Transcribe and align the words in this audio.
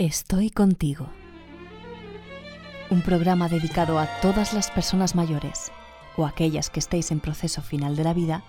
Estoy 0.00 0.48
contigo. 0.48 1.08
Un 2.88 3.02
programa 3.02 3.50
dedicado 3.50 3.98
a 3.98 4.06
todas 4.22 4.54
las 4.54 4.70
personas 4.70 5.14
mayores 5.14 5.70
o 6.16 6.24
aquellas 6.24 6.70
que 6.70 6.80
estéis 6.80 7.10
en 7.10 7.20
proceso 7.20 7.60
final 7.60 7.96
de 7.96 8.04
la 8.04 8.14
vida, 8.14 8.42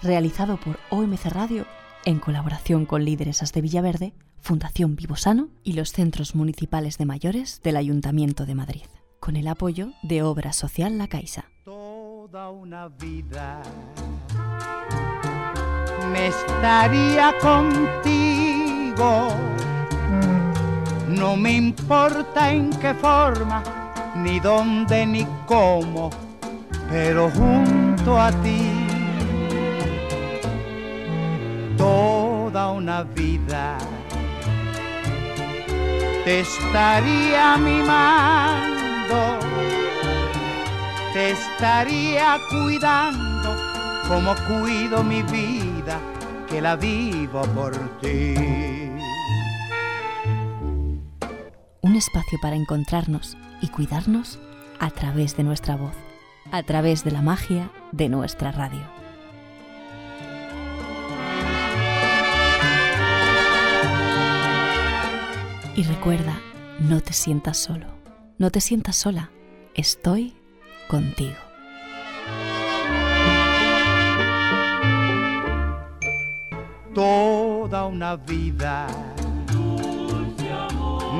realizado 0.00 0.58
por 0.58 0.78
OMC 0.90 1.24
Radio 1.24 1.66
en 2.04 2.20
colaboración 2.20 2.86
con 2.86 3.04
Líderesas 3.04 3.52
de 3.52 3.62
Villaverde, 3.62 4.12
Fundación 4.38 4.94
Vivosano 4.94 5.48
y 5.64 5.72
los 5.72 5.90
centros 5.90 6.36
municipales 6.36 6.98
de 6.98 7.06
mayores 7.06 7.60
del 7.64 7.78
Ayuntamiento 7.78 8.46
de 8.46 8.54
Madrid, 8.54 8.84
con 9.18 9.34
el 9.34 9.48
apoyo 9.48 9.90
de 10.04 10.22
Obra 10.22 10.52
Social 10.52 10.98
La 10.98 11.08
Caixa. 11.08 11.50
Toda 11.64 12.50
una 12.50 12.86
vida 12.86 13.60
me 16.12 16.28
estaría 16.28 17.34
contigo. 17.40 18.12
No 21.18 21.36
me 21.36 21.52
importa 21.52 22.50
en 22.50 22.70
qué 22.80 22.94
forma, 22.94 23.62
ni 24.16 24.40
dónde, 24.40 25.06
ni 25.06 25.26
cómo, 25.46 26.10
pero 26.90 27.30
junto 27.30 28.18
a 28.18 28.30
ti 28.42 28.70
toda 31.76 32.70
una 32.70 33.02
vida 33.02 33.76
te 36.24 36.40
estaría 36.40 37.56
mimando, 37.58 39.38
te 41.12 41.32
estaría 41.32 42.38
cuidando 42.50 43.56
como 44.08 44.34
cuido 44.46 45.02
mi 45.02 45.22
vida, 45.22 45.98
que 46.48 46.60
la 46.60 46.76
vivo 46.76 47.42
por 47.54 47.76
ti. 48.00 48.91
Un 51.84 51.96
espacio 51.96 52.38
para 52.40 52.54
encontrarnos 52.54 53.36
y 53.60 53.66
cuidarnos 53.66 54.38
a 54.78 54.90
través 54.90 55.36
de 55.36 55.42
nuestra 55.42 55.74
voz, 55.74 55.96
a 56.52 56.62
través 56.62 57.02
de 57.02 57.10
la 57.10 57.22
magia 57.22 57.72
de 57.90 58.08
nuestra 58.08 58.52
radio. 58.52 58.82
Y 65.74 65.82
recuerda, 65.82 66.38
no 66.78 67.00
te 67.00 67.12
sientas 67.12 67.58
solo, 67.58 67.86
no 68.38 68.52
te 68.52 68.60
sientas 68.60 68.94
sola, 68.94 69.30
estoy 69.74 70.36
contigo. 70.86 71.34
Toda 76.94 77.86
una 77.86 78.14
vida 78.14 78.86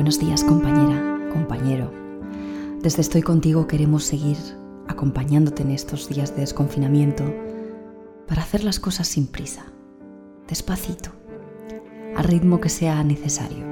Buenos 0.00 0.18
días 0.18 0.44
compañera, 0.44 1.28
compañero. 1.30 1.92
Desde 2.80 3.02
Estoy 3.02 3.20
contigo 3.20 3.66
queremos 3.66 4.04
seguir 4.04 4.38
acompañándote 4.88 5.62
en 5.62 5.72
estos 5.72 6.08
días 6.08 6.34
de 6.34 6.40
desconfinamiento 6.40 7.22
para 8.26 8.40
hacer 8.40 8.64
las 8.64 8.80
cosas 8.80 9.08
sin 9.08 9.26
prisa, 9.26 9.66
despacito, 10.48 11.10
al 12.16 12.24
ritmo 12.24 12.60
que 12.62 12.70
sea 12.70 13.04
necesario. 13.04 13.62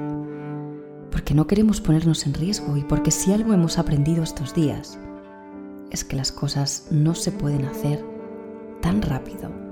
Porque 1.09 1.33
no 1.33 1.47
queremos 1.47 1.81
ponernos 1.81 2.27
en 2.27 2.35
riesgo 2.35 2.77
y 2.77 2.83
porque 2.83 3.09
si 3.09 3.33
algo 3.33 3.51
hemos 3.51 3.79
aprendido 3.79 4.21
estos 4.21 4.53
días 4.53 4.99
es 5.89 6.03
que 6.03 6.15
las 6.15 6.31
cosas 6.31 6.89
no 6.91 7.15
se 7.15 7.31
pueden 7.31 7.65
hacer 7.65 8.05
tan 8.83 9.01
rápido. 9.01 9.68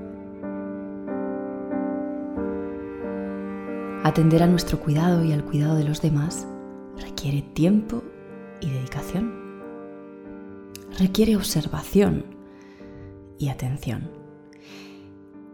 Atender 4.07 4.41
a 4.41 4.47
nuestro 4.47 4.79
cuidado 4.79 5.25
y 5.25 5.33
al 5.33 5.43
cuidado 5.43 5.75
de 5.75 5.83
los 5.83 6.01
demás 6.01 6.47
requiere 6.97 7.41
tiempo 7.41 8.05
y 8.61 8.69
dedicación. 8.69 9.33
Requiere 10.97 11.35
observación 11.35 12.23
y 13.37 13.49
atención. 13.49 14.09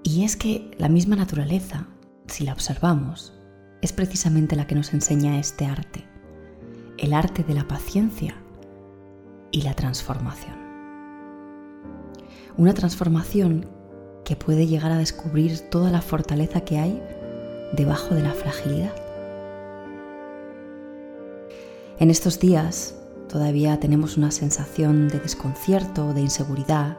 Y 0.03 0.23
es 0.23 0.35
que 0.35 0.69
la 0.77 0.87
misma 0.87 1.15
naturaleza, 1.15 1.87
si 2.27 2.43
la 2.43 2.53
observamos, 2.53 3.33
es 3.81 3.91
precisamente 3.91 4.55
la 4.55 4.67
que 4.67 4.75
nos 4.75 4.93
enseña 4.93 5.39
este 5.39 5.65
arte, 5.65 6.05
el 6.99 7.13
arte 7.13 7.43
de 7.43 7.55
la 7.55 7.67
paciencia 7.67 8.35
y 9.49 9.63
la 9.63 9.73
transformación. 9.73 10.53
Una 12.55 12.75
transformación 12.75 13.65
que 14.23 14.35
puede 14.35 14.67
llegar 14.67 14.91
a 14.91 14.99
descubrir 14.99 15.57
toda 15.71 15.89
la 15.89 16.03
fortaleza 16.03 16.61
que 16.61 16.77
hay 16.77 17.01
debajo 17.73 18.15
de 18.15 18.21
la 18.21 18.33
fragilidad. 18.33 18.93
En 21.99 22.09
estos 22.09 22.39
días 22.39 22.95
todavía 23.27 23.79
tenemos 23.79 24.17
una 24.17 24.31
sensación 24.31 25.09
de 25.09 25.19
desconcierto, 25.19 26.13
de 26.13 26.21
inseguridad, 26.21 26.97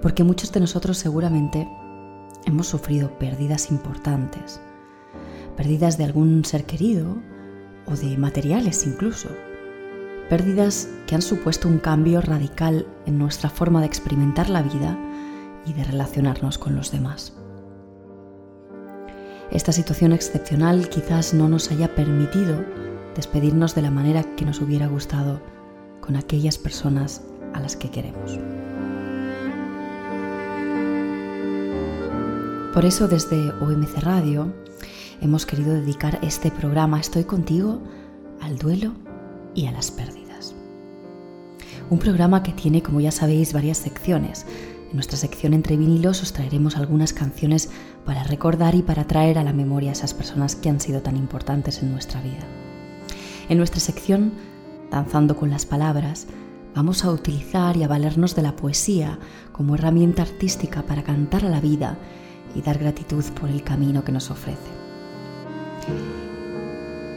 porque 0.00 0.24
muchos 0.24 0.52
de 0.52 0.60
nosotros 0.60 0.98
seguramente 0.98 1.68
hemos 2.44 2.66
sufrido 2.66 3.16
pérdidas 3.18 3.70
importantes, 3.70 4.60
pérdidas 5.56 5.96
de 5.96 6.04
algún 6.04 6.44
ser 6.44 6.64
querido 6.64 7.16
o 7.86 7.96
de 7.96 8.16
materiales 8.18 8.86
incluso, 8.86 9.28
pérdidas 10.28 10.88
que 11.06 11.14
han 11.14 11.22
supuesto 11.22 11.68
un 11.68 11.78
cambio 11.78 12.20
radical 12.20 12.86
en 13.06 13.18
nuestra 13.18 13.50
forma 13.50 13.80
de 13.80 13.86
experimentar 13.86 14.48
la 14.48 14.62
vida 14.62 14.98
y 15.66 15.72
de 15.72 15.84
relacionarnos 15.84 16.58
con 16.58 16.74
los 16.74 16.90
demás. 16.90 17.32
Esta 19.52 19.70
situación 19.70 20.14
excepcional 20.14 20.88
quizás 20.88 21.34
no 21.34 21.46
nos 21.46 21.70
haya 21.70 21.94
permitido 21.94 22.64
despedirnos 23.14 23.74
de 23.74 23.82
la 23.82 23.90
manera 23.90 24.22
que 24.34 24.46
nos 24.46 24.62
hubiera 24.62 24.86
gustado 24.86 25.42
con 26.00 26.16
aquellas 26.16 26.56
personas 26.56 27.20
a 27.52 27.60
las 27.60 27.76
que 27.76 27.90
queremos. 27.90 28.38
Por 32.72 32.86
eso 32.86 33.08
desde 33.08 33.50
OMC 33.60 33.98
Radio 33.98 34.50
hemos 35.20 35.44
querido 35.44 35.74
dedicar 35.74 36.18
este 36.22 36.50
programa 36.50 36.98
Estoy 36.98 37.24
contigo 37.24 37.82
al 38.40 38.56
duelo 38.56 38.94
y 39.54 39.66
a 39.66 39.72
las 39.72 39.90
pérdidas. 39.90 40.54
Un 41.90 41.98
programa 41.98 42.42
que 42.42 42.52
tiene, 42.52 42.82
como 42.82 43.02
ya 43.02 43.10
sabéis, 43.10 43.52
varias 43.52 43.76
secciones. 43.76 44.46
En 44.92 44.96
nuestra 44.96 45.16
sección 45.16 45.54
Entre 45.54 45.78
vinilos 45.78 46.20
os 46.20 46.34
traeremos 46.34 46.76
algunas 46.76 47.14
canciones 47.14 47.70
para 48.04 48.24
recordar 48.24 48.74
y 48.74 48.82
para 48.82 49.06
traer 49.06 49.38
a 49.38 49.42
la 49.42 49.54
memoria 49.54 49.88
a 49.88 49.92
esas 49.94 50.12
personas 50.12 50.54
que 50.54 50.68
han 50.68 50.80
sido 50.80 51.00
tan 51.00 51.16
importantes 51.16 51.82
en 51.82 51.90
nuestra 51.90 52.20
vida. 52.20 52.44
En 53.48 53.56
nuestra 53.56 53.80
sección 53.80 54.32
Danzando 54.90 55.34
con 55.34 55.48
las 55.48 55.64
Palabras, 55.64 56.26
vamos 56.74 57.06
a 57.06 57.10
utilizar 57.10 57.78
y 57.78 57.84
a 57.84 57.88
valernos 57.88 58.36
de 58.36 58.42
la 58.42 58.54
poesía 58.54 59.18
como 59.50 59.76
herramienta 59.76 60.20
artística 60.20 60.82
para 60.82 61.02
cantar 61.02 61.46
a 61.46 61.48
la 61.48 61.62
vida 61.62 61.96
y 62.54 62.60
dar 62.60 62.76
gratitud 62.76 63.24
por 63.40 63.48
el 63.48 63.62
camino 63.62 64.04
que 64.04 64.12
nos 64.12 64.30
ofrece. 64.30 64.58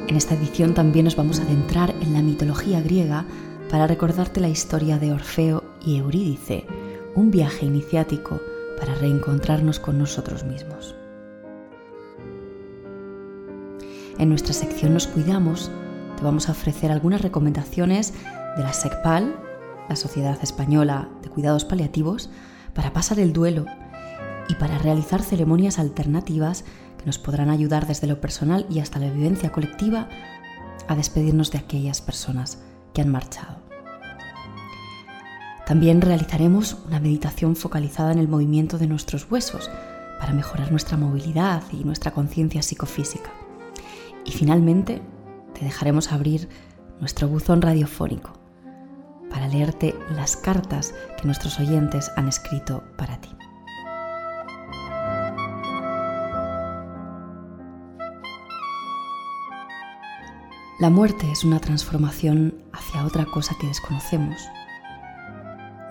En 0.08 0.16
esta 0.16 0.36
edición 0.36 0.74
también 0.74 1.04
nos 1.04 1.18
vamos 1.18 1.42
a 1.42 1.44
adentrar 1.44 1.94
en 2.00 2.14
la 2.14 2.22
mitología 2.22 2.80
griega 2.80 3.26
para 3.70 3.86
recordarte 3.86 4.40
la 4.40 4.48
historia 4.48 4.98
de 4.98 5.12
Orfeo 5.12 5.66
y 5.86 5.98
Eurídice, 5.98 6.66
un 7.16 7.32
viaje 7.32 7.66
iniciático 7.66 8.42
para 8.78 8.94
reencontrarnos 8.96 9.80
con 9.80 9.98
nosotros 9.98 10.44
mismos. 10.44 10.96
En 14.18 14.30
nuestra 14.30 14.54
sección 14.54 14.94
Nos 14.94 15.08
Cuidamos 15.08 15.72
te 16.18 16.24
vamos 16.24 16.48
a 16.48 16.54
ofrecer 16.54 16.92
algunas 16.92 17.22
recomendaciones 17.22 18.14
de 18.56 18.64
la 18.64 18.74
SECPAL, 18.74 19.36
la 19.90 19.96
Sociedad 19.96 20.38
Española 20.42 21.10
de 21.22 21.30
Cuidados 21.30 21.66
Paliativos, 21.66 22.30
para 22.74 22.94
pasar 22.94 23.20
el 23.20 23.34
duelo 23.34 23.66
y 24.48 24.56
para 24.56 24.78
realizar 24.78 25.22
ceremonias 25.22 25.80
alternativas 25.80 26.64
que 26.98 27.06
nos 27.06 27.18
podrán 27.18 27.50
ayudar 27.50 27.88
desde 27.88 28.08
lo 28.08 28.22
personal 28.22 28.66
y 28.70 28.80
hasta 28.80 29.00
la 29.00 29.10
vivencia 29.10 29.52
colectiva 29.52 30.08
a 30.88 30.96
despedirnos 30.96 31.52
de 31.52 31.58
aquellas 31.58 32.02
personas 32.02 32.60
que 32.94 33.02
han 33.02 33.10
marchado. 33.10 33.65
También 35.66 36.02
realizaremos 36.02 36.78
una 36.86 37.00
meditación 37.00 37.56
focalizada 37.56 38.12
en 38.12 38.20
el 38.20 38.28
movimiento 38.28 38.78
de 38.78 38.88
nuestros 38.88 39.30
huesos 39.32 39.72
para 40.20 40.34
mejorar 40.34 40.72
nuestra 40.72 40.96
movilidad 40.96 41.64
y 41.72 41.84
nuestra 41.84 42.12
conciencia 42.12 42.62
psicofísica. 42.62 43.32
Y 44.26 44.32
finalmente 44.32 45.02
te 45.58 45.66
dejaremos 45.66 46.12
abrir 46.12 46.48
nuestro 47.00 47.28
buzón 47.28 47.62
radiofónico 47.62 48.34
para 49.30 49.48
leerte 49.48 49.96
las 50.16 50.38
cartas 50.38 50.94
que 51.18 51.26
nuestros 51.26 51.60
oyentes 51.60 52.12
han 52.16 52.28
escrito 52.28 52.84
para 52.96 53.20
ti. 53.20 53.30
La 60.80 60.90
muerte 60.90 61.32
es 61.32 61.44
una 61.44 61.60
transformación 61.60 62.54
hacia 62.74 63.06
otra 63.06 63.26
cosa 63.26 63.56
que 63.60 63.68
desconocemos, 63.68 64.50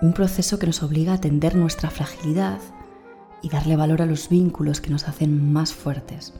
un 0.05 0.13
proceso 0.13 0.59
que 0.59 0.67
nos 0.67 0.83
obliga 0.83 1.13
a 1.13 1.15
atender 1.15 1.55
nuestra 1.55 1.89
fragilidad 1.89 2.59
y 3.41 3.49
darle 3.49 3.75
valor 3.75 4.03
a 4.03 4.05
los 4.05 4.29
vínculos 4.29 4.79
que 4.79 4.91
nos 4.91 5.07
hacen 5.07 5.51
más 5.51 5.73
fuertes. 5.73 6.33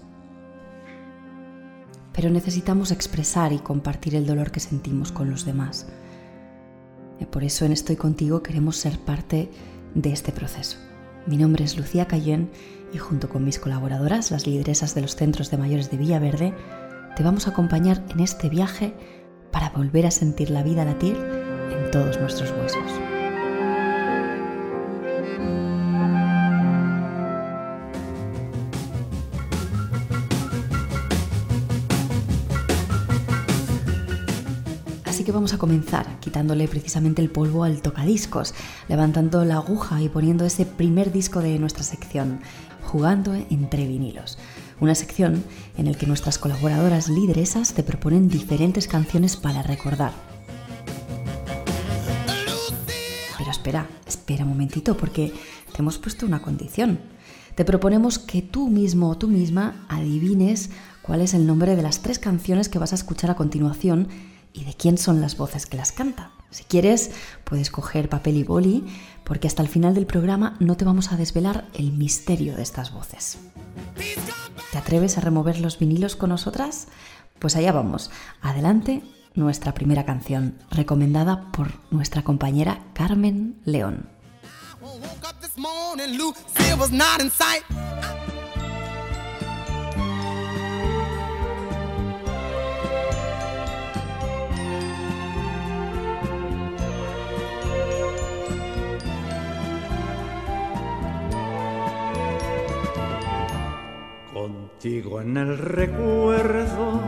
Pero 2.13 2.29
necesitamos 2.29 2.91
expresar 2.91 3.53
y 3.53 3.57
compartir 3.57 4.15
el 4.15 4.27
dolor 4.27 4.51
que 4.51 4.59
sentimos 4.59 5.11
con 5.11 5.31
los 5.31 5.45
demás. 5.45 5.87
Y 7.19 7.25
por 7.25 7.43
eso 7.43 7.65
en 7.65 7.71
Estoy 7.71 7.95
contigo 7.95 8.43
queremos 8.43 8.77
ser 8.77 8.99
parte 8.99 9.49
de 9.95 10.11
este 10.13 10.31
proceso. 10.31 10.77
Mi 11.25 11.35
nombre 11.35 11.63
es 11.63 11.75
Lucía 11.75 12.07
Cayén 12.07 12.51
y 12.93 12.99
junto 12.99 13.29
con 13.29 13.43
mis 13.43 13.57
colaboradoras, 13.57 14.29
las 14.29 14.45
lideresas 14.45 14.93
de 14.93 15.01
los 15.01 15.15
centros 15.15 15.49
de 15.49 15.57
mayores 15.57 15.89
de 15.89 15.97
Villaverde, 15.97 16.53
te 17.15 17.23
vamos 17.23 17.47
a 17.47 17.49
acompañar 17.49 18.05
en 18.09 18.19
este 18.19 18.47
viaje 18.47 18.93
para 19.51 19.71
volver 19.71 20.05
a 20.05 20.11
sentir 20.11 20.51
la 20.51 20.61
vida 20.61 20.85
latir 20.85 21.15
en 21.15 21.89
todos 21.89 22.19
nuestros 22.19 22.51
huesos. 22.51 23.14
Vamos 35.35 35.53
a 35.53 35.57
comenzar 35.57 36.19
quitándole 36.21 36.67
precisamente 36.67 37.21
el 37.21 37.29
polvo 37.29 37.65
al 37.65 37.81
tocadiscos, 37.81 38.53
levantando 38.87 39.43
la 39.43 39.55
aguja 39.55 40.01
y 40.01 40.07
poniendo 40.07 40.45
ese 40.45 40.65
primer 40.65 41.11
disco 41.11 41.41
de 41.41 41.59
nuestra 41.59 41.83
sección, 41.83 42.39
jugando 42.83 43.33
entre 43.33 43.85
vinilos. 43.85 44.37
Una 44.79 44.95
sección 44.95 45.43
en 45.77 45.91
la 45.91 45.97
que 45.97 46.07
nuestras 46.07 46.39
colaboradoras 46.39 47.09
lideresas 47.09 47.73
te 47.73 47.83
proponen 47.83 48.29
diferentes 48.29 48.87
canciones 48.87 49.35
para 49.35 49.61
recordar. 49.61 50.13
Pero 53.37 53.51
espera, 53.51 53.87
espera 54.07 54.45
un 54.45 54.51
momentito 54.51 54.95
porque 54.95 55.33
te 55.73 55.81
hemos 55.81 55.97
puesto 55.97 56.25
una 56.25 56.41
condición. 56.41 56.99
Te 57.55 57.65
proponemos 57.65 58.19
que 58.19 58.41
tú 58.41 58.69
mismo 58.69 59.09
o 59.09 59.17
tú 59.17 59.27
misma 59.27 59.85
adivines 59.89 60.69
cuál 61.01 61.21
es 61.21 61.33
el 61.33 61.45
nombre 61.45 61.75
de 61.75 61.81
las 61.81 62.01
tres 62.01 62.19
canciones 62.19 62.69
que 62.69 62.79
vas 62.79 62.93
a 62.93 62.95
escuchar 62.95 63.31
a 63.31 63.35
continuación 63.35 64.07
y 64.55 64.63
de 64.63 64.73
quién 64.73 64.97
son 64.97 65.21
las 65.21 65.37
voces 65.37 65.65
que 65.65 65.77
las 65.77 65.91
canta. 65.91 66.31
Si 66.49 66.63
quieres, 66.63 67.11
puedes 67.43 67.69
coger 67.69 68.07
papel 68.07 68.37
y 68.37 68.43
boli, 68.43 68.85
porque 69.25 69.47
hasta 69.47 69.61
el 69.61 69.67
final 69.67 69.93
del 69.93 70.05
programa 70.05 70.55
no 70.59 70.77
te 70.77 70.85
vamos 70.85 71.11
a 71.11 71.17
desvelar 71.17 71.67
el 71.73 71.91
misterio 71.91 72.55
de 72.55 72.63
estas 72.63 72.93
voces. 72.93 73.37
¿Te 74.71 74.77
atreves 74.77 75.17
a 75.17 75.21
remover 75.21 75.59
los 75.59 75.77
vinilos 75.77 76.15
con 76.15 76.29
nosotras? 76.29 76.87
Pues 77.39 77.57
allá 77.57 77.73
vamos. 77.73 78.09
Adelante, 78.41 79.03
nuestra 79.33 79.73
primera 79.73 80.05
canción, 80.05 80.57
recomendada 80.71 81.51
por 81.51 81.73
nuestra 81.91 82.23
compañera 82.23 82.79
Carmen 82.93 83.59
León. 83.65 84.07
Contigo 104.85 105.19
en 105.19 105.35
el 105.35 105.57
recuerdo, 105.57 107.01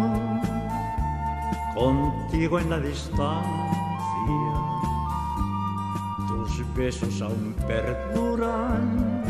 contigo 1.75 2.57
en 2.57 2.71
la 2.71 2.79
distancia, 2.79 3.37
tus 6.27 6.75
besos 6.75 7.21
aún 7.21 7.55
perduran 7.67 9.23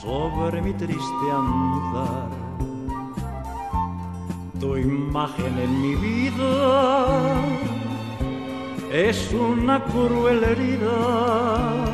sobre 0.00 0.62
mi 0.62 0.72
triste 0.74 1.26
andar. 1.32 2.28
Tu 4.60 4.76
imagen 4.76 5.58
en 5.58 5.82
mi 5.82 5.96
vida 5.96 7.34
es 8.92 9.32
una 9.32 9.82
cruel 9.86 10.44
herida 10.44 11.84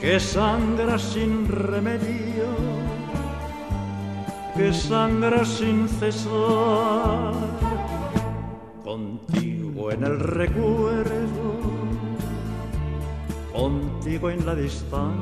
que 0.00 0.18
sangra 0.18 0.98
sin 0.98 1.46
remedio 1.46 2.29
que 4.56 4.72
sangra 4.72 5.44
sin 5.44 5.88
cesar, 5.88 7.34
contigo 8.84 9.90
en 9.90 10.04
el 10.04 10.18
recuerdo, 10.18 11.54
contigo 13.52 14.30
en 14.30 14.46
la 14.46 14.54
distancia. 14.54 15.20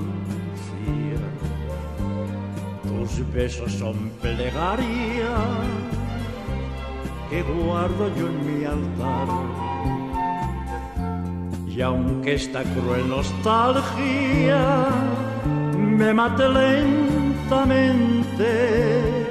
Tus 2.83 3.33
besos 3.33 3.73
son 3.73 4.11
plegaria 4.21 5.35
que 7.31 7.43
guardo 7.43 8.09
yo 8.17 8.27
en 8.29 8.59
mi 8.59 8.65
altar. 8.65 9.29
Y 11.69 11.81
aunque 11.83 12.35
esta 12.35 12.63
cruel 12.65 13.09
nostalgia 13.09 14.89
me 15.77 16.13
mate 16.13 16.49
lentamente, 17.49 19.27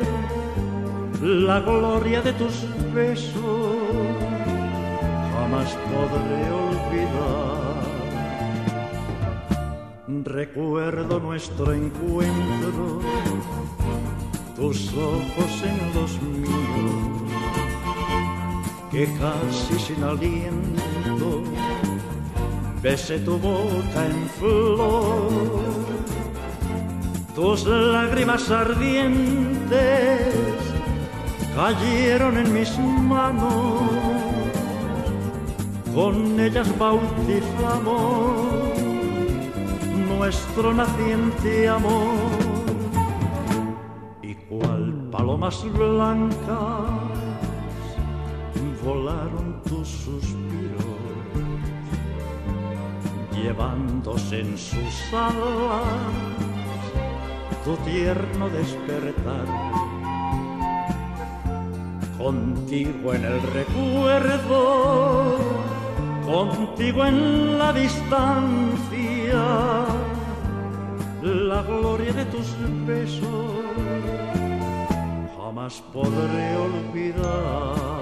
la 1.22 1.60
gloria 1.60 2.22
de 2.22 2.34
tus 2.34 2.66
besos 2.94 3.76
jamás 5.34 5.78
podré 5.92 6.52
olvidar. 6.52 7.78
Recuerdo 10.24 11.20
nuestro 11.20 11.74
encuentro, 11.74 13.02
tus 14.56 14.92
ojos 14.94 15.64
en 15.64 15.94
los 15.94 16.22
míos, 16.22 17.32
que 18.92 19.06
casi 19.20 19.80
sin 19.80 20.04
aliento 20.04 21.44
besé 22.82 23.20
tu 23.20 23.38
boca 23.38 24.06
en 24.06 24.30
flor, 24.40 25.87
tus 27.38 27.66
lágrimas 27.68 28.50
ardientes 28.50 29.70
cayeron 31.56 32.36
en 32.36 32.52
mis 32.52 32.80
manos, 32.80 33.92
con 35.94 36.40
ellas 36.40 36.68
bautizamos 36.80 38.42
nuestro 40.18 40.74
naciente 40.74 41.70
amor. 41.70 42.18
Y 44.24 44.34
cual 44.34 45.08
palomas 45.12 45.64
blancas 45.74 46.90
volaron 48.84 49.62
tus 49.70 49.88
suspiros, 49.88 50.98
llevándose 53.32 54.40
en 54.40 54.58
sus 54.58 55.14
alas 55.14 56.37
tu 57.68 57.76
tierno 57.84 58.48
despertar 58.50 59.46
contigo 62.18 63.14
en 63.14 63.26
el 63.26 63.42
recuerdo, 63.42 65.36
contigo 66.26 67.06
en 67.06 67.58
la 67.60 67.74
distancia, 67.74 69.44
la 71.22 71.62
gloria 71.64 72.14
de 72.14 72.24
tus 72.28 72.56
besos 72.86 73.52
jamás 75.38 75.84
podré 75.92 76.56
olvidar. 76.56 77.97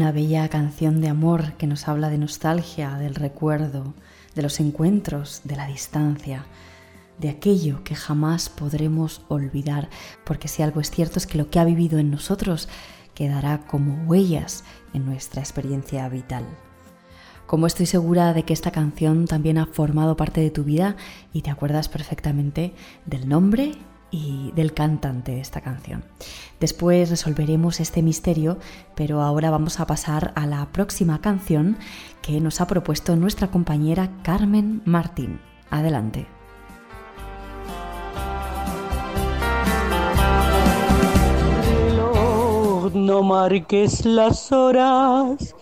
Una 0.00 0.12
bella 0.12 0.48
canción 0.48 1.02
de 1.02 1.10
amor 1.10 1.52
que 1.58 1.66
nos 1.66 1.86
habla 1.86 2.08
de 2.08 2.16
nostalgia, 2.16 2.94
del 2.94 3.14
recuerdo, 3.14 3.92
de 4.34 4.40
los 4.40 4.58
encuentros, 4.58 5.42
de 5.44 5.56
la 5.56 5.66
distancia, 5.66 6.46
de 7.18 7.28
aquello 7.28 7.84
que 7.84 7.94
jamás 7.94 8.48
podremos 8.48 9.20
olvidar, 9.28 9.90
porque 10.24 10.48
si 10.48 10.62
algo 10.62 10.80
es 10.80 10.90
cierto 10.90 11.18
es 11.18 11.26
que 11.26 11.36
lo 11.36 11.50
que 11.50 11.58
ha 11.58 11.64
vivido 11.64 11.98
en 11.98 12.10
nosotros 12.10 12.66
quedará 13.14 13.66
como 13.66 14.06
huellas 14.08 14.64
en 14.94 15.04
nuestra 15.04 15.42
experiencia 15.42 16.08
vital. 16.08 16.46
Como 17.46 17.66
estoy 17.66 17.84
segura 17.84 18.32
de 18.32 18.44
que 18.44 18.54
esta 18.54 18.70
canción 18.70 19.26
también 19.26 19.58
ha 19.58 19.66
formado 19.66 20.16
parte 20.16 20.40
de 20.40 20.50
tu 20.50 20.64
vida 20.64 20.96
y 21.34 21.42
te 21.42 21.50
acuerdas 21.50 21.90
perfectamente 21.90 22.72
del 23.04 23.28
nombre 23.28 23.74
y 24.10 24.52
del 24.52 24.74
cantante 24.74 25.32
de 25.32 25.40
esta 25.40 25.60
canción. 25.60 26.04
Después 26.58 27.10
resolveremos 27.10 27.80
este 27.80 28.02
misterio, 28.02 28.58
pero 28.94 29.22
ahora 29.22 29.50
vamos 29.50 29.80
a 29.80 29.86
pasar 29.86 30.32
a 30.36 30.46
la 30.46 30.66
próxima 30.72 31.20
canción 31.20 31.76
que 32.22 32.40
nos 32.40 32.60
ha 32.60 32.66
propuesto 32.66 33.16
nuestra 33.16 33.50
compañera 33.50 34.10
Carmen 34.22 34.82
Martín. 34.84 35.40
Adelante. 35.70 36.26
No 42.94 43.22
marques 43.22 44.04
las 44.04 44.50
horas 44.50 45.54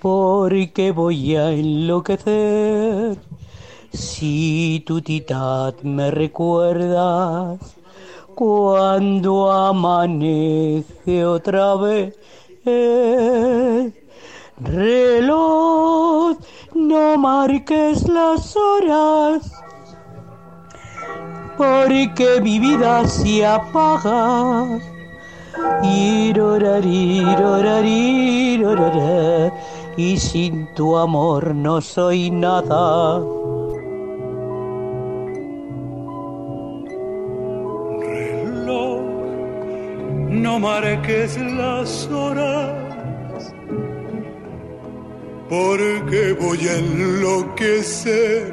porque 0.00 0.92
voy 0.92 1.36
a 1.36 1.50
enloquecer. 1.50 3.18
Si 3.92 4.82
tu 4.86 5.02
titad 5.02 5.74
me 5.82 6.10
recuerdas 6.10 7.76
cuando 8.40 9.52
amanece 9.52 11.26
otra 11.26 11.74
vez. 11.74 12.16
Reloj, 14.58 16.38
no 16.74 17.18
marques 17.18 18.08
las 18.08 18.56
horas, 18.56 19.52
porque 21.58 22.40
mi 22.40 22.58
vida 22.58 23.06
se 23.06 23.44
apaga. 23.44 24.78
Y 29.98 30.16
sin 30.16 30.74
tu 30.74 30.96
amor 30.96 31.54
no 31.54 31.82
soy 31.82 32.30
nada. 32.30 33.39
No 40.42 40.58
marques 40.58 41.38
las 41.38 42.08
horas, 42.08 43.54
porque 45.48 46.32
voy 46.40 46.68
a 46.68 46.76
enloquecer. 46.78 48.52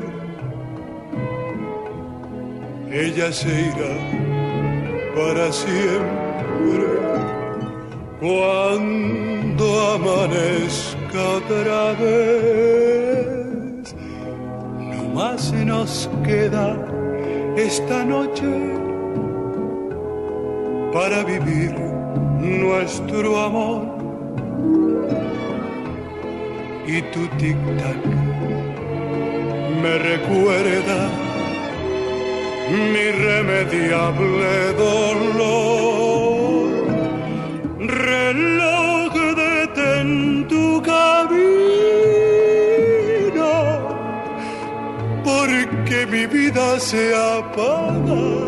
Ella 2.91 3.31
se 3.31 3.49
irá 3.69 3.95
para 5.15 5.51
siempre 5.51 6.87
cuando 8.19 9.65
amanezca 9.95 11.19
otra 11.39 11.93
vez. 11.93 13.95
No 14.79 15.03
más 15.13 15.53
nos 15.53 16.09
queda 16.23 16.75
esta 17.55 18.03
noche 18.03 18.86
para 20.97 21.19
vivir 21.23 21.73
nuestro 22.39 23.27
amor. 23.47 23.81
Y 26.87 26.97
tu 27.13 27.21
tic-tac 27.39 28.01
me 29.81 29.93
recuerda 30.11 30.99
mi 32.91 33.01
irremediable 33.11 34.55
dolor. 34.85 36.67
Reloj 38.09 39.13
detén 39.43 40.11
tu 40.51 40.65
camino, 40.81 41.13
porque 45.23 45.97
mi 46.13 46.23
vida 46.25 46.67
se 46.79 47.03
apaga. 47.13 48.47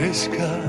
amanezca. 0.00 0.59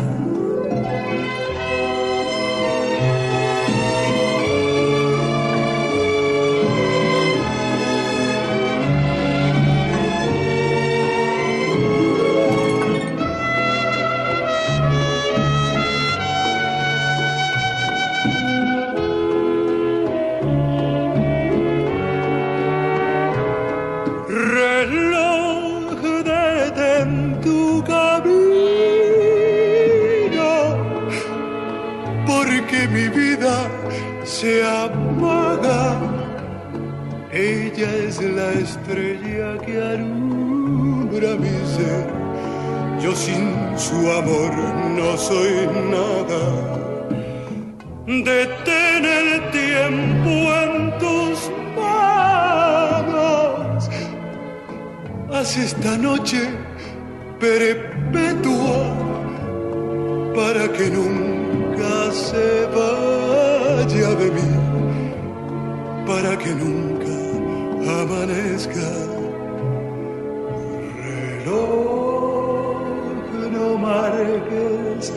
Marques 74.24 75.14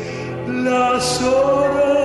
las 0.47 1.23
horas. 1.23 2.05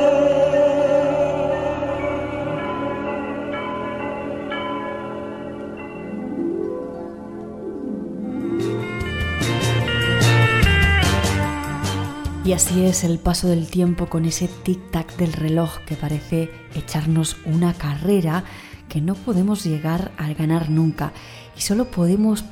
Y 12.46 12.54
así 12.54 12.84
es 12.84 13.04
el 13.04 13.20
paso 13.20 13.48
del 13.48 13.68
tiempo 13.70 14.08
con 14.08 14.26
ese 14.26 14.50
tic-tac 14.64 15.16
del 15.18 15.34
reloj 15.34 15.78
que 15.86 15.96
parece 15.96 16.50
echarnos 16.74 17.38
una 17.46 17.76
carrera 17.76 18.44
que 18.88 19.02
no 19.02 19.14
podemos 19.14 19.64
llegar 19.64 20.12
a 20.18 20.34
ganar 20.34 20.72
nunca 20.72 21.14
y 21.56 21.62
solo 21.62 21.92
podemos 21.92 22.44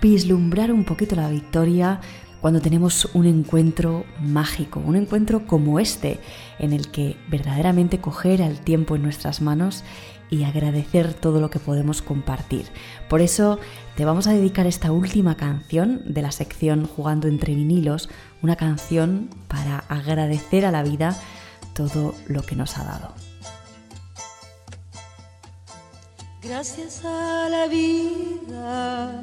vislumbrar 0.00 0.70
un 0.70 0.84
poquito 0.84 1.16
la 1.16 1.28
victoria 1.28 2.00
cuando 2.40 2.60
tenemos 2.60 3.08
un 3.14 3.26
encuentro 3.26 4.04
mágico, 4.20 4.80
un 4.80 4.96
encuentro 4.96 5.46
como 5.46 5.78
este, 5.78 6.20
en 6.58 6.72
el 6.72 6.90
que 6.90 7.16
verdaderamente 7.28 8.00
coger 8.00 8.40
el 8.40 8.60
tiempo 8.60 8.96
en 8.96 9.02
nuestras 9.02 9.40
manos 9.40 9.84
y 10.30 10.44
agradecer 10.44 11.12
todo 11.12 11.40
lo 11.40 11.50
que 11.50 11.58
podemos 11.58 12.02
compartir. 12.02 12.66
Por 13.08 13.20
eso 13.20 13.58
te 13.96 14.04
vamos 14.04 14.26
a 14.26 14.32
dedicar 14.32 14.66
esta 14.66 14.92
última 14.92 15.36
canción 15.36 16.02
de 16.06 16.22
la 16.22 16.32
sección 16.32 16.86
Jugando 16.86 17.28
entre 17.28 17.54
vinilos, 17.54 18.08
una 18.42 18.56
canción 18.56 19.28
para 19.48 19.78
agradecer 19.88 20.64
a 20.64 20.70
la 20.70 20.82
vida 20.82 21.16
todo 21.74 22.14
lo 22.28 22.42
que 22.42 22.56
nos 22.56 22.78
ha 22.78 22.84
dado. 22.84 23.14
Gracias 26.42 27.04
a 27.04 27.48
la 27.50 27.66
vida 27.66 29.22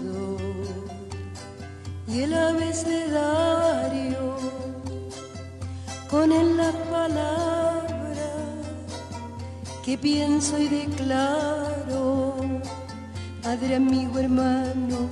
y 2.13 2.23
el 2.23 2.33
abecedario 2.33 4.35
con 6.09 6.31
él 6.31 6.57
la 6.57 6.71
palabra 6.91 8.31
que 9.85 9.95
pienso 9.97 10.59
y 10.59 10.67
declaro, 10.67 12.35
Padre, 13.41 13.77
amigo, 13.77 14.19
hermano, 14.19 15.09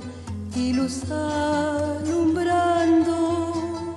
y 0.54 0.74
luz 0.74 1.04
alumbrando 1.10 3.96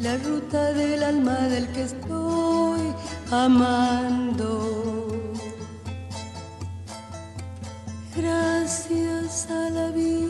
la 0.00 0.16
ruta 0.16 0.72
del 0.72 1.02
alma 1.02 1.36
del 1.48 1.68
que 1.68 1.82
estoy 1.82 2.94
amando. 3.30 5.08
Gracias 8.16 9.50
a 9.50 9.68
la 9.70 9.90
vida 9.90 10.29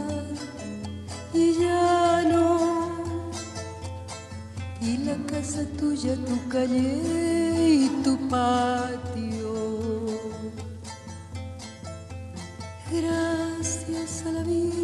casa 5.41 5.65
tuya, 5.79 6.15
tu 6.27 6.37
calle 6.49 6.99
y 7.85 7.89
tu 8.03 8.15
patio. 8.29 9.53
Gracias 12.91 14.23
a 14.27 14.31
la 14.33 14.43
vida 14.43 14.80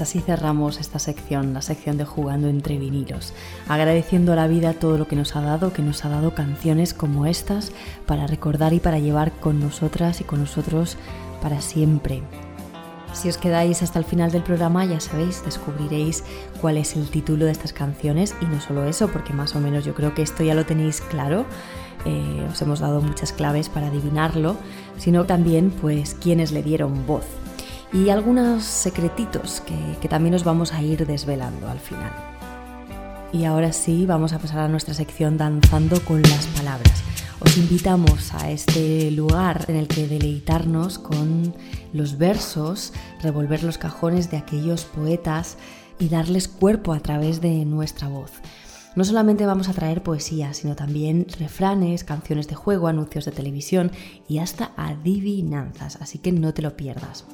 Pues 0.00 0.08
así 0.08 0.20
cerramos 0.20 0.80
esta 0.80 0.98
sección, 0.98 1.52
la 1.52 1.60
sección 1.60 1.98
de 1.98 2.06
jugando 2.06 2.48
entre 2.48 2.78
vinilos, 2.78 3.34
agradeciendo 3.68 4.32
a 4.32 4.36
la 4.36 4.46
vida 4.46 4.72
todo 4.72 4.96
lo 4.96 5.06
que 5.06 5.14
nos 5.14 5.36
ha 5.36 5.42
dado, 5.42 5.74
que 5.74 5.82
nos 5.82 6.06
ha 6.06 6.08
dado 6.08 6.34
canciones 6.34 6.94
como 6.94 7.26
estas 7.26 7.70
para 8.06 8.26
recordar 8.26 8.72
y 8.72 8.80
para 8.80 8.98
llevar 8.98 9.30
con 9.30 9.60
nosotras 9.60 10.22
y 10.22 10.24
con 10.24 10.40
nosotros 10.40 10.96
para 11.42 11.60
siempre. 11.60 12.22
Si 13.12 13.28
os 13.28 13.36
quedáis 13.36 13.82
hasta 13.82 13.98
el 13.98 14.06
final 14.06 14.32
del 14.32 14.42
programa, 14.42 14.86
ya 14.86 15.00
sabéis, 15.00 15.44
descubriréis 15.44 16.24
cuál 16.62 16.78
es 16.78 16.96
el 16.96 17.10
título 17.10 17.44
de 17.44 17.52
estas 17.52 17.74
canciones 17.74 18.34
y 18.40 18.46
no 18.46 18.58
solo 18.62 18.86
eso, 18.86 19.08
porque 19.08 19.34
más 19.34 19.54
o 19.54 19.60
menos 19.60 19.84
yo 19.84 19.92
creo 19.94 20.14
que 20.14 20.22
esto 20.22 20.42
ya 20.42 20.54
lo 20.54 20.64
tenéis 20.64 21.02
claro. 21.02 21.44
eh, 22.06 22.48
os 22.50 22.62
hemos 22.62 22.80
dado 22.80 23.02
muchas 23.02 23.34
claves 23.34 23.68
para 23.68 23.88
adivinarlo, 23.88 24.56
sino 24.96 25.26
también 25.26 25.70
pues 25.70 26.14
quienes 26.14 26.52
le 26.52 26.62
dieron 26.62 27.06
voz 27.06 27.26
y 27.92 28.10
algunos 28.10 28.64
secretitos 28.64 29.60
que, 29.60 29.76
que 30.00 30.08
también 30.08 30.34
os 30.34 30.44
vamos 30.44 30.72
a 30.72 30.82
ir 30.82 31.06
desvelando 31.06 31.68
al 31.68 31.80
final. 31.80 32.12
Y 33.32 33.44
ahora 33.44 33.72
sí, 33.72 34.06
vamos 34.06 34.32
a 34.32 34.38
pasar 34.38 34.60
a 34.60 34.68
nuestra 34.68 34.94
sección 34.94 35.36
danzando 35.36 36.00
con 36.04 36.22
las 36.22 36.46
palabras. 36.48 37.02
Os 37.40 37.56
invitamos 37.56 38.34
a 38.34 38.50
este 38.50 39.10
lugar 39.10 39.64
en 39.68 39.76
el 39.76 39.88
que 39.88 40.06
deleitarnos 40.06 40.98
con 40.98 41.54
los 41.92 42.18
versos, 42.18 42.92
revolver 43.22 43.62
los 43.62 43.78
cajones 43.78 44.30
de 44.30 44.36
aquellos 44.36 44.84
poetas 44.84 45.56
y 45.98 46.08
darles 46.08 46.48
cuerpo 46.48 46.92
a 46.92 47.00
través 47.00 47.40
de 47.40 47.64
nuestra 47.64 48.08
voz. 48.08 48.32
No 48.94 49.04
solamente 49.04 49.46
vamos 49.46 49.68
a 49.68 49.72
traer 49.72 50.02
poesía, 50.02 50.52
sino 50.52 50.74
también 50.74 51.26
refranes, 51.38 52.04
canciones 52.04 52.48
de 52.48 52.56
juego, 52.56 52.88
anuncios 52.88 53.24
de 53.24 53.32
televisión 53.32 53.92
y 54.28 54.38
hasta 54.38 54.72
adivinanzas, 54.76 55.96
así 56.02 56.18
que 56.18 56.32
no 56.32 56.52
te 56.52 56.62
lo 56.62 56.76
pierdas. 56.76 57.24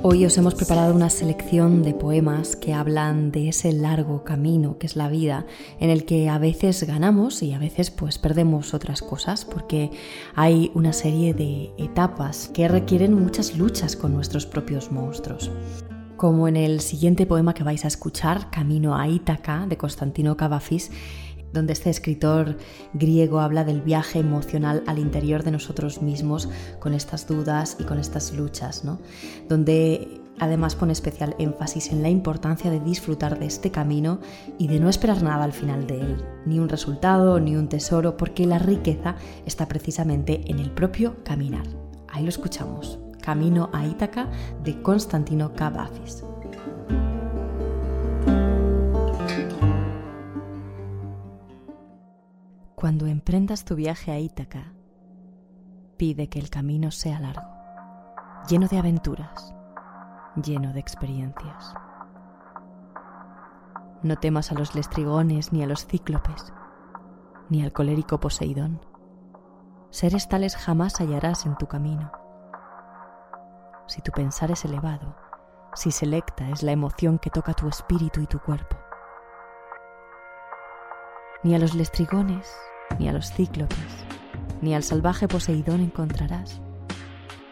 Hoy 0.00 0.24
os 0.24 0.38
hemos 0.38 0.54
preparado 0.54 0.94
una 0.94 1.10
selección 1.10 1.82
de 1.82 1.92
poemas 1.92 2.54
que 2.54 2.72
hablan 2.72 3.32
de 3.32 3.48
ese 3.48 3.72
largo 3.72 4.22
camino 4.22 4.78
que 4.78 4.86
es 4.86 4.94
la 4.94 5.08
vida, 5.08 5.44
en 5.80 5.90
el 5.90 6.04
que 6.04 6.28
a 6.28 6.38
veces 6.38 6.84
ganamos 6.84 7.42
y 7.42 7.52
a 7.52 7.58
veces 7.58 7.90
pues 7.90 8.16
perdemos 8.16 8.74
otras 8.74 9.02
cosas, 9.02 9.44
porque 9.44 9.90
hay 10.36 10.70
una 10.74 10.92
serie 10.92 11.34
de 11.34 11.72
etapas 11.78 12.48
que 12.54 12.68
requieren 12.68 13.12
muchas 13.12 13.58
luchas 13.58 13.96
con 13.96 14.14
nuestros 14.14 14.46
propios 14.46 14.92
monstruos. 14.92 15.50
Como 16.16 16.46
en 16.46 16.56
el 16.56 16.80
siguiente 16.80 17.26
poema 17.26 17.52
que 17.52 17.64
vais 17.64 17.84
a 17.84 17.88
escuchar, 17.88 18.50
Camino 18.50 18.96
a 18.96 19.08
Ítaca, 19.08 19.66
de 19.68 19.76
Constantino 19.76 20.36
Cavafis, 20.36 20.92
donde 21.52 21.72
este 21.72 21.90
escritor 21.90 22.56
griego 22.92 23.40
habla 23.40 23.64
del 23.64 23.80
viaje 23.80 24.18
emocional 24.18 24.82
al 24.86 24.98
interior 24.98 25.42
de 25.42 25.50
nosotros 25.50 26.02
mismos 26.02 26.48
con 26.78 26.94
estas 26.94 27.26
dudas 27.26 27.76
y 27.78 27.84
con 27.84 27.98
estas 27.98 28.32
luchas, 28.32 28.84
¿no? 28.84 28.98
donde 29.48 30.20
además 30.40 30.76
pone 30.76 30.92
especial 30.92 31.34
énfasis 31.38 31.90
en 31.92 32.02
la 32.02 32.08
importancia 32.08 32.70
de 32.70 32.80
disfrutar 32.80 33.38
de 33.38 33.46
este 33.46 33.70
camino 33.70 34.20
y 34.58 34.68
de 34.68 34.80
no 34.80 34.88
esperar 34.88 35.22
nada 35.22 35.44
al 35.44 35.52
final 35.52 35.86
de 35.86 36.00
él, 36.00 36.24
ni 36.46 36.58
un 36.58 36.68
resultado, 36.68 37.40
ni 37.40 37.56
un 37.56 37.68
tesoro, 37.68 38.16
porque 38.16 38.46
la 38.46 38.58
riqueza 38.58 39.16
está 39.46 39.66
precisamente 39.66 40.42
en 40.46 40.58
el 40.58 40.70
propio 40.70 41.16
caminar. 41.24 41.66
Ahí 42.08 42.22
lo 42.22 42.28
escuchamos. 42.28 42.98
Camino 43.20 43.68
a 43.72 43.84
Ítaca 43.86 44.30
de 44.64 44.80
Constantino 44.80 45.52
Cavafis. 45.52 46.24
Cuando 52.78 53.06
emprendas 53.06 53.64
tu 53.64 53.74
viaje 53.74 54.12
a 54.12 54.18
Ítaca, 54.18 54.72
pide 55.96 56.28
que 56.28 56.38
el 56.38 56.48
camino 56.48 56.90
sea 56.90 57.18
largo, 57.18 57.48
lleno 58.48 58.68
de 58.68 58.78
aventuras, 58.78 59.52
lleno 60.36 60.72
de 60.72 60.78
experiencias. 60.78 61.74
No 64.02 64.16
temas 64.16 64.52
a 64.52 64.54
los 64.54 64.76
lestrigones 64.76 65.52
ni 65.52 65.64
a 65.64 65.66
los 65.66 65.86
cíclopes, 65.86 66.52
ni 67.48 67.64
al 67.64 67.72
colérico 67.72 68.20
Poseidón. 68.20 68.80
Seres 69.90 70.28
tales 70.28 70.54
jamás 70.54 71.00
hallarás 71.00 71.46
en 71.46 71.56
tu 71.56 71.66
camino 71.66 72.12
si 73.88 74.02
tu 74.02 74.12
pensar 74.12 74.50
es 74.50 74.64
elevado, 74.64 75.16
si 75.74 75.90
selecta 75.90 76.48
es 76.50 76.62
la 76.62 76.72
emoción 76.72 77.18
que 77.18 77.30
toca 77.30 77.54
tu 77.54 77.68
espíritu 77.68 78.20
y 78.20 78.26
tu 78.26 78.38
cuerpo. 78.38 78.76
Ni 81.42 81.54
a 81.54 81.58
los 81.58 81.74
lestrigones, 81.74 82.54
ni 82.98 83.08
a 83.08 83.12
los 83.12 83.32
cíclopes, 83.32 84.04
ni 84.62 84.74
al 84.74 84.82
salvaje 84.82 85.28
Poseidón 85.28 85.80
encontrarás 85.80 86.60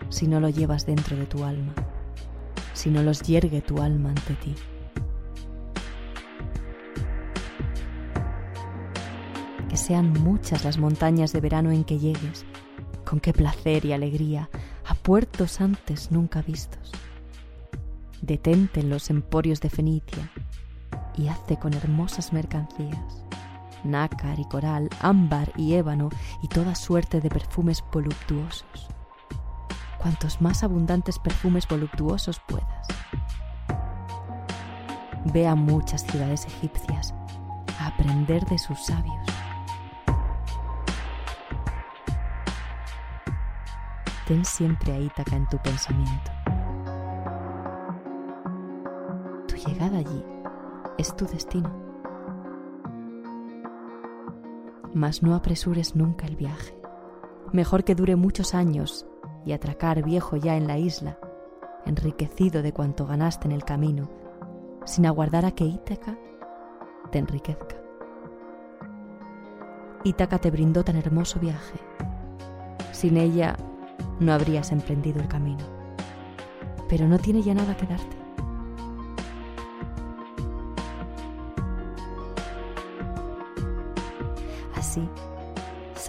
si 0.09 0.27
no 0.27 0.41
lo 0.41 0.49
llevas 0.49 0.87
dentro 0.87 1.17
de 1.17 1.27
tu 1.27 1.45
alma, 1.45 1.75
si 2.73 2.91
no 2.91 3.03
los 3.03 3.23
yergue 3.23 3.61
tu 3.61 3.81
alma 3.81 4.11
ante 4.11 4.35
ti. 4.35 4.55
Que 9.69 9.77
sean 9.77 10.13
muchas 10.13 10.65
las 10.65 10.79
montañas 10.79 11.33
de 11.33 11.41
verano 11.41 11.71
en 11.71 11.85
que 11.85 11.99
llegues, 11.99 12.45
con 13.05 13.21
qué 13.21 13.33
placer 13.33 13.85
y 13.85 13.93
alegría 13.93 14.49
a 14.85 14.95
puertos 14.95 15.61
antes 15.61 16.11
nunca 16.11 16.43
vistos. 16.43 16.93
Detente 18.23 18.81
en 18.81 18.91
los 18.91 19.11
emporios 19.11 19.61
de 19.61 19.71
Fenicia 19.71 20.31
y 21.17 21.29
hazte 21.29 21.59
con 21.59 21.75
hermosas 21.75 22.33
mercancías, 22.33 23.25
nácar 23.85 24.39
y 24.39 24.45
coral, 24.45 24.89
ámbar 25.01 25.53
y 25.57 25.75
ébano 25.75 26.11
y 26.43 26.49
toda 26.49 26.75
suerte 26.75 27.21
de 27.21 27.29
perfumes 27.29 27.85
voluptuosos. 27.93 28.89
Cuantos 29.99 30.41
más 30.41 30.63
abundantes 30.63 31.19
perfumes 31.19 31.67
voluptuosos 31.69 32.41
puedas. 32.47 32.87
Ve 35.33 35.47
a 35.47 35.55
muchas 35.55 36.03
ciudades 36.03 36.47
egipcias 36.47 37.15
a 37.81 37.89
aprender 37.89 38.45
de 38.47 38.59
sus 38.59 38.85
sabios 38.85 39.27
ten 44.27 44.45
siempre 44.45 44.93
a 44.93 44.99
Ítaca 44.99 45.37
en 45.37 45.47
tu 45.47 45.57
pensamiento. 45.59 46.33
Tu 49.47 49.55
llegada 49.57 49.99
allí 49.99 50.25
es 50.99 51.15
tu 51.15 51.27
destino. 51.27 51.86
Mas 54.97 55.23
no 55.23 55.35
apresures 55.35 55.95
nunca 55.95 56.25
el 56.27 56.37
viaje. 56.37 56.75
Mejor 57.53 57.85
que 57.85 57.95
dure 57.95 58.17
muchos 58.17 58.55
años 58.55 59.07
y 59.45 59.53
atracar 59.53 60.03
viejo 60.03 60.39
ya 60.39 60.57
en 60.57 60.67
la 60.67 60.79
isla, 60.79 61.19
enriquecido 61.85 62.63
de 62.63 62.73
cuanto 62.73 63.05
ganaste 63.05 63.47
en 63.47 63.53
el 63.53 63.63
camino, 63.63 64.09
sin 64.87 65.05
aguardar 65.05 65.45
a 65.45 65.51
que 65.51 65.67
Ítaca 65.67 66.17
te 67.13 67.19
enriquezca. 67.19 67.77
Ítaca 70.03 70.39
te 70.39 70.51
brindó 70.51 70.83
tan 70.83 70.97
hermoso 70.97 71.41
viaje. 71.41 71.79
Sin 72.93 73.19
ella 73.19 73.55
no 74.19 74.33
habrías 74.33 74.73
emprendido 74.73 75.21
el 75.21 75.29
camino. 75.29 75.65
Pero 76.89 77.07
no 77.07 77.19
tiene 77.19 77.43
ya 77.43 77.53
nada 77.53 77.77
que 77.77 77.85
darte. 77.85 78.16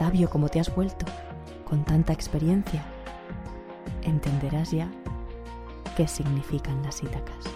Sabio 0.07 0.29
como 0.29 0.47
te 0.47 0.61
has 0.61 0.73
vuelto, 0.73 1.05
con 1.65 1.83
tanta 1.83 2.13
experiencia, 2.13 2.81
entenderás 4.03 4.71
ya 4.71 4.89
qué 5.97 6.07
significan 6.07 6.81
las 6.81 7.03
Ítacas. 7.03 7.46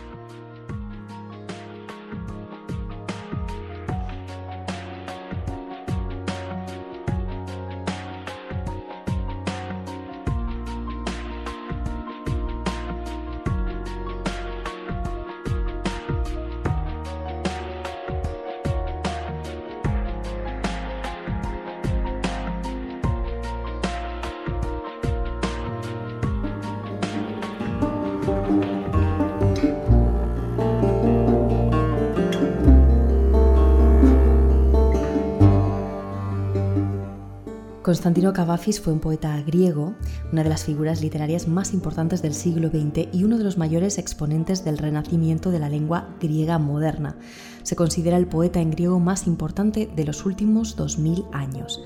Constantino 38.02 38.34
Cavafis 38.34 38.82
fue 38.82 38.94
un 38.94 39.00
poeta 39.00 39.40
griego, 39.44 39.94
una 40.32 40.42
de 40.42 40.50
las 40.50 40.64
figuras 40.64 41.04
literarias 41.04 41.48
más 41.48 41.72
importantes 41.72 42.24
del 42.24 42.34
siglo 42.34 42.70
XX 42.70 43.14
y 43.14 43.26
uno 43.26 43.38
de 43.38 43.44
los 43.44 43.60
mayores 43.60 44.00
exponentes 44.00 44.66
del 44.66 44.80
renacimiento 44.80 45.52
de 45.52 45.60
la 45.60 45.70
lengua 45.70 46.08
griega 46.20 46.58
moderna. 46.58 47.16
Se 47.62 47.76
considera 47.76 48.18
el 48.18 48.26
poeta 48.26 48.60
en 48.60 48.72
griego 48.72 49.00
más 49.00 49.28
importante 49.28 49.88
de 49.96 50.04
los 50.04 50.26
últimos 50.26 50.76
2000 50.76 51.26
años. 51.32 51.80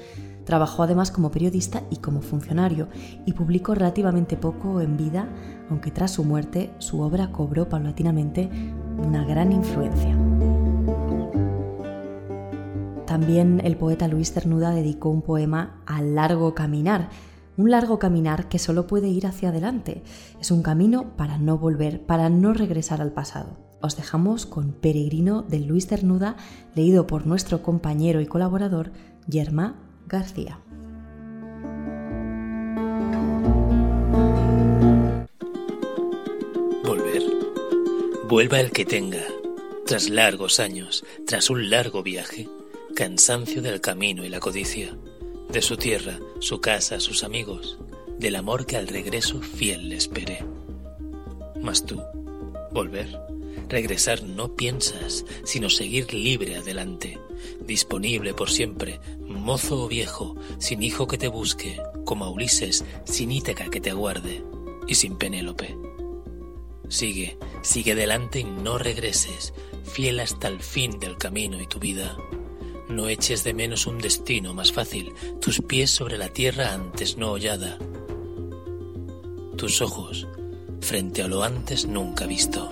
Trabajó 0.45 0.83
además 0.83 1.11
como 1.11 1.31
periodista 1.31 1.83
y 1.91 1.97
como 1.97 2.21
funcionario 2.21 2.87
y 3.25 3.33
publicó 3.33 3.75
relativamente 3.75 4.37
poco 4.37 4.79
en 4.79 4.95
vida, 4.95 5.27
aunque 5.69 5.91
tras 5.91 6.11
su 6.11 6.23
muerte 6.23 6.71
su 6.77 7.01
obra 7.01 7.33
cobró 7.33 7.67
paulatinamente 7.67 8.49
una 9.05 9.25
gran 9.25 9.51
influencia. 9.51 10.15
También 13.15 13.61
el 13.63 13.77
poeta 13.77 14.09
Luis 14.09 14.33
Cernuda 14.33 14.71
dedicó 14.71 15.09
un 15.09 15.21
poema 15.21 15.81
al 15.85 16.15
largo 16.15 16.53
caminar, 16.53 17.07
un 17.55 17.71
largo 17.71 17.97
caminar 17.97 18.49
que 18.49 18.59
solo 18.59 18.87
puede 18.87 19.07
ir 19.07 19.25
hacia 19.25 19.47
adelante. 19.47 20.03
Es 20.41 20.51
un 20.51 20.61
camino 20.61 21.15
para 21.15 21.37
no 21.37 21.57
volver, 21.57 22.05
para 22.05 22.29
no 22.29 22.53
regresar 22.53 23.01
al 23.01 23.13
pasado. 23.13 23.55
os 23.79 23.95
dejamos 23.95 24.45
con 24.45 24.73
Peregrino 24.73 25.43
de 25.43 25.61
Luis 25.61 25.87
Cernuda, 25.87 26.35
leído 26.75 27.07
por 27.07 27.25
nuestro 27.25 27.63
compañero 27.63 28.19
y 28.19 28.25
colaborador 28.25 28.91
Yerma 29.29 29.77
García. 30.07 30.59
Volver. 36.83 37.23
Vuelva 38.27 38.59
el 38.59 38.71
que 38.71 38.83
tenga, 38.83 39.23
tras 39.85 40.09
largos 40.09 40.59
años, 40.59 41.05
tras 41.25 41.49
un 41.49 41.69
largo 41.69 42.03
viaje, 42.03 42.49
cansancio 42.95 43.61
del 43.61 43.81
camino 43.81 44.23
y 44.23 44.29
la 44.29 44.39
codicia, 44.39 44.97
de 45.49 45.61
su 45.61 45.75
tierra, 45.75 46.17
su 46.39 46.61
casa, 46.61 47.01
sus 47.01 47.25
amigos, 47.25 47.77
del 48.17 48.37
amor 48.37 48.65
que 48.65 48.77
al 48.77 48.87
regreso 48.87 49.41
fiel 49.41 49.89
le 49.89 49.97
espere. 49.97 50.45
Mas 51.61 51.85
tú, 51.85 52.01
volver, 52.71 53.19
regresar 53.67 54.23
no 54.23 54.55
piensas, 54.55 55.25
sino 55.43 55.69
seguir 55.69 56.13
libre 56.13 56.55
adelante, 56.55 57.19
disponible 57.67 58.33
por 58.33 58.49
siempre, 58.49 59.01
mozo 59.19 59.83
o 59.83 59.87
viejo, 59.89 60.37
sin 60.57 60.81
hijo 60.81 61.05
que 61.05 61.17
te 61.17 61.27
busque, 61.27 61.81
como 62.05 62.23
a 62.23 62.29
Ulises, 62.29 62.85
sin 63.03 63.29
Ítaca 63.29 63.69
que 63.69 63.81
te 63.81 63.89
aguarde, 63.89 64.41
y 64.87 64.95
sin 64.95 65.17
Penélope. 65.17 65.75
Sigue, 66.87 67.37
sigue 67.61 67.91
adelante 67.91 68.39
y 68.39 68.45
no 68.45 68.77
regreses, 68.77 69.53
fiel 69.83 70.21
hasta 70.21 70.47
el 70.47 70.61
fin 70.61 70.97
del 70.97 71.17
camino 71.17 71.61
y 71.61 71.67
tu 71.67 71.79
vida. 71.79 72.15
No 72.89 73.07
eches 73.07 73.43
de 73.43 73.53
menos 73.53 73.87
un 73.87 73.97
destino 73.97 74.53
más 74.53 74.71
fácil, 74.71 75.11
tus 75.41 75.61
pies 75.61 75.89
sobre 75.89 76.17
la 76.17 76.29
tierra 76.29 76.73
antes 76.73 77.17
no 77.17 77.31
hollada. 77.31 77.79
Tus 79.57 79.81
ojos 79.81 80.27
frente 80.81 81.23
a 81.23 81.27
lo 81.27 81.43
antes 81.43 81.87
nunca 81.87 82.27
visto. 82.27 82.69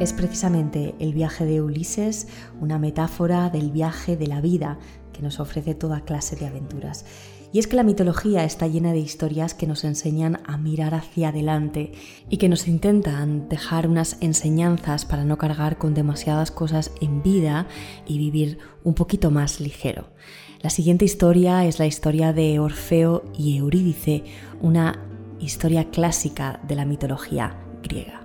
Es 0.00 0.14
precisamente 0.14 0.94
el 0.98 1.12
viaje 1.12 1.44
de 1.44 1.60
Ulises 1.60 2.28
una 2.60 2.78
metáfora 2.78 3.50
del 3.50 3.70
viaje 3.70 4.16
de 4.16 4.26
la 4.26 4.40
vida 4.40 4.78
que 5.12 5.20
nos 5.20 5.38
ofrece 5.38 5.74
toda 5.74 6.00
clase 6.00 6.34
de 6.36 6.46
aventuras. 6.46 7.04
Y 7.52 7.58
es 7.58 7.66
que 7.66 7.76
la 7.76 7.82
mitología 7.82 8.44
está 8.44 8.66
llena 8.66 8.92
de 8.92 8.98
historias 8.98 9.54
que 9.54 9.66
nos 9.66 9.84
enseñan 9.84 10.40
a 10.46 10.58
mirar 10.58 10.94
hacia 10.94 11.30
adelante 11.30 11.92
y 12.28 12.36
que 12.36 12.48
nos 12.48 12.68
intentan 12.68 13.48
dejar 13.48 13.88
unas 13.88 14.18
enseñanzas 14.20 15.06
para 15.06 15.24
no 15.24 15.38
cargar 15.38 15.78
con 15.78 15.94
demasiadas 15.94 16.50
cosas 16.50 16.92
en 17.00 17.22
vida 17.22 17.66
y 18.06 18.18
vivir 18.18 18.58
un 18.84 18.94
poquito 18.94 19.30
más 19.30 19.60
ligero. 19.60 20.08
La 20.60 20.70
siguiente 20.70 21.04
historia 21.04 21.64
es 21.64 21.78
la 21.78 21.86
historia 21.86 22.32
de 22.32 22.58
Orfeo 22.58 23.24
y 23.36 23.56
Eurídice, 23.56 24.24
una 24.60 25.06
historia 25.40 25.90
clásica 25.90 26.60
de 26.66 26.74
la 26.74 26.84
mitología 26.84 27.56
griega. 27.82 28.17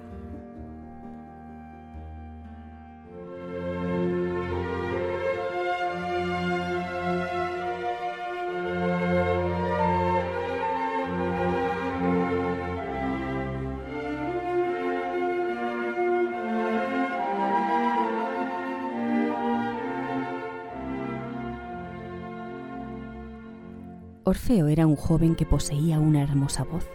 Orfeo 24.33 24.67
era 24.67 24.87
un 24.87 24.95
joven 24.95 25.35
que 25.35 25.45
poseía 25.45 25.99
una 25.99 26.23
hermosa 26.23 26.63
voz. 26.63 26.89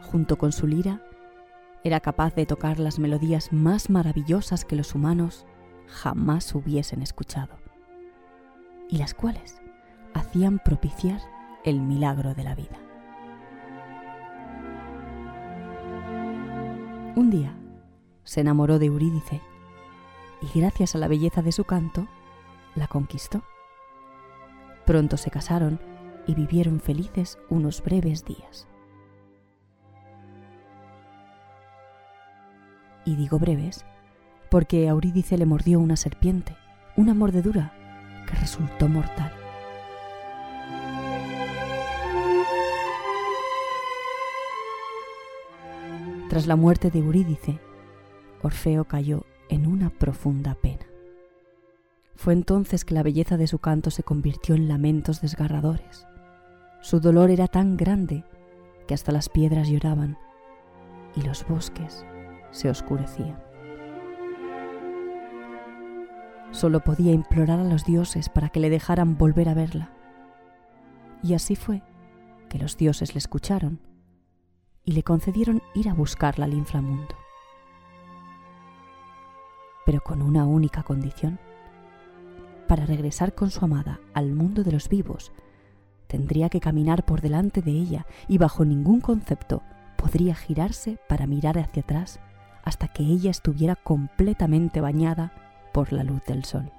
Junto 0.00 0.38
con 0.38 0.50
su 0.50 0.66
lira, 0.66 1.02
era 1.84 2.00
capaz 2.00 2.34
de 2.34 2.46
tocar 2.46 2.78
las 2.78 2.98
melodías 2.98 3.52
más 3.52 3.90
maravillosas 3.90 4.64
que 4.64 4.76
los 4.76 4.94
humanos 4.94 5.44
jamás 5.86 6.54
hubiesen 6.54 7.02
escuchado, 7.02 7.58
y 8.88 8.96
las 8.96 9.12
cuales 9.12 9.60
hacían 10.14 10.58
propiciar 10.58 11.20
el 11.66 11.82
milagro 11.82 12.32
de 12.32 12.44
la 12.44 12.54
vida. 12.54 12.78
Un 17.14 17.28
día 17.28 17.54
se 18.24 18.40
enamoró 18.40 18.78
de 18.78 18.86
Eurídice 18.86 19.42
y 20.40 20.58
gracias 20.58 20.94
a 20.94 20.98
la 20.98 21.08
belleza 21.08 21.42
de 21.42 21.52
su 21.52 21.64
canto 21.64 22.08
la 22.74 22.86
conquistó. 22.86 23.42
Pronto 24.86 25.18
se 25.18 25.30
casaron 25.30 25.89
y 26.30 26.34
vivieron 26.34 26.78
felices 26.78 27.38
unos 27.48 27.82
breves 27.82 28.24
días. 28.24 28.68
Y 33.04 33.16
digo 33.16 33.40
breves 33.40 33.84
porque 34.48 34.86
a 34.86 34.90
Eurídice 34.90 35.36
le 35.36 35.46
mordió 35.46 35.80
una 35.80 35.96
serpiente, 35.96 36.56
una 36.96 37.14
mordedura 37.14 37.72
que 38.28 38.36
resultó 38.36 38.88
mortal. 38.88 39.32
Tras 46.28 46.46
la 46.46 46.54
muerte 46.54 46.92
de 46.92 47.00
Eurídice, 47.00 47.58
Orfeo 48.42 48.84
cayó 48.84 49.26
en 49.48 49.66
una 49.66 49.90
profunda 49.90 50.54
pena. 50.54 50.86
Fue 52.14 52.34
entonces 52.34 52.84
que 52.84 52.94
la 52.94 53.02
belleza 53.02 53.36
de 53.36 53.48
su 53.48 53.58
canto 53.58 53.90
se 53.90 54.04
convirtió 54.04 54.54
en 54.54 54.68
lamentos 54.68 55.20
desgarradores. 55.20 56.06
Su 56.80 56.98
dolor 56.98 57.30
era 57.30 57.46
tan 57.46 57.76
grande 57.76 58.24
que 58.86 58.94
hasta 58.94 59.12
las 59.12 59.28
piedras 59.28 59.68
lloraban 59.68 60.16
y 61.14 61.22
los 61.22 61.46
bosques 61.46 62.06
se 62.50 62.70
oscurecían. 62.70 63.38
Solo 66.52 66.80
podía 66.80 67.12
implorar 67.12 67.60
a 67.60 67.64
los 67.64 67.84
dioses 67.84 68.28
para 68.28 68.48
que 68.48 68.60
le 68.60 68.70
dejaran 68.70 69.18
volver 69.18 69.48
a 69.48 69.54
verla. 69.54 69.92
Y 71.22 71.34
así 71.34 71.54
fue 71.54 71.82
que 72.48 72.58
los 72.58 72.76
dioses 72.76 73.14
le 73.14 73.18
escucharon 73.18 73.80
y 74.84 74.92
le 74.92 75.02
concedieron 75.02 75.62
ir 75.74 75.88
a 75.90 75.94
buscarla 75.94 76.46
al 76.46 76.54
inframundo. 76.54 77.14
Pero 79.84 80.00
con 80.00 80.22
una 80.22 80.46
única 80.46 80.82
condición 80.82 81.38
para 82.66 82.86
regresar 82.86 83.34
con 83.34 83.50
su 83.50 83.64
amada 83.64 84.00
al 84.14 84.32
mundo 84.32 84.64
de 84.64 84.72
los 84.72 84.88
vivos, 84.88 85.30
tendría 86.10 86.48
que 86.48 86.58
caminar 86.58 87.04
por 87.04 87.20
delante 87.20 87.62
de 87.62 87.70
ella 87.70 88.04
y 88.26 88.36
bajo 88.36 88.64
ningún 88.64 89.00
concepto 89.00 89.62
podría 89.96 90.34
girarse 90.34 90.98
para 91.08 91.28
mirar 91.28 91.56
hacia 91.56 91.82
atrás 91.82 92.18
hasta 92.64 92.88
que 92.88 93.04
ella 93.04 93.30
estuviera 93.30 93.76
completamente 93.76 94.80
bañada 94.80 95.32
por 95.72 95.92
la 95.92 96.02
luz 96.02 96.22
del 96.24 96.44
sol. 96.44 96.72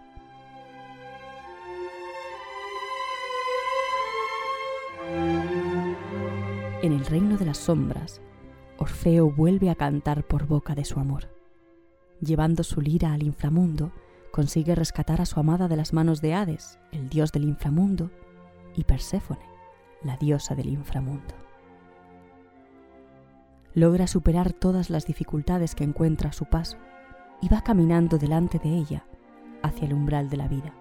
En 6.82 6.92
el 6.92 7.06
reino 7.06 7.38
de 7.38 7.46
las 7.46 7.58
sombras, 7.58 8.22
Orfeo 8.78 9.32
vuelve 9.32 9.70
a 9.70 9.76
cantar 9.76 10.26
por 10.28 10.46
boca 10.46 10.76
de 10.76 10.84
su 10.84 11.00
amor. 11.00 11.30
Llevando 12.20 12.64
su 12.64 12.82
lira 12.82 13.14
al 13.14 13.24
inframundo, 13.24 13.92
consigue 14.32 14.76
rescatar 14.76 15.22
a 15.22 15.26
su 15.26 15.40
amada 15.40 15.68
de 15.68 15.78
las 15.78 15.94
manos 15.94 16.22
de 16.22 16.34
Hades, 16.34 16.80
el 16.92 17.08
dios 17.08 17.32
del 17.32 17.44
inframundo, 17.44 18.10
y 18.76 18.84
Perséfone, 18.84 19.46
la 20.04 20.18
diosa 20.18 20.56
del 20.56 20.70
inframundo. 20.70 21.36
Logra 23.74 24.08
superar 24.08 24.52
todas 24.52 24.90
las 24.90 25.06
dificultades 25.06 25.76
que 25.76 25.84
encuentra 25.84 26.30
a 26.30 26.34
su 26.34 26.46
paso 26.46 26.78
y 27.42 27.48
va 27.48 27.62
caminando 27.62 28.18
delante 28.18 28.60
de 28.60 28.70
ella 28.70 29.06
hacia 29.64 29.88
el 29.88 29.94
umbral 29.94 30.30
de 30.30 30.38
la 30.38 30.48
vida. 30.48 30.74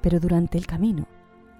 Pero 0.00 0.18
durante 0.18 0.58
el 0.58 0.66
camino 0.66 1.06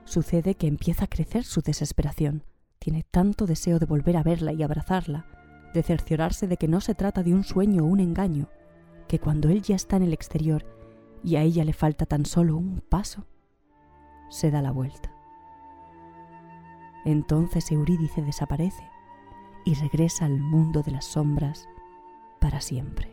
sucede 0.05 0.57
que 0.57 0.67
empieza 0.67 1.05
a 1.05 1.09
crecer 1.09 1.45
su 1.45 1.61
desesperación. 1.61 2.43
Tiene 2.79 3.05
tanto 3.05 3.47
deseo 3.47 3.79
de 3.79 3.87
volver 3.87 4.17
a 4.17 4.25
verla 4.25 4.53
y 4.53 4.63
abrazarla, 4.63 5.27
de 5.73 5.83
cerciorarse 5.83 6.49
de 6.49 6.57
que 6.57 6.69
no 6.69 6.81
se 6.81 6.95
trata 6.95 7.23
de 7.23 7.33
un 7.33 7.45
sueño 7.45 7.85
o 7.85 7.87
un 7.87 8.01
engaño, 8.01 8.49
que 9.07 9.21
cuando 9.21 9.49
él 9.49 9.63
ya 9.63 9.77
está 9.77 9.97
en 9.97 10.03
el 10.03 10.13
exterior 10.13 10.67
y 11.23 11.37
a 11.37 11.43
ella 11.43 11.65
le 11.65 11.73
falta 11.73 12.07
tan 12.07 12.27
solo 12.27 12.57
un 12.57 12.81
paso, 12.81 13.27
se 14.33 14.51
da 14.51 14.63
la 14.63 14.73
vuelta. 14.73 15.11
Entonces 17.05 17.71
Eurídice 17.71 18.23
desaparece 18.23 18.89
y 19.65 19.75
regresa 19.75 20.25
al 20.25 20.41
mundo 20.41 20.83
de 20.83 20.93
las 20.93 21.05
sombras 21.05 21.69
para 22.41 22.63
siempre. 22.63 23.12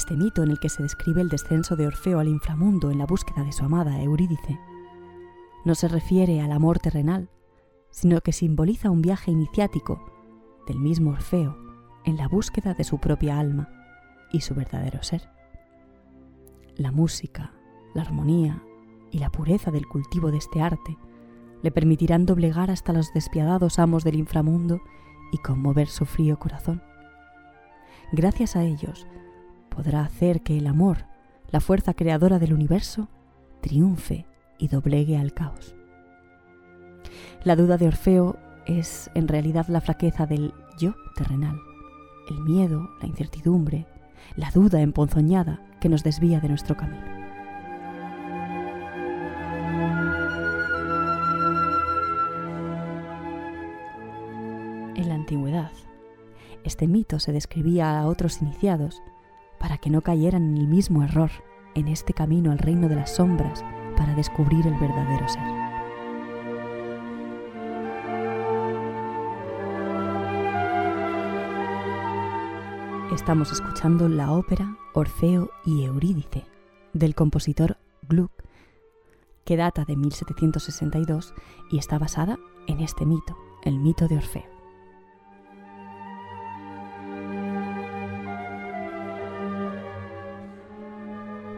Este 0.00 0.16
mito 0.16 0.42
en 0.42 0.50
el 0.50 0.58
que 0.58 0.70
se 0.70 0.82
describe 0.82 1.20
el 1.20 1.28
descenso 1.28 1.76
de 1.76 1.86
Orfeo 1.86 2.20
al 2.20 2.28
inframundo 2.28 2.90
en 2.90 2.96
la 2.96 3.04
búsqueda 3.04 3.44
de 3.44 3.52
su 3.52 3.66
amada 3.66 4.02
Eurídice 4.02 4.58
no 5.66 5.74
se 5.74 5.88
refiere 5.88 6.40
al 6.40 6.52
amor 6.52 6.78
terrenal, 6.78 7.28
sino 7.90 8.22
que 8.22 8.32
simboliza 8.32 8.88
un 8.88 9.02
viaje 9.02 9.30
iniciático 9.30 10.02
del 10.66 10.78
mismo 10.78 11.10
Orfeo 11.10 11.54
en 12.06 12.16
la 12.16 12.28
búsqueda 12.28 12.72
de 12.72 12.82
su 12.82 12.96
propia 12.98 13.38
alma 13.38 13.68
y 14.32 14.40
su 14.40 14.54
verdadero 14.54 15.02
ser. 15.02 15.28
La 16.76 16.92
música, 16.92 17.52
la 17.92 18.00
armonía 18.00 18.62
y 19.10 19.18
la 19.18 19.30
pureza 19.30 19.70
del 19.70 19.86
cultivo 19.86 20.30
de 20.30 20.38
este 20.38 20.62
arte 20.62 20.96
le 21.62 21.70
permitirán 21.70 22.24
doblegar 22.24 22.70
hasta 22.70 22.94
los 22.94 23.12
despiadados 23.12 23.78
amos 23.78 24.02
del 24.02 24.14
inframundo 24.14 24.80
y 25.30 25.36
conmover 25.36 25.88
su 25.88 26.06
frío 26.06 26.38
corazón. 26.38 26.82
Gracias 28.12 28.56
a 28.56 28.64
ellos 28.64 29.06
podrá 29.80 30.02
hacer 30.02 30.42
que 30.42 30.58
el 30.58 30.66
amor, 30.66 31.06
la 31.50 31.58
fuerza 31.58 31.94
creadora 31.94 32.38
del 32.38 32.52
universo, 32.52 33.08
triunfe 33.62 34.26
y 34.58 34.68
doblegue 34.68 35.16
al 35.16 35.32
caos. 35.32 35.74
La 37.44 37.56
duda 37.56 37.78
de 37.78 37.88
Orfeo 37.88 38.36
es 38.66 39.10
en 39.14 39.26
realidad 39.26 39.68
la 39.68 39.80
flaqueza 39.80 40.26
del 40.26 40.52
yo 40.78 40.94
terrenal, 41.16 41.58
el 42.28 42.40
miedo, 42.40 42.90
la 43.00 43.08
incertidumbre, 43.08 43.86
la 44.36 44.50
duda 44.50 44.82
emponzoñada 44.82 45.62
que 45.80 45.88
nos 45.88 46.04
desvía 46.04 46.40
de 46.40 46.50
nuestro 46.50 46.76
camino. 46.76 47.06
En 54.94 55.08
la 55.08 55.14
antigüedad, 55.14 55.72
este 56.64 56.86
mito 56.86 57.18
se 57.18 57.32
describía 57.32 57.98
a 57.98 58.06
otros 58.06 58.42
iniciados 58.42 59.00
para 59.60 59.78
que 59.78 59.90
no 59.90 60.00
cayeran 60.00 60.42
en 60.42 60.56
el 60.56 60.66
mismo 60.66 61.04
error 61.04 61.30
en 61.76 61.86
este 61.86 62.14
camino 62.14 62.50
al 62.50 62.58
reino 62.58 62.88
de 62.88 62.96
las 62.96 63.14
sombras 63.14 63.62
para 63.96 64.14
descubrir 64.14 64.66
el 64.66 64.74
verdadero 64.74 65.28
ser. 65.28 65.42
Estamos 73.14 73.52
escuchando 73.52 74.08
la 74.08 74.32
ópera 74.32 74.76
Orfeo 74.94 75.50
y 75.64 75.84
Eurídice 75.84 76.46
del 76.92 77.14
compositor 77.14 77.76
Gluck, 78.08 78.32
que 79.44 79.56
data 79.56 79.84
de 79.84 79.96
1762 79.96 81.34
y 81.70 81.78
está 81.78 81.98
basada 81.98 82.38
en 82.66 82.80
este 82.80 83.04
mito, 83.04 83.36
el 83.64 83.78
mito 83.78 84.08
de 84.08 84.16
Orfeo. 84.16 84.59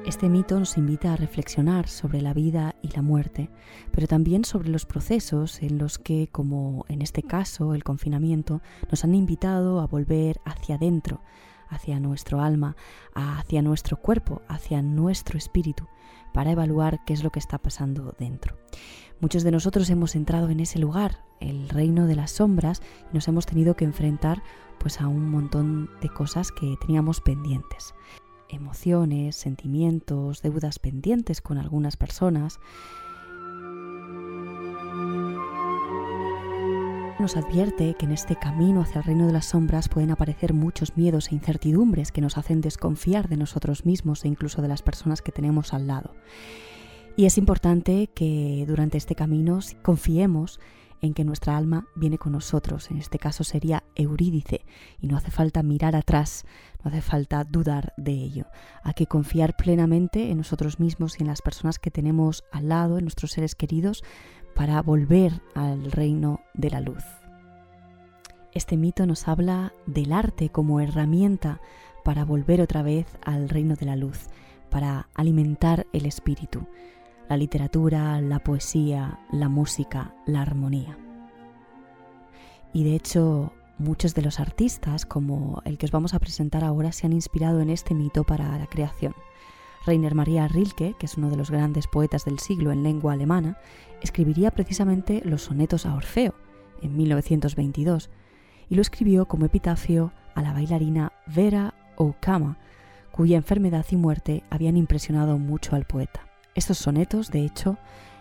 Este 0.04 0.28
mito 0.28 0.58
nos 0.58 0.76
invita 0.78 1.12
a 1.12 1.16
reflexionar 1.16 1.86
sobre 1.86 2.20
la 2.20 2.34
vida 2.34 2.74
y 2.82 2.88
la 2.88 3.02
muerte, 3.02 3.50
pero 3.92 4.08
también 4.08 4.44
sobre 4.44 4.68
los 4.68 4.84
procesos 4.84 5.62
en 5.62 5.78
los 5.78 5.98
que, 5.98 6.28
como 6.32 6.84
en 6.88 7.02
este 7.02 7.22
caso 7.22 7.72
el 7.72 7.84
confinamiento, 7.84 8.62
nos 8.90 9.04
han 9.04 9.14
invitado 9.14 9.80
a 9.80 9.86
volver 9.86 10.40
hacia 10.44 10.74
adentro, 10.74 11.20
hacia 11.68 12.00
nuestro 12.00 12.40
alma, 12.40 12.74
hacia 13.14 13.62
nuestro 13.62 13.96
cuerpo, 13.96 14.42
hacia 14.48 14.82
nuestro 14.82 15.38
espíritu, 15.38 15.86
para 16.34 16.50
evaluar 16.50 17.04
qué 17.04 17.12
es 17.12 17.22
lo 17.22 17.30
que 17.30 17.38
está 17.38 17.58
pasando 17.58 18.12
dentro. 18.18 18.56
Muchos 19.20 19.44
de 19.44 19.52
nosotros 19.52 19.88
hemos 19.88 20.16
entrado 20.16 20.48
en 20.50 20.58
ese 20.58 20.80
lugar, 20.80 21.24
el 21.38 21.68
reino 21.68 22.08
de 22.08 22.16
las 22.16 22.32
sombras, 22.32 22.82
y 23.12 23.14
nos 23.14 23.28
hemos 23.28 23.46
tenido 23.46 23.76
que 23.76 23.84
enfrentar 23.84 24.42
pues 24.78 25.00
a 25.00 25.06
un 25.06 25.30
montón 25.30 25.90
de 26.00 26.08
cosas 26.08 26.50
que 26.50 26.74
teníamos 26.80 27.20
pendientes 27.20 27.94
emociones, 28.52 29.36
sentimientos, 29.36 30.42
deudas 30.42 30.78
pendientes 30.78 31.40
con 31.40 31.58
algunas 31.58 31.96
personas. 31.96 32.60
Nos 37.18 37.36
advierte 37.36 37.94
que 37.94 38.06
en 38.06 38.12
este 38.12 38.36
camino 38.36 38.80
hacia 38.80 38.98
el 38.98 39.04
reino 39.04 39.26
de 39.26 39.32
las 39.32 39.46
sombras 39.46 39.88
pueden 39.88 40.10
aparecer 40.10 40.54
muchos 40.54 40.96
miedos 40.96 41.30
e 41.30 41.34
incertidumbres 41.34 42.10
que 42.10 42.20
nos 42.20 42.36
hacen 42.36 42.60
desconfiar 42.60 43.28
de 43.28 43.36
nosotros 43.36 43.86
mismos 43.86 44.24
e 44.24 44.28
incluso 44.28 44.60
de 44.60 44.68
las 44.68 44.82
personas 44.82 45.22
que 45.22 45.30
tenemos 45.30 45.72
al 45.72 45.86
lado. 45.86 46.14
Y 47.16 47.26
es 47.26 47.38
importante 47.38 48.08
que 48.12 48.64
durante 48.66 48.98
este 48.98 49.14
camino 49.14 49.60
confiemos 49.82 50.58
en 51.02 51.14
que 51.14 51.24
nuestra 51.24 51.56
alma 51.56 51.88
viene 51.96 52.16
con 52.16 52.32
nosotros, 52.32 52.90
en 52.90 52.96
este 52.96 53.18
caso 53.18 53.44
sería 53.44 53.82
Eurídice, 53.96 54.64
y 55.00 55.08
no 55.08 55.16
hace 55.16 55.32
falta 55.32 55.62
mirar 55.62 55.96
atrás, 55.96 56.46
no 56.82 56.90
hace 56.90 57.02
falta 57.02 57.44
dudar 57.44 57.92
de 57.96 58.12
ello. 58.12 58.46
Hay 58.84 58.94
que 58.94 59.08
confiar 59.08 59.56
plenamente 59.56 60.30
en 60.30 60.38
nosotros 60.38 60.78
mismos 60.78 61.18
y 61.18 61.24
en 61.24 61.26
las 61.26 61.42
personas 61.42 61.78
que 61.78 61.90
tenemos 61.90 62.44
al 62.52 62.68
lado, 62.68 62.98
en 62.98 63.04
nuestros 63.04 63.32
seres 63.32 63.56
queridos, 63.56 64.04
para 64.54 64.80
volver 64.80 65.42
al 65.54 65.90
reino 65.90 66.40
de 66.54 66.70
la 66.70 66.80
luz. 66.80 67.04
Este 68.52 68.76
mito 68.76 69.04
nos 69.04 69.26
habla 69.26 69.72
del 69.86 70.12
arte 70.12 70.50
como 70.50 70.80
herramienta 70.80 71.60
para 72.04 72.24
volver 72.24 72.60
otra 72.60 72.82
vez 72.82 73.06
al 73.24 73.48
reino 73.48 73.74
de 73.74 73.86
la 73.86 73.96
luz, 73.96 74.28
para 74.70 75.08
alimentar 75.14 75.86
el 75.92 76.06
espíritu 76.06 76.66
la 77.32 77.38
literatura, 77.38 78.20
la 78.20 78.40
poesía, 78.40 79.18
la 79.30 79.48
música, 79.48 80.14
la 80.26 80.42
armonía. 80.42 80.98
Y 82.74 82.84
de 82.84 82.94
hecho, 82.94 83.54
muchos 83.78 84.14
de 84.14 84.20
los 84.20 84.38
artistas, 84.38 85.06
como 85.06 85.62
el 85.64 85.78
que 85.78 85.86
os 85.86 85.92
vamos 85.92 86.12
a 86.12 86.18
presentar 86.18 86.62
ahora, 86.62 86.92
se 86.92 87.06
han 87.06 87.14
inspirado 87.14 87.62
en 87.62 87.70
este 87.70 87.94
mito 87.94 88.24
para 88.24 88.58
la 88.58 88.66
creación. 88.66 89.14
Rainer 89.86 90.14
Maria 90.14 90.46
Rilke, 90.46 90.94
que 90.98 91.06
es 91.06 91.16
uno 91.16 91.30
de 91.30 91.36
los 91.36 91.50
grandes 91.50 91.86
poetas 91.86 92.26
del 92.26 92.38
siglo 92.38 92.70
en 92.70 92.82
lengua 92.82 93.14
alemana, 93.14 93.56
escribiría 94.02 94.50
precisamente 94.50 95.22
los 95.24 95.44
sonetos 95.44 95.86
a 95.86 95.94
Orfeo 95.94 96.34
en 96.82 96.94
1922 96.98 98.10
y 98.68 98.74
lo 98.74 98.82
escribió 98.82 99.24
como 99.24 99.46
epitafio 99.46 100.12
a 100.34 100.42
la 100.42 100.52
bailarina 100.52 101.14
Vera 101.34 101.72
Oukama, 101.96 102.58
cuya 103.10 103.38
enfermedad 103.38 103.86
y 103.90 103.96
muerte 103.96 104.42
habían 104.50 104.76
impresionado 104.76 105.38
mucho 105.38 105.76
al 105.76 105.86
poeta. 105.86 106.26
Estos 106.54 106.78
sonetos, 106.78 107.30
de 107.30 107.44
hecho, 107.44 107.78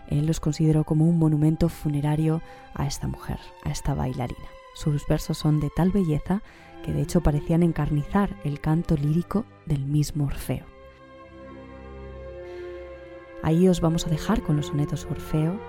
él 0.08 0.26
los 0.26 0.39
consideró 0.39 0.84
como 0.84 1.06
un 1.06 1.20
monumento 1.20 1.70
funerario 1.70 2.41
a 2.74 2.86
esta 2.86 3.08
mujer, 3.08 3.39
a 3.63 3.72
esta 3.72 3.94
bailarina. 3.94 4.48
Sus 4.74 5.06
versos 5.08 5.38
son 5.38 5.60
de 5.60 5.70
tal 5.70 5.91
belleza 5.91 6.41
que 6.84 6.94
de 6.94 7.02
hecho 7.02 7.22
parecían 7.22 7.62
encarnizar 7.63 8.36
el 8.44 8.60
canto 8.60 8.96
lírico 8.96 9.46
del 9.65 9.86
mismo 9.86 10.26
Orfeo. 10.26 10.65
Ahí 13.44 13.67
os 13.67 13.82
vamos 13.82 14.06
a 14.06 14.10
dejar 14.10 14.41
con 14.41 14.56
los 14.56 14.67
sonetos 14.67 15.06
Orfeo 15.10 15.60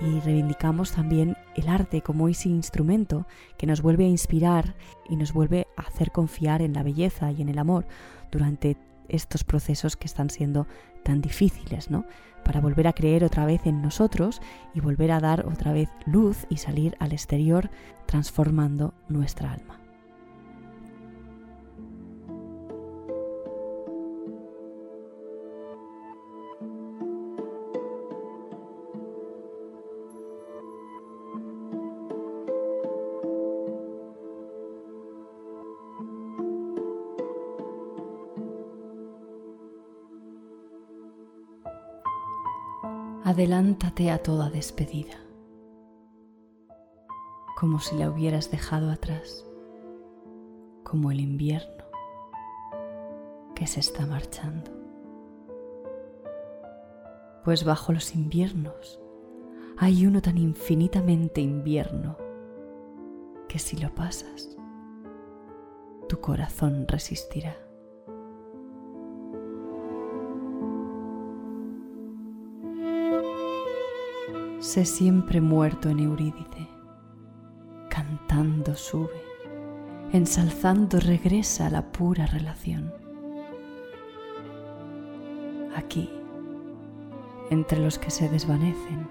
y 0.00 0.20
reivindicamos 0.20 0.92
también 0.92 1.36
el 1.54 1.68
arte 1.68 2.02
como 2.02 2.28
ese 2.28 2.48
instrumento 2.48 3.26
que 3.56 3.66
nos 3.66 3.80
vuelve 3.80 4.04
a 4.04 4.08
inspirar 4.08 4.74
y 5.08 5.16
nos 5.16 5.32
vuelve 5.32 5.66
a 5.76 5.82
hacer 5.82 6.10
confiar 6.10 6.62
en 6.62 6.74
la 6.74 6.82
belleza 6.82 7.32
y 7.32 7.42
en 7.42 7.48
el 7.48 7.58
amor 7.58 7.86
durante 8.30 8.76
estos 9.08 9.44
procesos 9.44 9.96
que 9.96 10.06
están 10.06 10.30
siendo 10.30 10.66
tan 11.02 11.20
difíciles, 11.20 11.90
¿no? 11.90 12.04
Para 12.44 12.60
volver 12.60 12.86
a 12.86 12.92
creer 12.92 13.24
otra 13.24 13.46
vez 13.46 13.66
en 13.66 13.82
nosotros 13.82 14.40
y 14.74 14.80
volver 14.80 15.12
a 15.12 15.20
dar 15.20 15.46
otra 15.46 15.72
vez 15.72 15.88
luz 16.06 16.46
y 16.50 16.58
salir 16.58 16.96
al 16.98 17.12
exterior 17.12 17.70
transformando 18.06 18.94
nuestra 19.08 19.52
alma. 19.52 19.83
Adelántate 43.26 44.10
a 44.10 44.18
toda 44.18 44.50
despedida, 44.50 45.14
como 47.58 47.80
si 47.80 47.96
la 47.96 48.10
hubieras 48.10 48.50
dejado 48.50 48.90
atrás, 48.90 49.46
como 50.82 51.10
el 51.10 51.20
invierno 51.20 51.84
que 53.54 53.66
se 53.66 53.80
está 53.80 54.04
marchando. 54.04 54.70
Pues 57.46 57.64
bajo 57.64 57.94
los 57.94 58.14
inviernos 58.14 59.00
hay 59.78 60.06
uno 60.06 60.20
tan 60.20 60.36
infinitamente 60.36 61.40
invierno 61.40 62.18
que 63.48 63.58
si 63.58 63.78
lo 63.78 63.94
pasas, 63.94 64.54
tu 66.10 66.20
corazón 66.20 66.86
resistirá. 66.86 67.63
Sé 74.74 74.84
siempre 74.86 75.40
muerto 75.40 75.88
en 75.88 76.00
Eurídice. 76.00 76.68
Cantando 77.88 78.74
sube, 78.74 79.22
ensalzando 80.12 80.98
regresa 80.98 81.70
la 81.70 81.92
pura 81.92 82.26
relación. 82.26 82.92
aquí, 85.76 86.10
entre 87.50 87.78
los 87.78 88.00
que 88.00 88.10
se 88.10 88.28
desvanecen, 88.28 89.08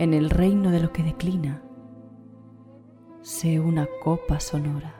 en 0.00 0.12
el 0.12 0.28
reino 0.28 0.72
de 0.72 0.80
lo 0.80 0.92
que 0.92 1.04
declina, 1.04 1.62
sé 3.22 3.60
una 3.60 3.86
copa 4.02 4.40
sonora 4.40 4.92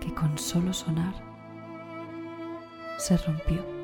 que 0.00 0.14
con 0.14 0.38
solo 0.38 0.72
sonar 0.72 1.14
se 2.96 3.16
rompió. 3.16 3.75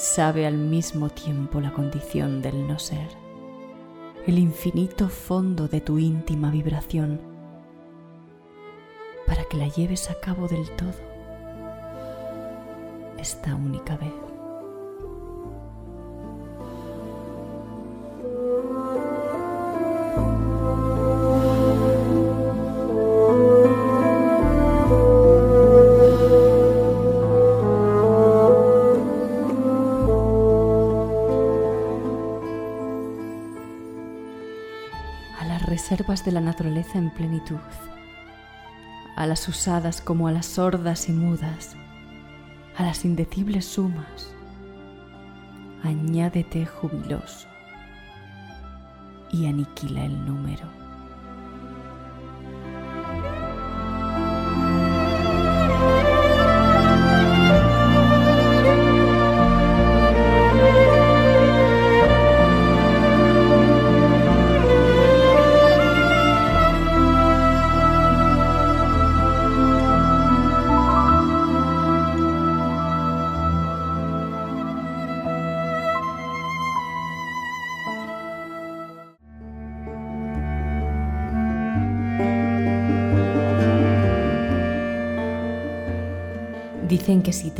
Sabe 0.00 0.46
al 0.46 0.56
mismo 0.56 1.10
tiempo 1.10 1.60
la 1.60 1.72
condición 1.72 2.40
del 2.40 2.66
no 2.66 2.78
ser, 2.78 3.08
el 4.26 4.38
infinito 4.38 5.10
fondo 5.10 5.68
de 5.68 5.82
tu 5.82 5.98
íntima 5.98 6.50
vibración, 6.50 7.20
para 9.26 9.44
que 9.44 9.58
la 9.58 9.68
lleves 9.68 10.10
a 10.10 10.18
cabo 10.18 10.48
del 10.48 10.68
todo. 10.70 10.94
Esta 13.18 13.54
única 13.54 13.98
vez. 13.98 14.29
De 36.24 36.32
la 36.32 36.40
naturaleza 36.40 36.98
en 36.98 37.10
plenitud, 37.10 37.58
a 39.16 39.26
las 39.26 39.48
usadas 39.48 40.00
como 40.00 40.28
a 40.28 40.32
las 40.32 40.46
sordas 40.46 41.08
y 41.08 41.12
mudas, 41.12 41.76
a 42.76 42.82
las 42.82 43.04
indecibles 43.04 43.64
sumas, 43.64 44.34
añádete 45.82 46.66
jubiloso 46.66 47.48
y 49.30 49.46
aniquila 49.46 50.04
el 50.04 50.24
número. 50.24 50.79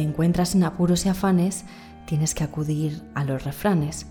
Te 0.01 0.07
encuentras 0.07 0.55
en 0.55 0.65
apuros 0.65 1.05
y 1.05 1.11
afanes, 1.11 1.67
tienes 2.07 2.35
que 2.35 2.43
acudir 2.43 3.03
a 3.15 3.23
los 3.23 3.45
refranes. 3.45 4.07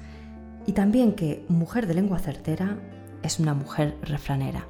Y 0.68 0.74
también 0.74 1.14
que 1.14 1.44
mujer 1.50 1.88
de 1.88 1.96
lengua 1.96 2.20
certera 2.20 2.78
es 3.24 3.40
una 3.40 3.56
mujer 3.56 3.98
refranera. 4.04 4.68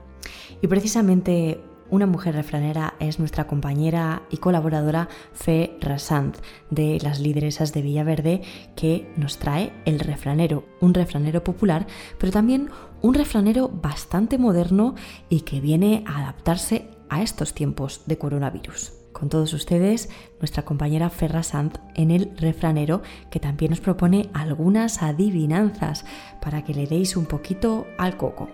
Y 0.62 0.68
precisamente 0.68 1.60
una 1.90 2.06
mujer 2.06 2.36
refranera 2.36 2.94
es 3.02 3.20
nuestra 3.20 3.48
compañera 3.48 4.22
y 4.30 4.38
colaboradora 4.38 5.10
Fe 5.34 5.76
Rasanz 5.82 6.40
de 6.70 7.00
las 7.02 7.20
lideresas 7.20 7.74
de 7.74 7.82
Villaverde 7.82 8.42
que 8.78 9.12
nos 9.18 9.40
trae 9.40 9.74
el 9.84 10.00
refranero, 10.00 10.64
un 10.80 10.94
refranero 10.94 11.44
popular, 11.44 11.86
pero 12.18 12.32
también 12.32 12.70
un 13.02 13.14
refranero 13.14 13.68
bastante 13.68 14.38
moderno 14.38 14.96
y 15.28 15.42
que 15.42 15.60
viene 15.60 16.06
a 16.08 16.20
adaptarse 16.20 16.88
a 17.10 17.22
estos 17.24 17.54
tiempos 17.54 18.04
de 18.06 18.18
coronavirus. 18.18 18.99
Con 19.20 19.28
todos 19.28 19.52
ustedes, 19.54 20.10
nuestra 20.40 20.64
compañera 20.64 21.10
Ferra 21.10 21.44
Sanz 21.44 21.74
en 21.96 22.10
el 22.10 22.32
refranero, 22.38 23.02
que 23.30 23.42
también 23.42 23.72
nos 23.72 23.82
propone 23.82 24.30
algunas 24.34 25.04
adivinanzas 25.04 26.06
para 26.42 26.64
que 26.64 26.74
le 26.74 26.88
deis 26.88 27.18
un 27.18 27.26
poquito 27.26 27.86
al 27.98 28.16
coco. 28.16 28.48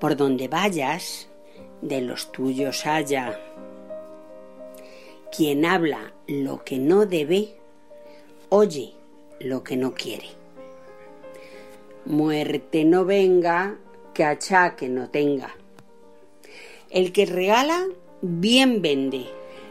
Por 0.00 0.16
donde 0.16 0.48
vayas, 0.48 1.28
de 1.82 2.00
los 2.00 2.32
tuyos 2.32 2.84
haya. 2.86 3.38
Quien 5.30 5.64
habla 5.64 6.14
lo 6.26 6.64
que 6.64 6.78
no 6.78 7.06
debe, 7.06 7.54
oye 8.48 8.94
lo 9.38 9.62
que 9.62 9.76
no 9.76 9.94
quiere. 9.94 10.39
Muerte 12.10 12.84
no 12.84 13.04
venga, 13.04 13.78
que 14.14 14.24
achaque 14.24 14.88
no 14.88 15.10
tenga. 15.10 15.54
El 16.90 17.12
que 17.12 17.24
regala, 17.24 17.86
bien 18.20 18.82
vende. 18.82 19.26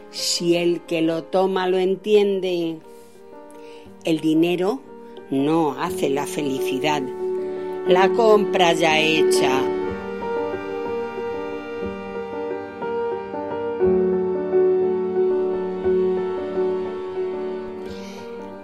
Si 0.09 0.55
el 0.55 0.79
que 0.85 1.01
lo 1.01 1.25
toma 1.25 1.67
lo 1.67 1.77
entiende, 1.77 2.77
el 4.05 4.21
dinero 4.21 4.79
no 5.29 5.73
hace 5.81 6.09
la 6.09 6.25
felicidad. 6.25 7.03
La 7.87 8.07
compra 8.07 8.71
ya 8.71 8.97
hecha. 8.99 9.61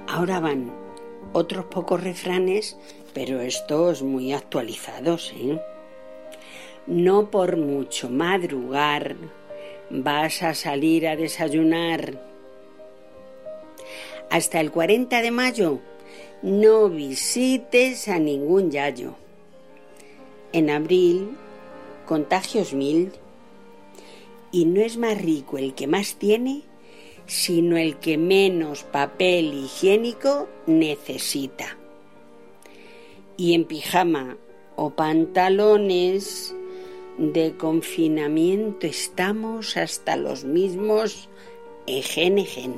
Ahora 0.07 0.39
van 0.39 0.74
otros 1.35 1.65
pocos 1.65 2.01
refranes, 2.01 2.77
pero 3.13 3.41
estos 3.41 4.01
muy 4.03 4.31
actualizados. 4.31 5.33
¿eh? 5.35 5.59
No 6.87 7.29
por 7.29 7.57
mucho 7.57 8.09
madrugar 8.09 9.17
vas 9.89 10.43
a 10.43 10.53
salir 10.53 11.09
a 11.09 11.17
desayunar. 11.17 12.21
Hasta 14.29 14.61
el 14.61 14.71
40 14.71 15.21
de 15.21 15.31
mayo 15.31 15.79
no 16.41 16.87
visites 16.87 18.07
a 18.07 18.17
ningún 18.17 18.71
yayo. 18.71 19.15
En 20.53 20.69
abril, 20.69 21.31
contagios 22.05 22.73
mil. 22.73 23.11
Y 24.53 24.63
no 24.63 24.79
es 24.79 24.95
más 24.95 25.21
rico 25.21 25.57
el 25.57 25.75
que 25.75 25.85
más 25.85 26.15
tiene, 26.15 26.61
sino 27.27 27.77
el 27.77 27.97
que 27.97 28.17
menos 28.17 28.83
papel 28.83 29.53
higiénico 29.53 30.47
necesita. 30.67 31.77
Y 33.37 33.53
en 33.53 33.65
pijama 33.65 34.37
o 34.75 34.91
pantalones 34.91 36.55
de 37.17 37.55
confinamiento 37.57 38.87
estamos 38.87 39.77
hasta 39.77 40.15
los 40.15 40.43
mismos 40.43 41.29
ejen. 41.87 42.75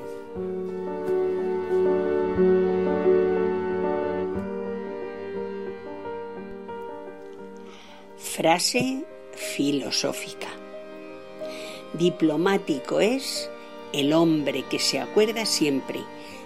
Frase 8.18 9.04
filosófica. 9.34 10.48
Diplomático 11.93 13.00
es 13.00 13.50
el 13.93 14.13
hombre 14.13 14.63
que 14.69 14.79
se 14.79 14.99
acuerda 14.99 15.45
siempre 15.45 16.01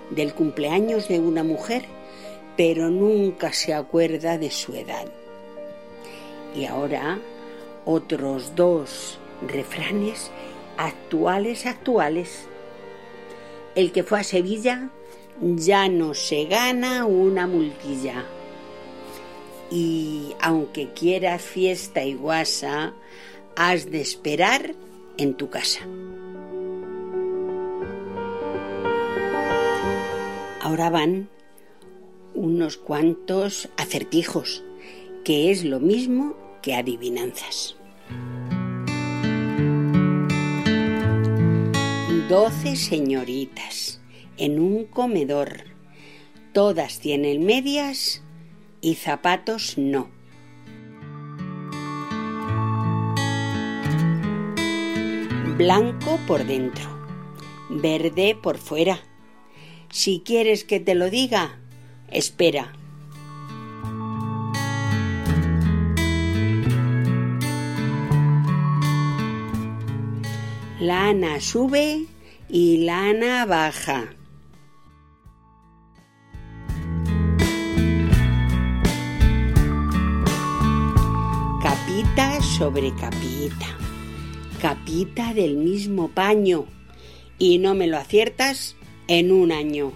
del 0.09 0.33
cumpleaños 0.33 1.07
de 1.07 1.19
una 1.19 1.43
mujer, 1.43 1.85
pero 2.57 2.89
nunca 2.89 3.53
se 3.53 3.73
acuerda 3.73 4.37
de 4.37 4.51
su 4.51 4.73
edad. 4.73 5.05
Y 6.55 6.65
ahora 6.65 7.19
otros 7.85 8.55
dos 8.55 9.19
refranes 9.47 10.31
actuales, 10.77 11.65
actuales. 11.65 12.47
El 13.75 13.91
que 13.91 14.03
fue 14.03 14.19
a 14.19 14.23
Sevilla 14.23 14.89
ya 15.41 15.87
no 15.87 16.13
se 16.13 16.45
gana 16.45 17.05
una 17.05 17.47
multilla. 17.47 18.25
Y 19.69 20.35
aunque 20.41 20.89
quieras 20.91 21.41
fiesta 21.41 22.03
y 22.03 22.13
guasa, 22.13 22.93
has 23.55 23.89
de 23.89 24.01
esperar 24.01 24.75
en 25.17 25.35
tu 25.35 25.49
casa. 25.49 25.87
Ahora 30.71 30.89
van 30.89 31.27
unos 32.33 32.77
cuantos 32.77 33.67
acertijos, 33.75 34.63
que 35.25 35.51
es 35.51 35.65
lo 35.65 35.81
mismo 35.81 36.37
que 36.61 36.75
adivinanzas. 36.75 37.75
Doce 42.29 42.77
señoritas 42.77 43.99
en 44.37 44.61
un 44.61 44.85
comedor 44.85 45.65
Todas 46.53 46.99
tienen 46.99 47.45
medias 47.45 48.23
y 48.79 48.95
zapatos 48.95 49.77
no. 49.77 50.09
Blanco 55.57 56.17
por 56.25 56.45
dentro, 56.45 56.85
verde 57.69 58.39
por 58.41 58.57
fuera. 58.57 59.10
Si 59.91 60.21
quieres 60.25 60.63
que 60.63 60.79
te 60.79 60.95
lo 60.95 61.09
diga, 61.09 61.59
espera. 62.09 62.71
Lana 70.79 71.41
sube 71.41 72.05
y 72.47 72.85
lana 72.85 73.45
baja. 73.45 74.15
Capita 81.61 82.41
sobre 82.41 82.95
capita. 82.95 83.67
Capita 84.61 85.33
del 85.33 85.57
mismo 85.57 86.07
paño. 86.07 86.65
Y 87.37 87.57
no 87.57 87.75
me 87.75 87.87
lo 87.87 87.97
aciertas 87.97 88.77
en 89.07 89.31
un 89.31 89.51
año. 89.51 89.91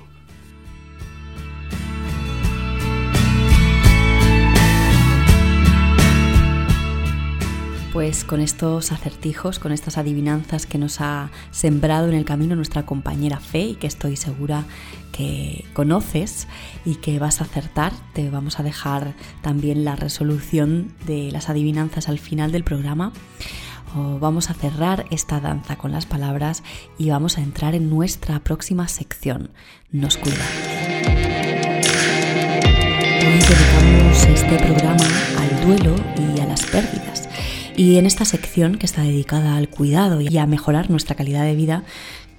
Pues 7.96 8.26
con 8.26 8.42
estos 8.42 8.92
acertijos, 8.92 9.58
con 9.58 9.72
estas 9.72 9.98
adivinanzas 9.98 10.66
que 10.66 10.78
nos 10.78 11.00
ha 11.00 11.32
sembrado 11.52 12.10
en 12.10 12.16
el 12.16 12.26
camino 12.26 12.54
nuestra 12.54 12.86
compañera 12.86 13.40
Fe 13.40 13.68
y 13.68 13.76
que 13.76 13.88
estoy 13.88 14.18
segura 14.18 14.66
que 15.14 15.64
conoces 15.72 16.50
y 16.84 16.96
que 16.96 17.20
vas 17.20 17.40
a 17.40 17.46
acertar, 17.46 17.94
te 18.12 18.30
vamos 18.30 18.60
a 18.60 18.64
dejar 18.64 19.14
también 19.42 19.86
la 19.86 19.96
resolución 19.96 20.92
de 21.06 21.32
las 21.32 21.50
adivinanzas 21.50 22.10
al 22.10 22.20
final 22.20 22.52
del 22.52 22.66
programa. 22.66 23.14
Vamos 23.94 24.50
a 24.50 24.54
cerrar 24.54 25.06
esta 25.12 25.40
danza 25.40 25.76
con 25.78 25.92
las 25.92 26.06
palabras 26.06 26.64
y 26.98 27.10
vamos 27.10 27.38
a 27.38 27.42
entrar 27.42 27.76
en 27.76 27.90
nuestra 27.90 28.40
próxima 28.40 28.88
sección. 28.88 29.52
Nos 29.92 30.18
cuidamos. 30.18 30.46
Hoy 33.26 33.40
dedicamos 33.40 34.26
este 34.26 34.58
programa 34.58 35.06
al 35.40 35.66
duelo 35.66 35.96
y 36.18 36.40
a 36.40 36.46
las 36.46 36.66
pérdidas. 36.66 37.30
Y 37.78 37.98
en 37.98 38.06
esta 38.06 38.24
sección, 38.24 38.78
que 38.78 38.86
está 38.86 39.02
dedicada 39.02 39.58
al 39.58 39.70
cuidado 39.70 40.22
y 40.22 40.38
a 40.38 40.46
mejorar 40.46 40.90
nuestra 40.90 41.16
calidad 41.16 41.44
de 41.44 41.56
vida, 41.56 41.84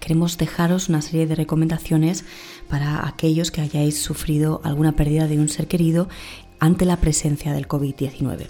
queremos 0.01 0.39
dejaros 0.39 0.89
una 0.89 1.03
serie 1.03 1.27
de 1.27 1.35
recomendaciones 1.35 2.25
para 2.71 3.07
aquellos 3.07 3.51
que 3.51 3.61
hayáis 3.61 4.01
sufrido 4.01 4.61
alguna 4.65 4.93
pérdida 4.93 5.27
de 5.27 5.39
un 5.39 5.49
ser 5.49 5.67
querido 5.67 6.09
ante 6.59 6.85
la 6.85 6.97
presencia 6.97 7.53
del 7.53 7.69
COVID-19. 7.69 8.47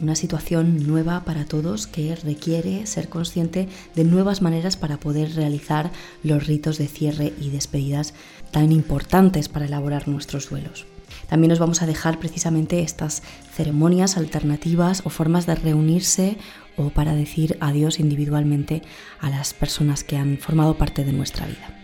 Una 0.00 0.14
situación 0.14 0.86
nueva 0.86 1.24
para 1.24 1.44
todos 1.44 1.88
que 1.88 2.14
requiere 2.14 2.86
ser 2.86 3.08
consciente 3.08 3.68
de 3.96 4.04
nuevas 4.04 4.42
maneras 4.42 4.76
para 4.76 5.00
poder 5.00 5.34
realizar 5.34 5.90
los 6.22 6.46
ritos 6.46 6.78
de 6.78 6.86
cierre 6.86 7.32
y 7.40 7.50
despedidas 7.50 8.14
tan 8.52 8.70
importantes 8.70 9.48
para 9.48 9.66
elaborar 9.66 10.06
nuestros 10.06 10.50
duelos. 10.50 10.86
También 11.28 11.50
os 11.50 11.58
vamos 11.58 11.82
a 11.82 11.86
dejar 11.86 12.20
precisamente 12.20 12.80
estas 12.80 13.24
ceremonias 13.52 14.16
alternativas 14.16 15.02
o 15.04 15.10
formas 15.10 15.46
de 15.46 15.56
reunirse 15.56 16.38
o 16.76 16.90
para 16.90 17.14
decir 17.14 17.56
adiós 17.60 17.98
individualmente 17.98 18.82
a 19.18 19.30
las 19.30 19.52
personas 19.52 20.04
que 20.04 20.16
han 20.16 20.38
formado 20.38 20.78
parte 20.78 21.04
de 21.04 21.12
nuestra 21.12 21.46
vida. 21.46 21.74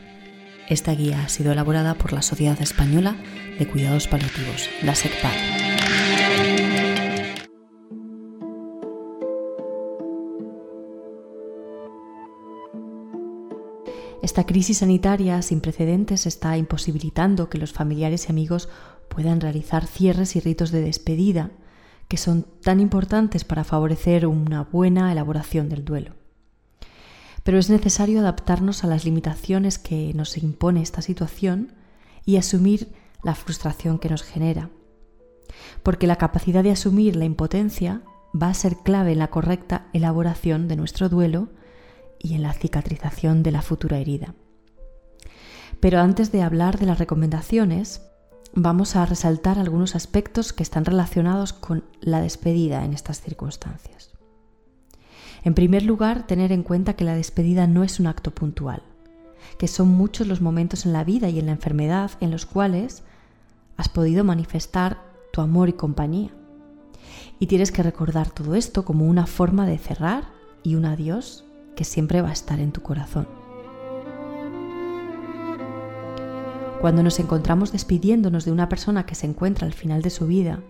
Esta 0.69 0.95
guía 0.95 1.25
ha 1.25 1.29
sido 1.29 1.51
elaborada 1.51 1.95
por 1.95 2.12
la 2.12 2.23
Sociedad 2.23 2.61
Española 2.62 3.17
de 3.59 3.67
Cuidados 3.67 4.07
Paliativos, 4.07 4.69
la 4.83 4.95
SECPAD. 4.95 5.64
Esta 14.25 14.47
crisis 14.47 14.79
sanitaria 14.79 15.43
sin 15.43 15.61
precedentes 15.61 16.25
está 16.25 16.57
imposibilitando 16.57 17.51
que 17.51 17.59
los 17.59 17.75
familiares 17.75 18.25
y 18.27 18.33
amigos 18.33 18.70
puedan 19.11 19.39
realizar 19.39 19.87
cierres 19.87 20.35
y 20.35 20.41
ritos 20.41 20.70
de 20.70 20.81
despedida 20.81 21.51
que 22.09 22.16
son 22.16 22.47
tan 22.62 22.81
importantes 22.81 23.45
para 23.45 23.64
favorecer 23.64 24.27
una 24.27 24.62
buena 24.62 25.12
elaboración 25.12 25.68
del 25.68 25.85
duelo. 25.85 26.14
Pero 27.43 27.59
es 27.59 27.68
necesario 27.68 28.20
adaptarnos 28.20 28.83
a 28.83 28.87
las 28.87 29.05
limitaciones 29.05 29.79
que 29.79 30.14
nos 30.14 30.39
impone 30.39 30.81
esta 30.81 31.03
situación 31.03 31.75
y 32.25 32.39
asumir 32.39 32.95
la 33.22 33.35
frustración 33.35 33.99
que 33.99 34.09
nos 34.09 34.22
genera, 34.22 34.70
porque 35.83 36.07
la 36.07 36.16
capacidad 36.16 36.62
de 36.62 36.70
asumir 36.70 37.14
la 37.14 37.27
impotencia 37.27 38.01
va 38.35 38.49
a 38.49 38.55
ser 38.55 38.79
clave 38.79 39.12
en 39.12 39.18
la 39.18 39.29
correcta 39.29 39.89
elaboración 39.93 40.66
de 40.66 40.77
nuestro 40.77 41.11
duelo 41.11 41.51
y 42.25 42.35
en 42.35 42.43
la 42.43 42.55
cicatrización 42.55 43.43
de 43.43 43.53
la 43.53 43.61
futura 43.61 43.99
herida. 43.99 44.35
Pero 45.79 46.01
antes 46.01 46.33
de 46.33 46.41
hablar 46.41 46.79
de 46.79 46.87
las 46.87 46.99
recomendaciones, 46.99 48.01
vamos 48.55 48.97
a 48.97 49.05
resaltar 49.05 49.59
algunos 49.59 49.95
aspectos 49.95 50.55
que 50.55 50.62
están 50.62 50.87
relacionados 50.87 51.53
con 51.53 51.85
la 52.01 52.22
despedida 52.22 52.83
en 52.85 52.95
estas 52.95 53.20
circunstancias. 53.20 54.14
En 55.43 55.53
primer 55.53 55.83
lugar, 55.83 56.27
tener 56.27 56.51
en 56.51 56.62
cuenta 56.62 56.95
que 56.95 57.05
la 57.05 57.14
despedida 57.14 57.66
no 57.66 57.85
es 57.85 58.01
un 58.01 58.07
acto 58.07 58.31
puntual, 58.31 58.83
que 59.59 59.68
son 59.68 59.89
muchos 59.89 60.27
los 60.27 60.41
momentos 60.41 60.87
en 60.87 60.95
la 60.95 61.05
vida 61.05 61.29
y 61.29 61.39
en 61.39 61.47
la 61.47 61.53
enfermedad 61.53 62.12
en 62.20 62.31
los 62.31 62.47
cuales 62.47 63.03
has 63.77 63.91
podido 63.91 64.25
manifestar 64.25 65.03
tu 65.31 65.43
amor 65.43 65.68
y 65.68 65.75
compañía. 65.75 66.31
Y 67.39 67.49
tienes 67.49 67.70
que 67.70 67.83
recordar 67.83 68.31
todo 68.31 68.55
esto 68.55 68.87
como 68.87 69.05
una 69.05 69.27
forma 69.27 69.66
de 69.66 69.77
cerrar 69.77 70.25
y 70.62 70.77
un 70.77 70.87
adiós 70.87 71.43
que 71.77 71.85
siempre 71.85 72.22
va 72.22 72.31
a 72.31 72.33
estar 72.33 72.61
en 72.61 72.72
tu 72.72 72.83
corazón. 72.83 73.27
Cuando 76.81 77.03
nos 77.03 77.18
encontramos 77.18 77.72
despidiéndonos 77.72 78.45
de 78.45 78.53
una 78.53 78.68
persona 78.68 79.07
que 79.07 79.14
se 79.14 79.27
encuentra 79.27 79.66
al 79.66 79.72
final 79.72 80.03
de 80.03 80.11
su 80.11 80.27
vida, 80.27 80.61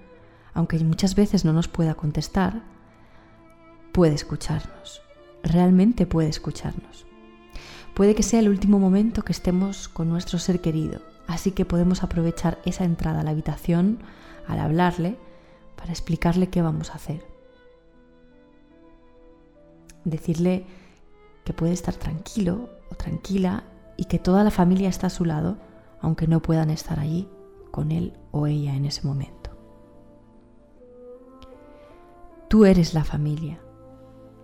aunque 0.52 0.78
muchas 0.78 1.16
veces 1.16 1.44
no 1.44 1.52
nos 1.52 1.66
pueda 1.66 1.94
contestar, 1.94 2.62
puede 3.92 4.14
escucharnos, 4.14 5.02
realmente 5.42 6.06
puede 6.06 6.28
escucharnos. 6.28 7.06
Puede 7.94 8.14
que 8.14 8.22
sea 8.22 8.40
el 8.40 8.48
último 8.48 8.78
momento 8.78 9.22
que 9.22 9.32
estemos 9.32 9.88
con 9.88 10.08
nuestro 10.08 10.38
ser 10.38 10.60
querido, 10.60 11.00
así 11.26 11.52
que 11.52 11.64
podemos 11.64 12.02
aprovechar 12.02 12.58
esa 12.64 12.84
entrada 12.84 13.20
a 13.20 13.22
la 13.24 13.30
habitación 13.30 13.98
al 14.46 14.60
hablarle 14.60 15.16
para 15.76 15.90
explicarle 15.90 16.48
qué 16.48 16.62
vamos 16.62 16.90
a 16.90 16.94
hacer. 16.94 17.24
Decirle 20.04 20.66
que 21.44 21.52
puede 21.52 21.72
estar 21.72 21.94
tranquilo 21.94 22.70
o 22.90 22.94
tranquila 22.94 23.64
y 23.96 24.06
que 24.06 24.18
toda 24.18 24.44
la 24.44 24.50
familia 24.50 24.88
está 24.88 25.08
a 25.08 25.10
su 25.10 25.24
lado 25.24 25.58
aunque 26.00 26.26
no 26.26 26.42
puedan 26.42 26.70
estar 26.70 27.00
allí 27.00 27.28
con 27.70 27.90
él 27.90 28.12
o 28.30 28.46
ella 28.46 28.74
en 28.74 28.84
ese 28.84 29.06
momento. 29.06 29.50
Tú 32.48 32.66
eres 32.66 32.94
la 32.94 33.04
familia. 33.04 33.58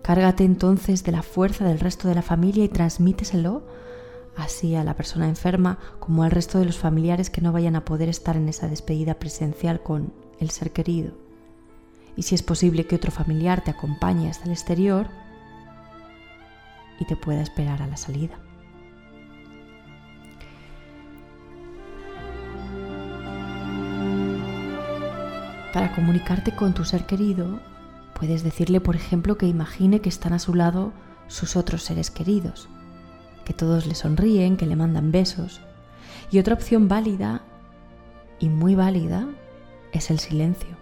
Cárgate 0.03 0.45
entonces 0.45 1.05
de 1.05 1.13
la 1.13 1.23
fuerza 1.23 1.65
del 1.65 1.79
resto 1.79 2.09
de 2.09 2.15
la 2.15 2.23
familia 2.23 2.65
y 2.65 2.69
transmíteselo 2.69 3.67
así 4.37 4.75
a 4.75 4.85
la 4.85 4.97
persona 4.97 5.29
enferma 5.29 5.79
como 5.99 6.23
al 6.23 6.31
resto 6.31 6.59
de 6.59 6.65
los 6.65 6.79
familiares 6.79 7.29
que 7.29 7.43
no 7.43 7.53
vayan 7.53 7.77
a 7.77 7.85
poder 7.85 8.09
estar 8.09 8.37
en 8.37 8.49
esa 8.49 8.69
despedida 8.69 9.15
presencial 9.15 9.83
con 9.83 10.15
el 10.39 10.51
ser 10.51 10.73
querido. 10.73 11.13
Y 12.17 12.23
si 12.23 12.35
es 12.35 12.43
posible 12.43 12.87
que 12.87 12.97
otro 12.97 13.13
familiar 13.13 13.63
te 13.63 13.71
acompañe 13.71 14.31
hasta 14.31 14.47
el 14.47 14.53
exterior 14.53 15.09
y 17.01 17.07
te 17.07 17.17
pueda 17.17 17.41
esperar 17.41 17.83
a 17.83 17.89
la 17.89 17.97
salida. 17.97 18.39
Para 25.73 25.93
comunicarte 25.95 26.55
con 26.55 26.75
tu 26.75 26.85
ser 26.85 27.07
querido, 27.07 27.61
puedes 28.15 28.43
decirle, 28.43 28.81
por 28.81 28.97
ejemplo, 28.97 29.39
que 29.39 29.47
imagine 29.47 30.01
que 30.01 30.09
están 30.09 30.33
a 30.33 30.39
su 30.39 30.55
lado 30.55 30.93
sus 31.29 31.57
otros 31.57 31.85
seres 31.85 32.11
queridos, 32.11 32.69
que 33.45 33.55
todos 33.55 33.87
le 33.87 33.95
sonríen, 33.95 34.57
que 34.57 34.67
le 34.67 34.77
mandan 34.77 35.13
besos. 35.13 35.61
Y 36.31 36.39
otra 36.39 36.55
opción 36.55 36.89
válida 36.89 37.43
y 38.41 38.49
muy 38.49 38.75
válida 38.75 39.29
es 39.93 40.11
el 40.11 40.19
silencio. 40.19 40.77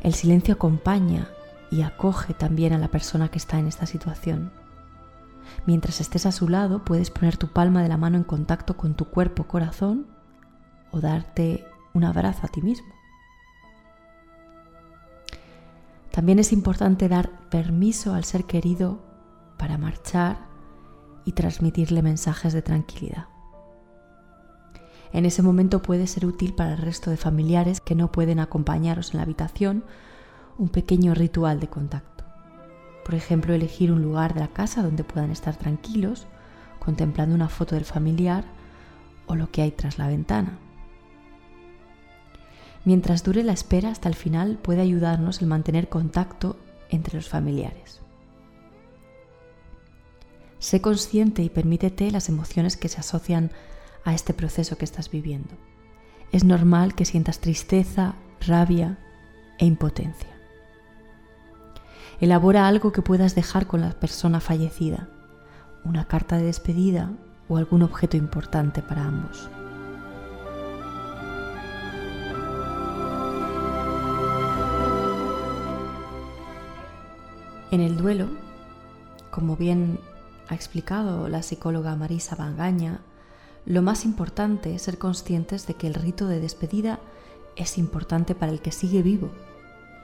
El 0.00 0.14
silencio 0.14 0.54
acompaña 0.54 1.28
y 1.70 1.82
acoge 1.82 2.34
también 2.34 2.72
a 2.72 2.78
la 2.78 2.88
persona 2.88 3.28
que 3.30 3.38
está 3.38 3.58
en 3.58 3.66
esta 3.66 3.86
situación. 3.86 4.52
Mientras 5.66 6.00
estés 6.00 6.26
a 6.26 6.32
su 6.32 6.48
lado, 6.48 6.84
puedes 6.84 7.10
poner 7.10 7.36
tu 7.36 7.48
palma 7.48 7.82
de 7.82 7.88
la 7.88 7.96
mano 7.96 8.16
en 8.16 8.24
contacto 8.24 8.76
con 8.76 8.94
tu 8.94 9.06
cuerpo, 9.06 9.44
corazón 9.44 10.06
o 10.90 11.00
darte 11.00 11.66
un 11.92 12.04
abrazo 12.04 12.46
a 12.46 12.48
ti 12.48 12.62
mismo. 12.62 12.92
También 16.10 16.38
es 16.38 16.52
importante 16.52 17.08
dar 17.08 17.30
permiso 17.50 18.14
al 18.14 18.24
ser 18.24 18.44
querido 18.44 19.02
para 19.58 19.78
marchar 19.78 20.46
y 21.24 21.32
transmitirle 21.32 22.02
mensajes 22.02 22.52
de 22.52 22.62
tranquilidad. 22.62 23.26
En 25.12 25.26
ese 25.26 25.42
momento 25.42 25.80
puede 25.80 26.06
ser 26.06 26.26
útil 26.26 26.54
para 26.54 26.72
el 26.72 26.78
resto 26.78 27.10
de 27.10 27.16
familiares 27.16 27.80
que 27.80 27.94
no 27.94 28.12
pueden 28.12 28.40
acompañaros 28.40 29.12
en 29.12 29.18
la 29.18 29.22
habitación 29.22 29.84
un 30.58 30.68
pequeño 30.68 31.14
ritual 31.14 31.60
de 31.60 31.68
contacto. 31.68 32.24
Por 33.04 33.14
ejemplo, 33.14 33.52
elegir 33.54 33.92
un 33.92 34.02
lugar 34.02 34.34
de 34.34 34.40
la 34.40 34.48
casa 34.48 34.82
donde 34.82 35.04
puedan 35.04 35.30
estar 35.30 35.56
tranquilos, 35.56 36.26
contemplando 36.78 37.34
una 37.34 37.48
foto 37.48 37.74
del 37.74 37.84
familiar 37.84 38.44
o 39.26 39.34
lo 39.34 39.50
que 39.50 39.62
hay 39.62 39.70
tras 39.70 39.98
la 39.98 40.08
ventana. 40.08 40.58
Mientras 42.84 43.24
dure 43.24 43.42
la 43.42 43.52
espera 43.52 43.90
hasta 43.90 44.08
el 44.08 44.14
final 44.14 44.58
puede 44.58 44.82
ayudarnos 44.82 45.40
el 45.40 45.48
mantener 45.48 45.88
contacto 45.88 46.56
entre 46.90 47.16
los 47.16 47.28
familiares. 47.28 48.00
Sé 50.58 50.80
consciente 50.80 51.42
y 51.42 51.50
permítete 51.50 52.10
las 52.10 52.28
emociones 52.28 52.76
que 52.76 52.88
se 52.88 53.00
asocian 53.00 53.50
a 54.04 54.14
este 54.14 54.34
proceso 54.34 54.76
que 54.78 54.84
estás 54.84 55.10
viviendo. 55.10 55.54
Es 56.32 56.44
normal 56.44 56.94
que 56.94 57.04
sientas 57.04 57.38
tristeza, 57.40 58.14
rabia 58.40 58.98
e 59.58 59.66
impotencia. 59.66 60.33
Elabora 62.20 62.68
algo 62.68 62.92
que 62.92 63.02
puedas 63.02 63.34
dejar 63.34 63.66
con 63.66 63.80
la 63.80 63.90
persona 63.90 64.40
fallecida, 64.40 65.08
una 65.84 66.06
carta 66.06 66.36
de 66.36 66.44
despedida 66.44 67.10
o 67.48 67.56
algún 67.56 67.82
objeto 67.82 68.16
importante 68.16 68.82
para 68.82 69.04
ambos. 69.04 69.48
En 77.70 77.80
el 77.80 77.96
duelo, 77.96 78.28
como 79.32 79.56
bien 79.56 79.98
ha 80.48 80.54
explicado 80.54 81.28
la 81.28 81.42
psicóloga 81.42 81.96
Marisa 81.96 82.36
Bangaña, 82.36 83.00
lo 83.66 83.82
más 83.82 84.04
importante 84.04 84.74
es 84.76 84.82
ser 84.82 84.98
conscientes 84.98 85.66
de 85.66 85.74
que 85.74 85.88
el 85.88 85.94
rito 85.94 86.28
de 86.28 86.38
despedida 86.38 87.00
es 87.56 87.76
importante 87.78 88.36
para 88.36 88.52
el 88.52 88.60
que 88.60 88.70
sigue 88.70 89.02
vivo, 89.02 89.30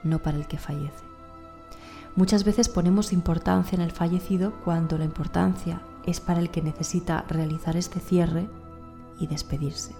no 0.03 0.19
para 0.19 0.37
el 0.37 0.47
que 0.47 0.57
fallece. 0.57 1.10
Muchas 2.15 2.43
veces 2.43 2.67
ponemos 2.67 3.13
importancia 3.13 3.75
en 3.75 3.81
el 3.81 3.91
fallecido 3.91 4.53
cuando 4.65 4.97
la 4.97 5.05
importancia 5.05 5.81
es 6.05 6.19
para 6.19 6.39
el 6.39 6.49
que 6.49 6.61
necesita 6.61 7.23
realizar 7.29 7.77
este 7.77 7.99
cierre 7.99 8.49
y 9.19 9.27
despedirse. 9.27 9.95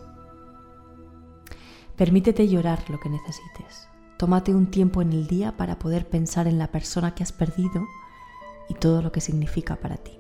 Permítete 1.96 2.48
llorar 2.48 2.90
lo 2.90 3.00
que 3.00 3.10
necesites. 3.10 3.88
Tómate 4.18 4.54
un 4.54 4.68
tiempo 4.68 5.02
en 5.02 5.14
el 5.14 5.28
día 5.28 5.56
para 5.56 5.80
poder 5.80 6.08
pensar 6.10 6.48
en 6.48 6.58
la 6.58 6.72
persona 6.72 7.16
que 7.16 7.24
has 7.24 7.32
perdido 7.32 7.86
y 8.68 8.74
todo 8.74 9.02
lo 9.02 9.12
que 9.12 9.22
significa 9.22 9.78
para 9.78 9.98
ti. 9.98 10.20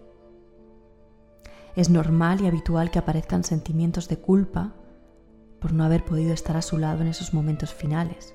Es 1.75 1.89
normal 1.89 2.41
y 2.41 2.47
habitual 2.47 2.91
que 2.91 2.99
aparezcan 2.99 3.43
sentimientos 3.43 4.07
de 4.07 4.17
culpa 4.17 4.73
por 5.59 5.73
no 5.73 5.83
haber 5.83 6.03
podido 6.03 6.33
estar 6.33 6.57
a 6.57 6.61
su 6.61 6.77
lado 6.77 7.01
en 7.01 7.07
esos 7.07 7.33
momentos 7.33 7.73
finales. 7.73 8.33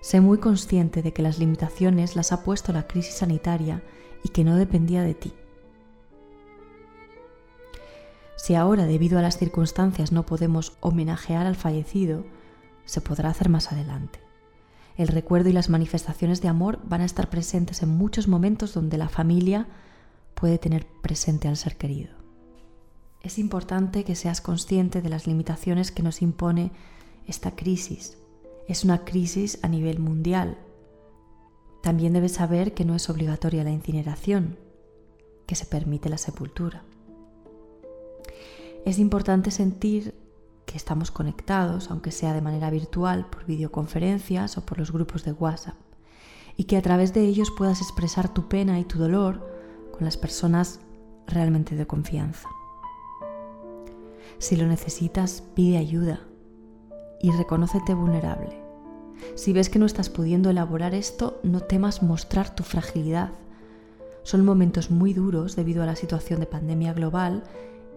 Sé 0.00 0.20
muy 0.20 0.38
consciente 0.38 1.02
de 1.02 1.12
que 1.12 1.22
las 1.22 1.38
limitaciones 1.38 2.16
las 2.16 2.32
ha 2.32 2.44
puesto 2.44 2.72
la 2.72 2.86
crisis 2.86 3.16
sanitaria 3.16 3.82
y 4.22 4.28
que 4.28 4.44
no 4.44 4.56
dependía 4.56 5.02
de 5.02 5.14
ti. 5.14 5.32
Si 8.36 8.54
ahora, 8.54 8.86
debido 8.86 9.18
a 9.18 9.22
las 9.22 9.38
circunstancias, 9.38 10.12
no 10.12 10.24
podemos 10.24 10.76
homenajear 10.80 11.46
al 11.46 11.56
fallecido, 11.56 12.24
se 12.84 13.00
podrá 13.00 13.30
hacer 13.30 13.48
más 13.48 13.72
adelante. 13.72 14.20
El 14.96 15.08
recuerdo 15.08 15.48
y 15.48 15.52
las 15.52 15.68
manifestaciones 15.68 16.40
de 16.40 16.48
amor 16.48 16.78
van 16.84 17.00
a 17.00 17.04
estar 17.04 17.28
presentes 17.28 17.82
en 17.82 17.90
muchos 17.90 18.28
momentos 18.28 18.72
donde 18.72 18.98
la 18.98 19.08
familia 19.08 19.66
puede 20.34 20.58
tener 20.58 20.86
presente 21.02 21.48
al 21.48 21.56
ser 21.56 21.76
querido. 21.76 22.14
Es 23.22 23.38
importante 23.38 24.04
que 24.04 24.14
seas 24.14 24.40
consciente 24.40 25.02
de 25.02 25.08
las 25.08 25.26
limitaciones 25.26 25.90
que 25.90 26.02
nos 26.02 26.22
impone 26.22 26.70
esta 27.26 27.56
crisis. 27.56 28.18
Es 28.68 28.84
una 28.84 29.04
crisis 29.04 29.58
a 29.62 29.68
nivel 29.68 30.00
mundial. 30.00 30.58
También 31.82 32.12
debes 32.12 32.32
saber 32.32 32.74
que 32.74 32.84
no 32.84 32.96
es 32.96 33.08
obligatoria 33.08 33.62
la 33.62 33.70
incineración, 33.70 34.58
que 35.46 35.54
se 35.54 35.66
permite 35.66 36.08
la 36.08 36.18
sepultura. 36.18 36.82
Es 38.84 38.98
importante 38.98 39.52
sentir 39.52 40.14
que 40.64 40.76
estamos 40.76 41.12
conectados, 41.12 41.92
aunque 41.92 42.10
sea 42.10 42.34
de 42.34 42.40
manera 42.40 42.70
virtual, 42.70 43.26
por 43.30 43.46
videoconferencias 43.46 44.58
o 44.58 44.66
por 44.66 44.78
los 44.78 44.90
grupos 44.90 45.22
de 45.22 45.32
WhatsApp, 45.32 45.76
y 46.56 46.64
que 46.64 46.76
a 46.76 46.82
través 46.82 47.14
de 47.14 47.20
ellos 47.20 47.52
puedas 47.56 47.80
expresar 47.80 48.34
tu 48.34 48.48
pena 48.48 48.80
y 48.80 48.84
tu 48.84 48.98
dolor 48.98 49.48
con 49.92 50.04
las 50.04 50.16
personas 50.16 50.80
realmente 51.28 51.76
de 51.76 51.86
confianza. 51.86 52.48
Si 54.38 54.56
lo 54.56 54.66
necesitas, 54.66 55.42
pide 55.54 55.78
ayuda 55.78 56.20
y 57.20 57.30
reconócete 57.32 57.94
vulnerable. 57.94 58.66
Si 59.34 59.52
ves 59.52 59.68
que 59.68 59.78
no 59.78 59.86
estás 59.86 60.10
pudiendo 60.10 60.50
elaborar 60.50 60.94
esto, 60.94 61.40
no 61.42 61.60
temas 61.60 62.02
mostrar 62.02 62.54
tu 62.54 62.62
fragilidad. 62.62 63.30
Son 64.22 64.44
momentos 64.44 64.90
muy 64.90 65.14
duros 65.14 65.56
debido 65.56 65.82
a 65.82 65.86
la 65.86 65.96
situación 65.96 66.40
de 66.40 66.46
pandemia 66.46 66.92
global 66.92 67.44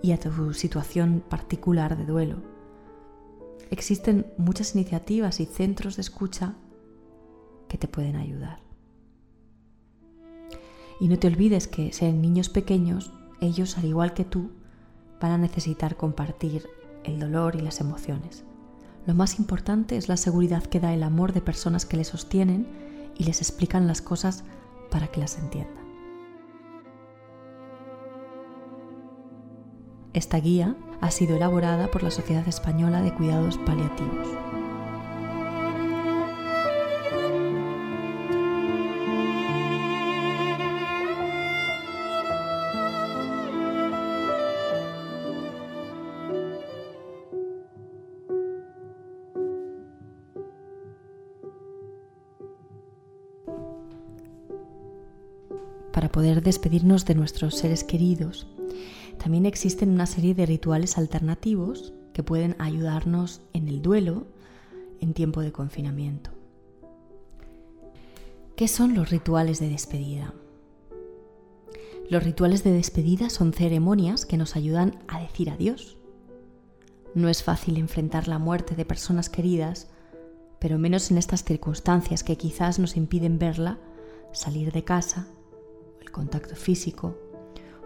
y 0.02 0.12
a 0.12 0.20
tu 0.20 0.54
situación 0.54 1.24
particular 1.28 1.98
de 1.98 2.06
duelo. 2.06 2.38
Existen 3.72 4.26
muchas 4.38 4.76
iniciativas 4.76 5.40
y 5.40 5.46
centros 5.46 5.96
de 5.96 6.02
escucha 6.02 6.56
que 7.68 7.78
te 7.78 7.88
pueden 7.88 8.16
ayudar. 8.16 8.60
Y 11.00 11.08
no 11.08 11.18
te 11.18 11.28
olvides 11.28 11.68
que 11.68 11.94
sean 11.94 12.22
niños 12.22 12.50
pequeños, 12.50 13.14
ellos, 13.42 13.78
al 13.78 13.86
igual 13.86 14.14
que 14.14 14.26
tú, 14.26 14.52
van 15.22 15.32
a 15.32 15.38
necesitar 15.38 15.96
compartir 15.96 16.68
el 17.04 17.20
dolor 17.20 17.56
y 17.56 17.62
las 17.62 17.80
emociones. 17.80 18.44
Lo 19.10 19.16
más 19.16 19.39
importante 19.39 19.97
es 19.97 20.07
la 20.07 20.18
seguridad 20.18 20.62
que 20.62 20.80
da 20.80 20.93
el 20.93 21.01
amor 21.01 21.34
de 21.34 21.41
personas 21.41 21.88
que 21.88 21.97
les 21.97 22.10
sostienen 22.10 22.68
y 23.18 23.24
les 23.24 23.41
explican 23.41 23.88
las 23.88 24.03
cosas 24.03 24.43
para 24.91 25.07
que 25.07 25.20
las 25.20 25.39
entiendan. 25.39 25.84
Esta 30.14 30.39
guía 30.39 30.76
ha 31.01 31.10
sido 31.10 31.38
elaborada 31.38 31.89
por 31.89 32.03
la 32.03 32.12
Sociedad 32.12 32.47
Española 32.47 33.01
de 33.01 33.12
Cuidados 33.12 33.57
Paliativos. 33.57 34.28
Para 56.00 56.14
poder 56.14 56.41
despedirnos 56.41 57.04
de 57.04 57.14
nuestros 57.14 57.56
seres 57.56 57.84
queridos. 57.84 58.47
También 59.22 59.45
existen 59.45 59.89
una 59.89 60.06
serie 60.06 60.34
de 60.34 60.45
rituales 60.45 60.97
alternativos 60.97 61.93
que 62.14 62.24
pueden 62.24 62.56
ayudarnos 62.58 63.41
en 63.52 63.68
el 63.68 63.82
duelo 63.82 64.26
en 65.02 65.14
tiempo 65.14 65.41
de 65.41 65.52
confinamiento. 65.52 66.30
¿Qué 68.56 68.70
son 68.70 68.95
los 68.95 69.10
rituales 69.10 69.60
de 69.60 69.68
despedida? 69.68 70.34
Los 72.10 72.24
rituales 72.24 72.64
de 72.64 72.72
despedida 72.72 73.30
son 73.30 73.52
ceremonias 73.52 74.26
que 74.26 74.38
nos 74.38 74.56
ayudan 74.56 75.00
a 75.10 75.20
decir 75.20 75.50
adiós. 75.50 75.97
No 77.14 77.28
es 77.28 77.43
fácil 77.43 77.76
enfrentar 77.76 78.30
la 78.30 78.39
muerte 78.39 78.74
de 78.78 78.86
personas 78.86 79.30
queridas, 79.30 79.89
pero 80.60 80.80
menos 80.80 81.12
en 81.12 81.18
estas 81.18 81.43
circunstancias 81.43 82.24
que 82.24 82.38
quizás 82.38 82.80
nos 82.80 82.95
impiden 82.95 83.38
verla, 83.38 83.80
salir 84.32 84.72
de 84.72 84.86
casa 84.86 85.28
contacto 86.20 86.54
físico 86.54 87.16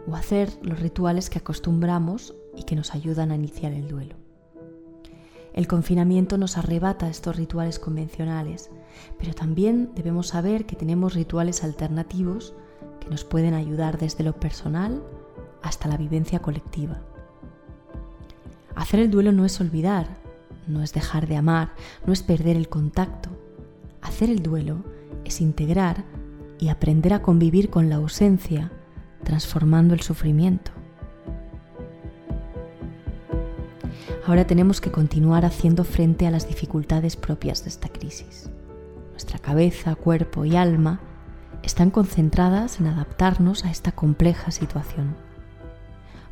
o 0.07 0.15
hacer 0.15 0.49
los 0.63 0.79
rituales 0.79 1.29
que 1.29 1.37
acostumbramos 1.37 2.33
y 2.57 2.63
que 2.63 2.75
nos 2.75 2.95
ayudan 2.95 3.29
a 3.31 3.35
iniciar 3.35 3.73
el 3.73 3.87
duelo. 3.87 4.15
El 5.53 5.67
confinamiento 5.67 6.39
nos 6.39 6.57
arrebata 6.57 7.09
estos 7.09 7.35
rituales 7.35 7.77
convencionales, 7.77 8.71
pero 9.19 9.35
también 9.35 9.91
debemos 9.93 10.29
saber 10.29 10.65
que 10.65 10.75
tenemos 10.75 11.13
rituales 11.13 11.63
alternativos 11.63 12.55
que 12.99 13.09
nos 13.11 13.23
pueden 13.23 13.53
ayudar 13.53 13.99
desde 13.99 14.23
lo 14.23 14.33
personal 14.33 15.03
hasta 15.61 15.87
la 15.87 15.97
vivencia 15.97 16.39
colectiva. 16.39 17.01
Hacer 18.73 18.99
el 18.99 19.11
duelo 19.11 19.31
no 19.31 19.45
es 19.45 19.61
olvidar, 19.61 20.07
no 20.67 20.81
es 20.81 20.91
dejar 20.91 21.27
de 21.27 21.37
amar, 21.37 21.73
no 22.07 22.13
es 22.13 22.23
perder 22.23 22.57
el 22.57 22.67
contacto. 22.67 23.29
Hacer 24.01 24.31
el 24.31 24.41
duelo 24.41 24.77
es 25.23 25.39
integrar 25.39 26.03
y 26.59 26.69
aprender 26.69 27.13
a 27.13 27.21
convivir 27.21 27.69
con 27.69 27.89
la 27.89 27.95
ausencia, 27.95 28.71
transformando 29.23 29.93
el 29.93 30.01
sufrimiento. 30.01 30.71
Ahora 34.25 34.47
tenemos 34.47 34.79
que 34.79 34.91
continuar 34.91 35.43
haciendo 35.43 35.83
frente 35.83 36.25
a 36.27 36.31
las 36.31 36.47
dificultades 36.47 37.17
propias 37.17 37.63
de 37.63 37.69
esta 37.69 37.89
crisis. 37.89 38.49
Nuestra 39.11 39.37
cabeza, 39.37 39.95
cuerpo 39.95 40.45
y 40.45 40.55
alma 40.55 41.01
están 41.61 41.91
concentradas 41.91 42.79
en 42.79 42.87
adaptarnos 42.87 43.65
a 43.65 43.71
esta 43.71 43.91
compleja 43.91 44.51
situación. 44.51 45.15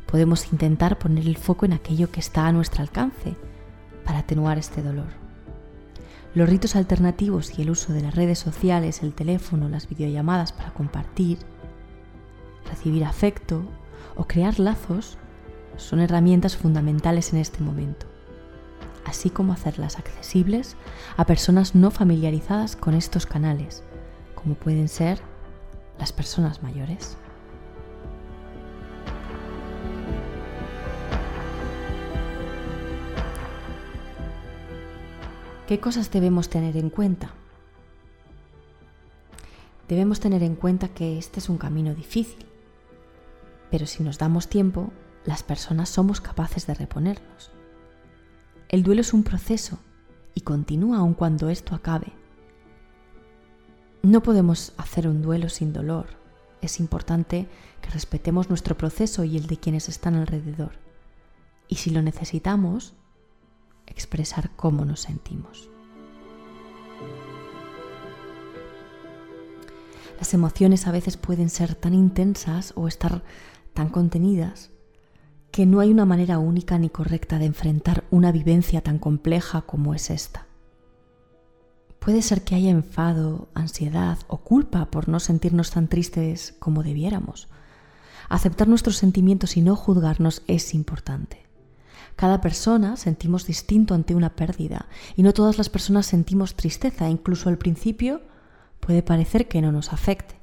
podemos 0.06 0.52
intentar 0.52 0.98
poner 0.98 1.26
el 1.26 1.38
foco 1.38 1.64
en 1.64 1.72
aquello 1.72 2.10
que 2.10 2.20
está 2.20 2.46
a 2.46 2.52
nuestro 2.52 2.82
alcance 2.82 3.34
para 4.04 4.18
atenuar 4.18 4.58
este 4.58 4.82
dolor. 4.82 5.21
Los 6.34 6.48
ritos 6.48 6.76
alternativos 6.76 7.58
y 7.58 7.62
el 7.62 7.70
uso 7.70 7.92
de 7.92 8.00
las 8.00 8.14
redes 8.14 8.38
sociales, 8.38 9.02
el 9.02 9.12
teléfono, 9.12 9.68
las 9.68 9.86
videollamadas 9.86 10.52
para 10.52 10.72
compartir, 10.72 11.38
recibir 12.70 13.04
afecto 13.04 13.62
o 14.16 14.24
crear 14.24 14.58
lazos 14.58 15.18
son 15.76 16.00
herramientas 16.00 16.56
fundamentales 16.56 17.34
en 17.34 17.38
este 17.38 17.62
momento, 17.62 18.06
así 19.04 19.28
como 19.28 19.52
hacerlas 19.52 19.98
accesibles 19.98 20.76
a 21.18 21.26
personas 21.26 21.74
no 21.74 21.90
familiarizadas 21.90 22.76
con 22.76 22.94
estos 22.94 23.26
canales, 23.26 23.82
como 24.34 24.54
pueden 24.54 24.88
ser 24.88 25.20
las 25.98 26.14
personas 26.14 26.62
mayores. 26.62 27.18
¿Qué 35.72 35.80
cosas 35.80 36.10
debemos 36.10 36.50
tener 36.50 36.76
en 36.76 36.90
cuenta? 36.90 37.30
Debemos 39.88 40.20
tener 40.20 40.42
en 40.42 40.54
cuenta 40.54 40.88
que 40.88 41.16
este 41.16 41.40
es 41.40 41.48
un 41.48 41.56
camino 41.56 41.94
difícil, 41.94 42.44
pero 43.70 43.86
si 43.86 44.02
nos 44.02 44.18
damos 44.18 44.48
tiempo, 44.48 44.92
las 45.24 45.42
personas 45.42 45.88
somos 45.88 46.20
capaces 46.20 46.66
de 46.66 46.74
reponernos. 46.74 47.52
El 48.68 48.82
duelo 48.82 49.00
es 49.00 49.14
un 49.14 49.24
proceso 49.24 49.78
y 50.34 50.42
continúa 50.42 50.98
aun 50.98 51.14
cuando 51.14 51.48
esto 51.48 51.74
acabe. 51.74 52.12
No 54.02 54.22
podemos 54.22 54.74
hacer 54.76 55.08
un 55.08 55.22
duelo 55.22 55.48
sin 55.48 55.72
dolor. 55.72 56.04
Es 56.60 56.80
importante 56.80 57.48
que 57.80 57.88
respetemos 57.88 58.50
nuestro 58.50 58.76
proceso 58.76 59.24
y 59.24 59.38
el 59.38 59.46
de 59.46 59.56
quienes 59.56 59.88
están 59.88 60.16
alrededor. 60.16 60.72
Y 61.66 61.76
si 61.76 61.88
lo 61.88 62.02
necesitamos, 62.02 62.92
expresar 63.92 64.50
cómo 64.56 64.84
nos 64.84 65.00
sentimos. 65.00 65.70
Las 70.18 70.34
emociones 70.34 70.86
a 70.86 70.92
veces 70.92 71.16
pueden 71.16 71.50
ser 71.50 71.74
tan 71.74 71.94
intensas 71.94 72.72
o 72.76 72.88
estar 72.88 73.22
tan 73.74 73.88
contenidas 73.88 74.70
que 75.50 75.66
no 75.66 75.80
hay 75.80 75.90
una 75.90 76.06
manera 76.06 76.38
única 76.38 76.78
ni 76.78 76.88
correcta 76.88 77.38
de 77.38 77.44
enfrentar 77.44 78.04
una 78.10 78.32
vivencia 78.32 78.80
tan 78.80 78.98
compleja 78.98 79.62
como 79.62 79.94
es 79.94 80.10
esta. 80.10 80.46
Puede 81.98 82.22
ser 82.22 82.42
que 82.42 82.54
haya 82.54 82.70
enfado, 82.70 83.48
ansiedad 83.54 84.18
o 84.28 84.38
culpa 84.38 84.90
por 84.90 85.08
no 85.08 85.20
sentirnos 85.20 85.70
tan 85.70 85.88
tristes 85.88 86.54
como 86.58 86.82
debiéramos. 86.82 87.48
Aceptar 88.28 88.66
nuestros 88.66 88.96
sentimientos 88.96 89.56
y 89.56 89.60
no 89.60 89.76
juzgarnos 89.76 90.42
es 90.46 90.74
importante. 90.74 91.41
Cada 92.16 92.40
persona 92.40 92.96
sentimos 92.96 93.46
distinto 93.46 93.94
ante 93.94 94.14
una 94.14 94.34
pérdida 94.36 94.86
y 95.16 95.22
no 95.22 95.32
todas 95.32 95.58
las 95.58 95.68
personas 95.68 96.06
sentimos 96.06 96.54
tristeza, 96.54 97.08
incluso 97.08 97.48
al 97.48 97.58
principio 97.58 98.22
puede 98.80 99.02
parecer 99.02 99.48
que 99.48 99.62
no 99.62 99.72
nos 99.72 99.92
afecte. 99.92 100.40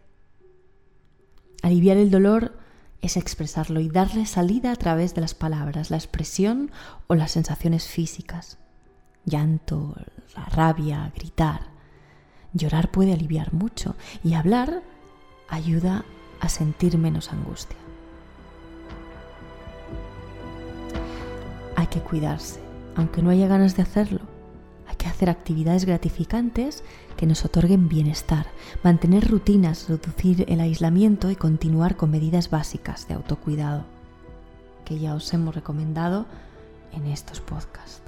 Aliviar 1.62 1.98
el 1.98 2.10
dolor 2.10 2.58
es 3.02 3.18
expresarlo 3.18 3.80
y 3.80 3.90
darle 3.90 4.26
salida 4.26 4.72
a 4.72 4.76
través 4.76 5.14
de 5.16 5.22
las 5.22 5.34
palabras, 5.34 5.90
la 5.90 5.98
expresión 5.98 6.72
o 7.08 7.16
las 7.16 7.32
sensaciones 7.32 7.88
físicas. 7.88 8.58
Llanto, 9.26 9.96
la 10.36 10.46
rabia, 10.46 11.12
gritar. 11.16 11.68
Llorar 12.54 12.92
puede 12.92 13.14
aliviar 13.14 13.54
mucho 13.54 13.96
y 14.24 14.34
hablar 14.34 14.82
ayuda 15.50 16.06
a 16.40 16.50
sentir 16.50 16.98
menos 16.98 17.32
angustia. 17.32 17.78
Hay 21.80 21.88
que 21.88 22.02
cuidarse, 22.02 22.60
aunque 22.98 23.22
no 23.22 23.30
haya 23.30 23.48
ganas 23.48 23.78
de 23.78 23.84
hacerlo. 23.84 24.20
Hay 24.90 24.98
que 24.98 25.08
hacer 25.08 25.30
actividades 25.30 25.86
gratificantes 25.86 26.84
que 27.16 27.26
nos 27.26 27.46
otorguen 27.46 27.88
bienestar, 27.88 28.48
mantener 28.84 29.26
rutinas, 29.32 29.88
reducir 29.88 30.44
el 30.50 30.60
aislamiento 30.60 31.32
y 31.32 31.38
continuar 31.38 31.96
con 31.96 32.12
medidas 32.12 32.50
básicas 32.50 33.08
de 33.08 33.14
autocuidado, 33.14 33.86
que 34.84 35.00
ya 35.00 35.16
os 35.16 35.34
hemos 35.34 35.56
recomendado 35.56 36.26
en 36.92 37.06
estos 37.06 37.40
podcasts. 37.40 38.02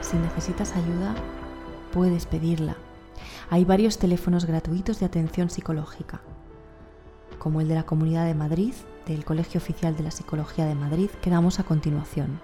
Si 0.00 0.16
necesitas 0.16 0.72
ayuda, 0.74 1.14
puedes 1.92 2.24
pedirla. 2.24 2.76
Hay 3.50 3.66
varios 3.66 3.98
teléfonos 3.98 4.46
gratuitos 4.46 5.00
de 5.00 5.04
atención 5.04 5.50
psicológica, 5.50 6.22
como 7.38 7.60
el 7.60 7.68
de 7.68 7.74
la 7.74 7.84
Comunidad 7.84 8.24
de 8.24 8.34
Madrid, 8.34 8.72
del 9.06 9.24
Colegio 9.24 9.58
Oficial 9.58 9.96
de 9.96 10.02
la 10.02 10.10
Psicología 10.10 10.66
de 10.66 10.74
Madrid, 10.74 11.08
que 11.22 11.30
damos 11.30 11.60
a 11.60 11.64
continuación. 11.64 12.40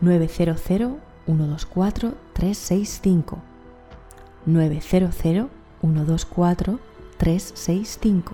900 0.00 0.60
124 0.60 2.14
365 2.32 3.38
900 4.46 5.14
124 5.80 6.80
365. 7.18 8.32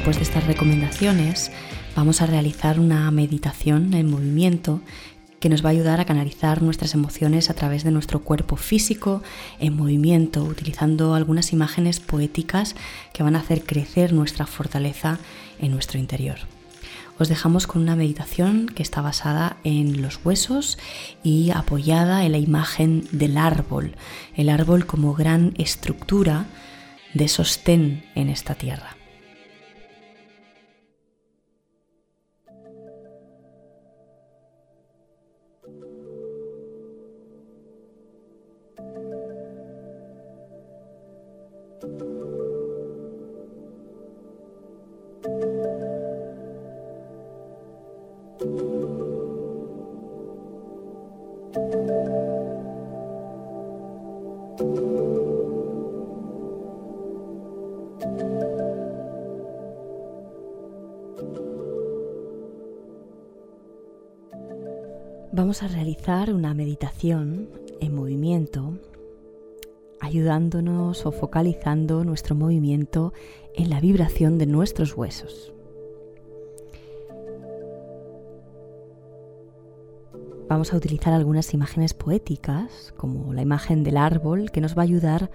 Después 0.00 0.16
de 0.16 0.22
estas 0.22 0.46
recomendaciones, 0.46 1.52
vamos 1.94 2.22
a 2.22 2.26
realizar 2.26 2.80
una 2.80 3.10
meditación 3.10 3.92
en 3.92 4.10
movimiento 4.10 4.80
que 5.40 5.48
nos 5.48 5.64
va 5.64 5.70
a 5.70 5.72
ayudar 5.72 6.00
a 6.00 6.04
canalizar 6.04 6.62
nuestras 6.62 6.94
emociones 6.94 7.50
a 7.50 7.54
través 7.54 7.82
de 7.82 7.90
nuestro 7.90 8.20
cuerpo 8.20 8.56
físico 8.56 9.22
en 9.58 9.74
movimiento, 9.74 10.44
utilizando 10.44 11.14
algunas 11.14 11.52
imágenes 11.52 11.98
poéticas 11.98 12.76
que 13.12 13.22
van 13.22 13.34
a 13.34 13.40
hacer 13.40 13.64
crecer 13.64 14.12
nuestra 14.12 14.46
fortaleza 14.46 15.18
en 15.58 15.72
nuestro 15.72 15.98
interior. 15.98 16.38
Os 17.18 17.28
dejamos 17.28 17.66
con 17.66 17.82
una 17.82 17.96
meditación 17.96 18.66
que 18.66 18.82
está 18.82 19.02
basada 19.02 19.56
en 19.64 20.00
los 20.00 20.20
huesos 20.24 20.78
y 21.22 21.50
apoyada 21.50 22.24
en 22.24 22.32
la 22.32 22.38
imagen 22.38 23.06
del 23.12 23.36
árbol, 23.36 23.94
el 24.36 24.48
árbol 24.48 24.86
como 24.86 25.14
gran 25.14 25.54
estructura 25.58 26.46
de 27.12 27.28
sostén 27.28 28.04
en 28.14 28.30
esta 28.30 28.54
tierra. 28.54 28.99
Una 66.08 66.54
meditación 66.54 67.50
en 67.78 67.94
movimiento, 67.94 68.72
ayudándonos 70.00 71.04
o 71.04 71.12
focalizando 71.12 72.04
nuestro 72.04 72.34
movimiento 72.34 73.12
en 73.54 73.68
la 73.68 73.80
vibración 73.80 74.38
de 74.38 74.46
nuestros 74.46 74.96
huesos. 74.96 75.52
Vamos 80.48 80.72
a 80.72 80.76
utilizar 80.76 81.12
algunas 81.12 81.52
imágenes 81.52 81.92
poéticas, 81.92 82.94
como 82.96 83.34
la 83.34 83.42
imagen 83.42 83.84
del 83.84 83.98
árbol, 83.98 84.50
que 84.50 84.62
nos 84.62 84.76
va 84.76 84.82
a 84.82 84.84
ayudar 84.84 85.30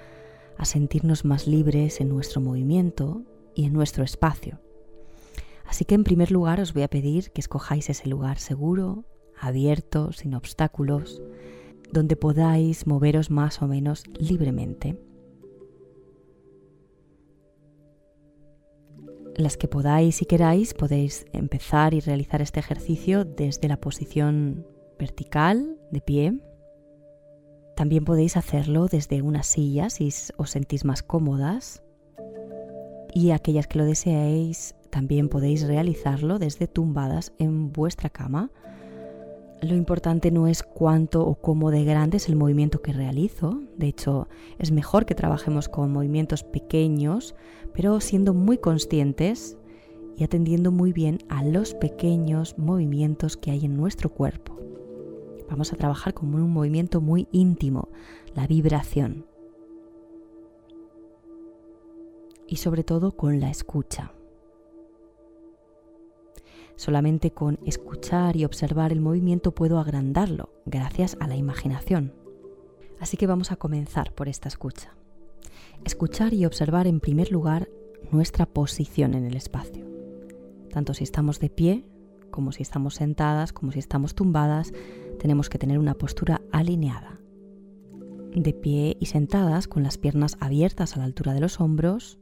a 0.58 0.66
sentirnos 0.66 1.26
más 1.26 1.46
libres 1.48 2.02
en 2.02 2.10
nuestro 2.10 2.42
movimiento 2.42 3.22
y 3.54 3.66
en 3.66 3.74
nuestro 3.74 4.04
espacio. 4.04 4.60
Así 5.68 5.86
que 5.86 5.96
en 5.96 6.04
primer 6.04 6.32
lugar 6.32 6.60
os 6.60 6.74
voy 6.74 6.84
a 6.84 6.90
pedir 6.90 7.32
que 7.32 7.42
escojáis 7.42 7.90
ese 7.90 8.10
lugar 8.10 8.40
seguro, 8.40 9.06
abierto, 9.40 10.12
sin 10.12 10.34
obstáculos, 10.34 11.22
donde 11.92 12.16
podáis 12.16 12.88
moveros 12.88 13.30
más 13.30 13.62
o 13.62 13.68
menos 13.68 14.04
libremente. 14.20 14.98
Las 19.38 19.58
que 19.58 19.68
podáis 19.68 20.22
y 20.22 20.26
queráis 20.26 20.74
podéis 20.74 21.26
empezar 21.34 21.94
y 21.94 22.00
realizar 22.00 22.42
este 22.42 22.62
ejercicio 22.62 23.26
desde 23.26 23.68
la 23.68 23.82
posición 23.82 24.66
vertical 24.98 25.78
de 25.92 26.00
pie. 26.00 26.40
También 27.76 28.06
podéis 28.06 28.38
hacerlo 28.38 28.88
desde 28.88 29.22
una 29.22 29.44
silla 29.44 29.90
si 29.90 30.10
os 30.38 30.50
sentís 30.50 30.86
más 30.86 31.04
cómodas. 31.04 31.84
Y 33.14 33.32
aquellas 33.32 33.68
que 33.68 33.78
lo 33.78 33.86
deseéis, 33.86 34.76
también 34.90 35.28
podéis 35.28 35.68
realizarlo 35.68 36.40
desde 36.40 36.68
tumbadas 36.68 37.34
en 37.38 37.74
vuestra 37.74 38.10
cama 38.10 38.52
lo 39.62 39.76
importante 39.76 40.32
no 40.32 40.48
es 40.48 40.64
cuánto 40.64 41.26
o 41.26 41.36
cómo 41.36 41.72
de 41.72 41.84
grande 41.86 42.18
es 42.18 42.30
el 42.30 42.36
movimiento 42.36 42.82
que 42.82 42.94
realizo. 42.94 43.62
De 43.78 43.88
hecho, 43.88 44.28
es 44.60 44.72
mejor 44.72 45.06
que 45.06 45.16
trabajemos 45.16 45.70
con 45.70 45.92
movimientos 45.92 46.44
pequeños, 46.44 47.36
pero 47.74 48.00
siendo 48.00 48.34
muy 48.34 48.58
conscientes 48.58 49.58
y 50.18 50.24
atendiendo 50.24 50.72
muy 50.72 50.94
bien 50.94 51.20
a 51.30 51.44
los 51.44 51.74
pequeños 51.74 52.58
movimientos 52.58 53.38
que 53.38 53.52
hay 53.52 53.66
en 53.66 53.78
nuestro 53.78 54.10
cuerpo. 54.10 54.60
Vamos 55.50 55.72
a 55.74 55.76
trabajar 55.76 56.14
con 56.14 56.34
un 56.34 56.52
movimiento 56.52 57.02
muy 57.02 57.28
íntimo, 57.32 57.90
la 58.34 58.48
vibración. 58.48 59.26
Y 62.48 62.58
sobre 62.58 62.84
todo 62.84 63.12
con 63.12 63.40
la 63.40 63.50
escucha. 63.50 64.15
Solamente 66.76 67.32
con 67.32 67.60
escuchar 67.66 68.36
y 68.36 68.44
observar 68.44 68.92
el 68.92 69.00
movimiento 69.00 69.54
puedo 69.54 69.80
agrandarlo, 69.80 70.50
gracias 70.66 71.16
a 71.20 71.28
la 71.28 71.36
imaginación. 71.36 72.14
Así 73.00 73.18
que 73.18 73.28
vamos 73.28 73.52
a 73.52 73.56
comenzar 73.56 74.14
por 74.14 74.28
esta 74.28 74.50
escucha. 74.50 74.96
Escuchar 75.86 76.34
y 76.34 76.46
observar 76.46 76.88
en 76.88 77.00
primer 77.00 77.32
lugar 77.32 77.70
nuestra 78.12 78.46
posición 78.46 79.14
en 79.14 79.26
el 79.26 79.36
espacio. 79.36 79.86
Tanto 80.72 80.94
si 80.94 81.04
estamos 81.04 81.40
de 81.40 81.50
pie, 81.50 81.86
como 82.30 82.52
si 82.52 82.62
estamos 82.62 82.96
sentadas, 82.96 83.54
como 83.54 83.72
si 83.72 83.80
estamos 83.80 84.14
tumbadas, 84.14 84.74
tenemos 85.20 85.50
que 85.50 85.58
tener 85.58 85.80
una 85.80 85.94
postura 85.94 86.42
alineada. 86.52 87.22
De 88.36 88.54
pie 88.54 88.98
y 89.00 89.06
sentadas 89.06 89.70
con 89.70 89.84
las 89.84 89.98
piernas 89.98 90.36
abiertas 90.42 90.96
a 90.96 91.00
la 91.00 91.06
altura 91.06 91.34
de 91.34 91.40
los 91.40 91.62
hombros, 91.62 92.20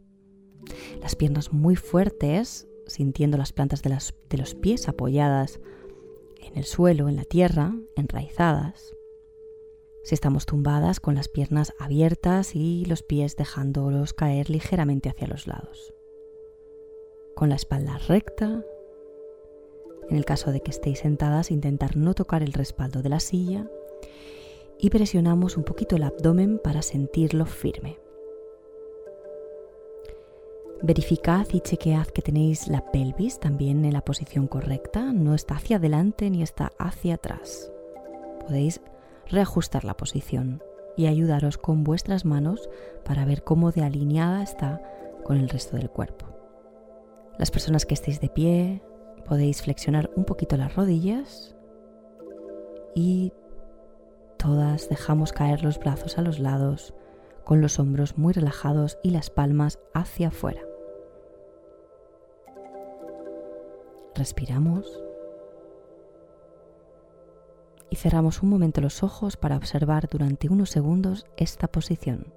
las 1.01 1.15
piernas 1.15 1.51
muy 1.51 1.75
fuertes 1.75 2.67
sintiendo 2.87 3.37
las 3.37 3.53
plantas 3.53 3.81
de, 3.81 4.37
los 4.37 4.55
pies 4.55 4.87
apoyadas 4.87 5.59
en 6.39 6.57
el 6.57 6.65
suelo, 6.65 7.09
en 7.09 7.15
la 7.15 7.23
tierra, 7.23 7.73
enraizadas. 7.95 8.95
Si 10.03 10.13
estamos 10.15 10.45
tumbadas 10.45 10.99
con 10.99 11.15
las 11.15 11.29
piernas 11.29 11.73
abiertas 11.79 12.55
y 12.55 12.85
los 12.85 13.03
pies 13.03 13.37
dejándolos 13.37 14.13
caer 14.13 14.49
ligeramente 14.49 15.09
hacia 15.09 15.27
los 15.27 15.47
lados. 15.47 15.93
Con 17.35 17.49
la 17.49 17.55
espalda 17.55 17.97
recta. 18.07 18.65
En 20.09 20.17
el 20.17 20.25
caso 20.25 20.51
de 20.51 20.61
que 20.61 20.71
estéis 20.71 20.99
sentadas, 20.99 21.51
intentar 21.51 21.95
no 21.95 22.13
tocar 22.13 22.43
el 22.43 22.51
respaldo 22.51 23.01
de 23.01 23.09
la 23.09 23.21
silla 23.21 23.69
y 24.77 24.89
presionamos 24.89 25.55
un 25.55 25.63
poquito 25.63 25.95
el 25.95 26.03
abdomen 26.03 26.59
para 26.61 26.81
sentirlo 26.81 27.45
firme. 27.45 28.02
Verificad 30.85 31.47
y 31.53 31.61
chequead 31.61 32.07
que 32.07 32.21
tenéis 32.21 32.67
la 32.67 32.91
pelvis 32.91 33.39
también 33.39 33.85
en 33.85 33.93
la 33.93 34.01
posición 34.01 34.47
correcta, 34.47 35.13
no 35.13 35.33
está 35.33 35.55
hacia 35.55 35.77
adelante 35.77 36.29
ni 36.29 36.43
está 36.43 36.71
hacia 36.77 37.13
atrás. 37.13 37.71
Podéis 38.41 38.81
reajustar 39.29 39.85
la 39.85 39.95
posición 39.95 40.61
y 40.97 41.05
ayudaros 41.05 41.57
con 41.57 41.85
vuestras 41.85 42.25
manos 42.25 42.69
para 43.05 43.23
ver 43.23 43.45
cómo 43.45 43.71
de 43.71 43.81
alineada 43.81 44.43
está 44.43 44.81
con 45.23 45.37
el 45.37 45.47
resto 45.47 45.77
del 45.77 45.89
cuerpo. 45.89 46.25
Las 47.37 47.49
personas 47.49 47.85
que 47.85 47.93
estéis 47.93 48.19
de 48.19 48.27
pie 48.27 48.83
podéis 49.23 49.61
flexionar 49.61 50.11
un 50.17 50.25
poquito 50.25 50.57
las 50.57 50.75
rodillas 50.75 51.55
y 52.93 53.31
todas 54.37 54.89
dejamos 54.89 55.31
caer 55.31 55.63
los 55.63 55.79
brazos 55.79 56.17
a 56.17 56.21
los 56.21 56.39
lados 56.39 56.93
con 57.45 57.61
los 57.61 57.79
hombros 57.79 58.17
muy 58.17 58.33
relajados 58.33 58.97
y 59.01 59.11
las 59.11 59.29
palmas 59.29 59.79
hacia 59.93 60.27
afuera. 60.27 60.59
Respiramos. 64.15 65.01
Y 67.89 67.95
cerramos 67.95 68.43
un 68.43 68.49
momento 68.49 68.79
los 68.81 69.01
ojos 69.01 69.37
para 69.37 69.57
observar 69.57 70.07
durante 70.07 70.49
unos 70.49 70.69
segundos 70.69 71.25
esta 71.37 71.67
posición, 71.67 72.33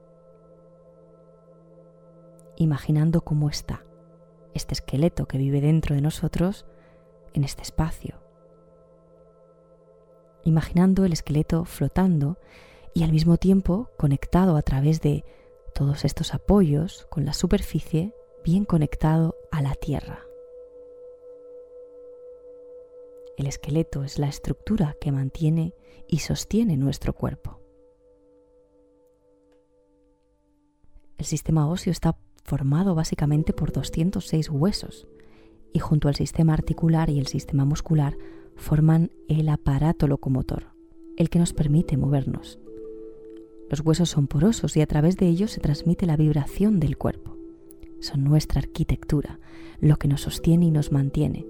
imaginando 2.57 3.22
cómo 3.22 3.49
está 3.49 3.85
este 4.55 4.74
esqueleto 4.74 5.27
que 5.27 5.39
vive 5.39 5.61
dentro 5.61 5.95
de 5.95 6.03
nosotros 6.03 6.66
en 7.35 7.45
este 7.45 7.62
espacio, 7.62 8.20
imaginando 10.45 11.05
el 11.05 11.12
esqueleto 11.12 11.64
flotando 11.64 12.39
y 12.95 13.03
al 13.03 13.12
mismo 13.12 13.37
tiempo 13.37 13.91
conectado 13.99 14.57
a 14.57 14.62
través 14.62 15.01
de 15.01 15.24
todos 15.74 16.07
estos 16.07 16.33
apoyos 16.33 17.07
con 17.11 17.27
la 17.27 17.35
superficie, 17.35 18.14
bien 18.43 18.64
conectado 18.64 19.35
a 19.51 19.61
la 19.61 19.74
tierra. 19.74 20.27
El 23.37 23.47
esqueleto 23.47 24.03
es 24.03 24.18
la 24.18 24.28
estructura 24.28 24.97
que 25.01 25.12
mantiene 25.12 25.74
y 26.09 26.18
sostiene 26.18 26.76
nuestro 26.76 27.12
cuerpo. 27.12 27.61
El 31.18 31.26
sistema 31.26 31.68
óseo 31.68 31.91
está 31.91 32.16
formado 32.45 32.95
básicamente 32.95 33.53
por 33.53 33.72
206 33.72 34.51
huesos 34.51 35.07
y 35.72 35.80
junto 35.80 36.09
al 36.09 36.14
sistema 36.14 36.55
articular 36.55 37.11
y 37.11 37.18
el 37.18 37.26
sistema 37.26 37.64
muscular 37.64 38.16
forman 38.55 39.11
el 39.28 39.49
aparato 39.49 40.07
locomotor, 40.07 40.72
el 41.16 41.28
que 41.28 41.39
nos 41.39 41.53
permite 41.53 41.97
movernos. 41.97 42.59
Los 43.68 43.80
huesos 43.80 44.09
son 44.09 44.28
porosos 44.28 44.76
y 44.76 44.80
a 44.80 44.87
través 44.87 45.16
de 45.16 45.26
ellos 45.26 45.51
se 45.51 45.61
transmite 45.61 46.07
la 46.07 46.16
vibración 46.16 46.80
del 46.80 46.97
cuerpo. 46.97 47.37
Son 48.01 48.24
nuestra 48.24 48.61
arquitectura, 48.61 49.41
lo 49.80 49.97
que 49.97 50.09
nos 50.09 50.22
sostiene 50.22 50.66
y 50.66 50.70
nos 50.70 50.93
mantiene, 50.93 51.47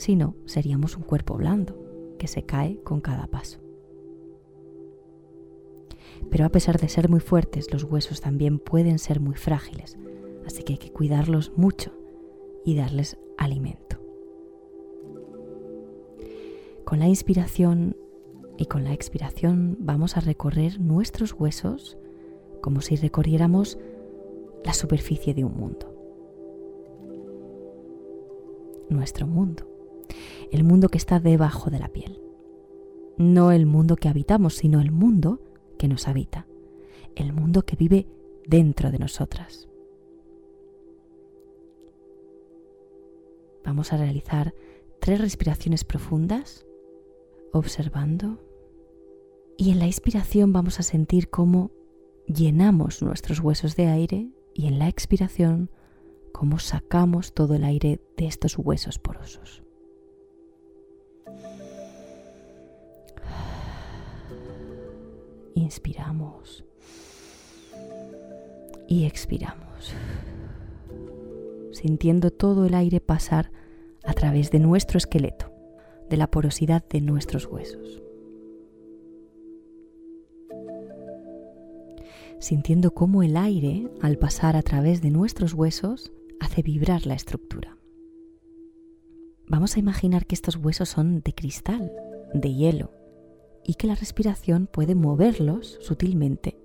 si 0.00 0.16
no, 0.16 0.34
seríamos 0.46 0.96
un 0.96 1.02
cuerpo 1.02 1.36
blando 1.36 1.76
que 2.18 2.26
se 2.26 2.42
cae 2.44 2.80
con 2.82 3.02
cada 3.02 3.26
paso. 3.26 3.60
Pero 6.30 6.46
a 6.46 6.48
pesar 6.48 6.80
de 6.80 6.88
ser 6.88 7.10
muy 7.10 7.20
fuertes, 7.20 7.70
los 7.70 7.84
huesos 7.84 8.22
también 8.22 8.58
pueden 8.58 8.98
ser 8.98 9.20
muy 9.20 9.34
frágiles, 9.34 9.98
así 10.46 10.62
que 10.62 10.72
hay 10.72 10.78
que 10.78 10.90
cuidarlos 10.90 11.52
mucho 11.54 11.92
y 12.64 12.76
darles 12.76 13.18
alimento. 13.36 13.98
Con 16.84 16.98
la 16.98 17.06
inspiración 17.06 17.94
y 18.56 18.66
con 18.66 18.84
la 18.84 18.94
expiración 18.94 19.76
vamos 19.80 20.16
a 20.16 20.20
recorrer 20.20 20.80
nuestros 20.80 21.34
huesos 21.34 21.98
como 22.62 22.80
si 22.80 22.96
recorriéramos 22.96 23.78
la 24.64 24.72
superficie 24.72 25.34
de 25.34 25.44
un 25.44 25.56
mundo. 25.56 25.94
Nuestro 28.88 29.26
mundo 29.26 29.69
el 30.50 30.64
mundo 30.64 30.88
que 30.88 30.98
está 30.98 31.20
debajo 31.20 31.70
de 31.70 31.78
la 31.78 31.88
piel. 31.88 32.20
No 33.18 33.52
el 33.52 33.66
mundo 33.66 33.96
que 33.96 34.08
habitamos, 34.08 34.54
sino 34.54 34.80
el 34.80 34.90
mundo 34.90 35.40
que 35.78 35.88
nos 35.88 36.08
habita, 36.08 36.46
el 37.14 37.32
mundo 37.32 37.62
que 37.62 37.76
vive 37.76 38.06
dentro 38.46 38.90
de 38.90 38.98
nosotras. 38.98 39.68
Vamos 43.64 43.92
a 43.92 43.96
realizar 43.96 44.54
tres 45.00 45.20
respiraciones 45.20 45.84
profundas, 45.84 46.66
observando, 47.52 48.40
y 49.56 49.70
en 49.70 49.78
la 49.78 49.86
inspiración 49.86 50.52
vamos 50.52 50.80
a 50.80 50.82
sentir 50.82 51.28
cómo 51.28 51.70
llenamos 52.26 53.02
nuestros 53.02 53.40
huesos 53.40 53.76
de 53.76 53.86
aire 53.86 54.30
y 54.54 54.66
en 54.66 54.78
la 54.78 54.88
expiración 54.88 55.70
cómo 56.32 56.58
sacamos 56.58 57.34
todo 57.34 57.54
el 57.54 57.64
aire 57.64 58.00
de 58.16 58.26
estos 58.26 58.56
huesos 58.56 58.98
porosos. 58.98 59.62
Inspiramos. 65.54 66.64
Y 68.88 69.04
expiramos. 69.04 69.94
Sintiendo 71.72 72.30
todo 72.30 72.66
el 72.66 72.74
aire 72.74 73.00
pasar 73.00 73.50
a 74.04 74.12
través 74.14 74.50
de 74.50 74.58
nuestro 74.58 74.98
esqueleto, 74.98 75.52
de 76.08 76.16
la 76.16 76.30
porosidad 76.30 76.84
de 76.88 77.00
nuestros 77.00 77.46
huesos. 77.46 78.02
Sintiendo 82.38 82.92
cómo 82.92 83.22
el 83.22 83.36
aire, 83.36 83.88
al 84.00 84.16
pasar 84.16 84.56
a 84.56 84.62
través 84.62 85.02
de 85.02 85.10
nuestros 85.10 85.52
huesos, 85.52 86.12
hace 86.40 86.62
vibrar 86.62 87.06
la 87.06 87.14
estructura. 87.14 87.76
Vamos 89.46 89.76
a 89.76 89.80
imaginar 89.80 90.26
que 90.26 90.34
estos 90.34 90.56
huesos 90.56 90.88
son 90.88 91.20
de 91.20 91.34
cristal, 91.34 91.92
de 92.32 92.54
hielo, 92.54 92.92
y 93.64 93.74
que 93.74 93.86
la 93.86 93.94
respiración 93.94 94.66
puede 94.66 94.94
moverlos 94.94 95.78
sutilmente 95.80 96.56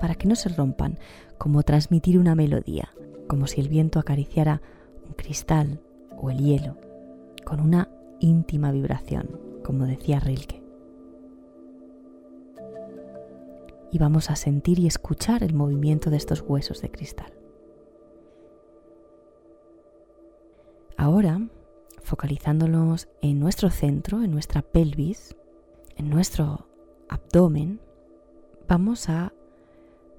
para 0.00 0.14
que 0.14 0.28
no 0.28 0.36
se 0.36 0.48
rompan, 0.48 0.98
como 1.38 1.62
transmitir 1.62 2.18
una 2.18 2.34
melodía, 2.34 2.90
como 3.26 3.46
si 3.46 3.60
el 3.60 3.68
viento 3.68 3.98
acariciara 3.98 4.60
un 5.06 5.14
cristal 5.14 5.80
o 6.16 6.30
el 6.30 6.38
hielo, 6.38 6.76
con 7.44 7.60
una 7.60 7.88
íntima 8.20 8.72
vibración, 8.72 9.40
como 9.64 9.86
decía 9.86 10.20
Rilke. 10.20 10.62
Y 13.90 13.98
vamos 13.98 14.30
a 14.30 14.36
sentir 14.36 14.78
y 14.78 14.86
escuchar 14.86 15.42
el 15.42 15.54
movimiento 15.54 16.10
de 16.10 16.16
estos 16.16 16.42
huesos 16.42 16.82
de 16.82 16.90
cristal. 16.90 17.32
Ahora 20.96 21.40
focalizándonos 22.04 23.08
en 23.22 23.40
nuestro 23.40 23.70
centro, 23.70 24.22
en 24.22 24.30
nuestra 24.30 24.62
pelvis, 24.62 25.36
en 25.96 26.10
nuestro 26.10 26.68
abdomen, 27.08 27.80
vamos 28.68 29.08
a 29.08 29.32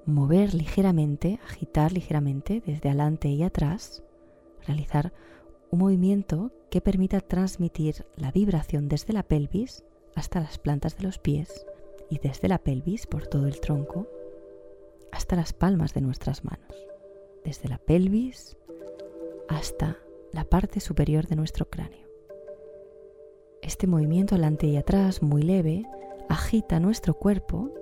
mover 0.05 0.53
ligeramente, 0.53 1.39
agitar 1.47 1.91
ligeramente 1.91 2.61
desde 2.65 2.89
adelante 2.89 3.29
y 3.29 3.43
atrás, 3.43 4.03
realizar 4.67 5.13
un 5.71 5.79
movimiento 5.79 6.51
que 6.69 6.81
permita 6.81 7.21
transmitir 7.21 8.05
la 8.15 8.31
vibración 8.31 8.87
desde 8.87 9.13
la 9.13 9.23
pelvis 9.23 9.83
hasta 10.15 10.39
las 10.39 10.57
plantas 10.57 10.97
de 10.97 11.03
los 11.03 11.19
pies 11.19 11.65
y 12.09 12.19
desde 12.19 12.47
la 12.47 12.59
pelvis 12.59 13.07
por 13.07 13.27
todo 13.27 13.47
el 13.47 13.59
tronco 13.59 14.07
hasta 15.11 15.35
las 15.35 15.53
palmas 15.53 15.93
de 15.93 16.01
nuestras 16.01 16.43
manos. 16.43 16.75
Desde 17.43 17.69
la 17.69 17.77
pelvis 17.77 18.57
hasta 19.47 19.97
la 20.35 20.43
parte 20.43 20.81
superior 20.81 21.27
de 21.27 21.37
nuestro 21.37 21.69
cráneo. 21.69 22.09
Este 23.61 23.87
movimiento 23.87 24.35
adelante 24.35 24.67
y 24.67 24.75
atrás, 24.75 25.21
muy 25.21 25.41
leve, 25.41 25.85
agita 26.27 26.81
nuestro 26.81 27.13
cuerpo, 27.13 27.73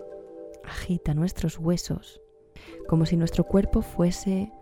agita 0.63 1.15
nuestros 1.15 1.57
huesos, 1.57 2.21
como 2.87 3.07
si 3.07 3.17
nuestro 3.17 3.43
cuerpo 3.45 3.81
fuese 3.81 4.53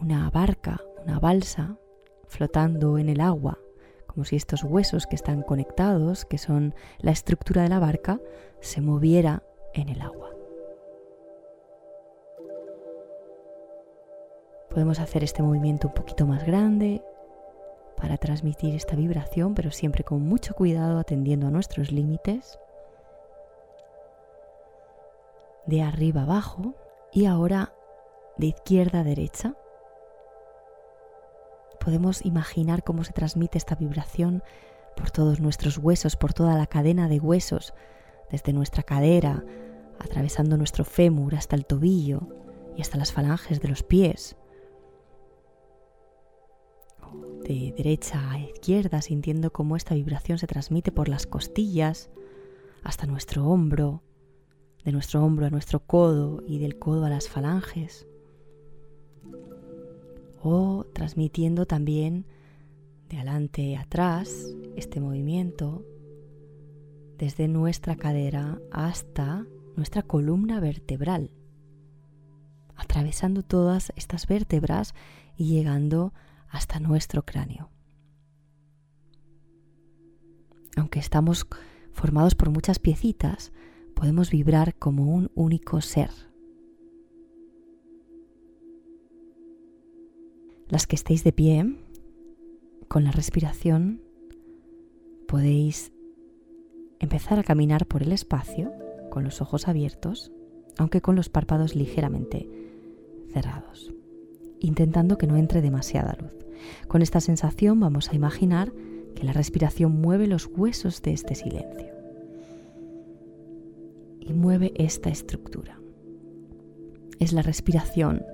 una 0.00 0.28
barca, 0.30 0.82
una 1.04 1.20
balsa, 1.20 1.78
flotando 2.26 2.98
en 2.98 3.08
el 3.08 3.20
agua, 3.20 3.60
como 4.08 4.24
si 4.24 4.34
estos 4.34 4.64
huesos 4.64 5.06
que 5.06 5.14
están 5.14 5.42
conectados, 5.42 6.24
que 6.24 6.36
son 6.36 6.74
la 6.98 7.12
estructura 7.12 7.62
de 7.62 7.68
la 7.68 7.78
barca, 7.78 8.20
se 8.58 8.80
moviera 8.80 9.44
en 9.72 9.88
el 9.88 10.00
agua. 10.00 10.34
Podemos 14.68 14.98
hacer 14.98 15.22
este 15.22 15.44
movimiento 15.44 15.88
un 15.88 15.94
poquito 15.94 16.26
más 16.26 16.44
grande 16.44 17.04
para 18.00 18.16
transmitir 18.16 18.74
esta 18.74 18.96
vibración, 18.96 19.54
pero 19.54 19.70
siempre 19.70 20.04
con 20.04 20.22
mucho 20.22 20.54
cuidado 20.54 20.98
atendiendo 20.98 21.46
a 21.46 21.50
nuestros 21.50 21.92
límites. 21.92 22.58
De 25.66 25.82
arriba 25.82 26.22
abajo 26.22 26.74
y 27.12 27.26
ahora 27.26 27.74
de 28.38 28.46
izquierda 28.46 29.00
a 29.00 29.04
derecha. 29.04 29.54
Podemos 31.78 32.24
imaginar 32.24 32.82
cómo 32.82 33.04
se 33.04 33.12
transmite 33.12 33.58
esta 33.58 33.74
vibración 33.74 34.42
por 34.96 35.10
todos 35.10 35.40
nuestros 35.40 35.78
huesos, 35.78 36.16
por 36.16 36.32
toda 36.32 36.56
la 36.56 36.66
cadena 36.66 37.08
de 37.08 37.20
huesos, 37.20 37.74
desde 38.30 38.52
nuestra 38.52 38.82
cadera, 38.82 39.44
atravesando 39.98 40.56
nuestro 40.56 40.84
fémur 40.84 41.34
hasta 41.34 41.56
el 41.56 41.66
tobillo 41.66 42.22
y 42.76 42.82
hasta 42.82 42.96
las 42.96 43.12
falanges 43.12 43.60
de 43.60 43.68
los 43.68 43.82
pies 43.82 44.36
de 47.44 47.72
derecha 47.76 48.30
a 48.30 48.38
izquierda, 48.38 49.02
sintiendo 49.02 49.52
cómo 49.52 49.76
esta 49.76 49.94
vibración 49.94 50.38
se 50.38 50.46
transmite 50.46 50.92
por 50.92 51.08
las 51.08 51.26
costillas 51.26 52.10
hasta 52.82 53.06
nuestro 53.06 53.46
hombro, 53.46 54.02
de 54.84 54.92
nuestro 54.92 55.24
hombro 55.24 55.46
a 55.46 55.50
nuestro 55.50 55.80
codo 55.80 56.42
y 56.46 56.58
del 56.58 56.78
codo 56.78 57.04
a 57.04 57.10
las 57.10 57.28
falanges. 57.28 58.06
O 60.42 60.86
transmitiendo 60.92 61.66
también 61.66 62.26
de 63.08 63.18
adelante 63.18 63.76
a 63.76 63.82
atrás 63.82 64.54
este 64.76 65.00
movimiento 65.00 65.84
desde 67.18 67.48
nuestra 67.48 67.96
cadera 67.96 68.58
hasta 68.70 69.46
nuestra 69.76 70.02
columna 70.02 70.60
vertebral, 70.60 71.30
atravesando 72.76 73.42
todas 73.42 73.92
estas 73.96 74.26
vértebras 74.26 74.94
y 75.36 75.48
llegando 75.48 76.14
hasta 76.50 76.80
nuestro 76.80 77.24
cráneo. 77.24 77.70
Aunque 80.76 80.98
estamos 80.98 81.46
formados 81.92 82.34
por 82.34 82.50
muchas 82.50 82.78
piecitas, 82.78 83.52
podemos 83.94 84.30
vibrar 84.30 84.74
como 84.74 85.14
un 85.14 85.30
único 85.34 85.80
ser. 85.80 86.10
Las 90.68 90.86
que 90.86 90.96
estéis 90.96 91.24
de 91.24 91.32
pie, 91.32 91.76
con 92.88 93.04
la 93.04 93.10
respiración, 93.10 94.02
podéis 95.26 95.92
empezar 97.00 97.38
a 97.38 97.44
caminar 97.44 97.86
por 97.86 98.02
el 98.02 98.12
espacio 98.12 98.72
con 99.10 99.24
los 99.24 99.40
ojos 99.40 99.66
abiertos, 99.66 100.30
aunque 100.78 101.00
con 101.00 101.16
los 101.16 101.28
párpados 101.28 101.74
ligeramente 101.74 102.48
cerrados 103.32 103.92
intentando 104.60 105.18
que 105.18 105.26
no 105.26 105.36
entre 105.36 105.62
demasiada 105.62 106.16
luz. 106.20 106.32
Con 106.88 107.02
esta 107.02 107.20
sensación 107.20 107.80
vamos 107.80 108.10
a 108.10 108.14
imaginar 108.14 108.72
que 109.14 109.24
la 109.24 109.32
respiración 109.32 110.00
mueve 110.00 110.26
los 110.26 110.46
huesos 110.46 111.02
de 111.02 111.12
este 111.12 111.34
silencio 111.34 111.88
y 114.20 114.32
mueve 114.32 114.72
esta 114.76 115.10
estructura. 115.10 115.80
Es 117.18 117.32
la 117.32 117.42
respiración, 117.42 118.24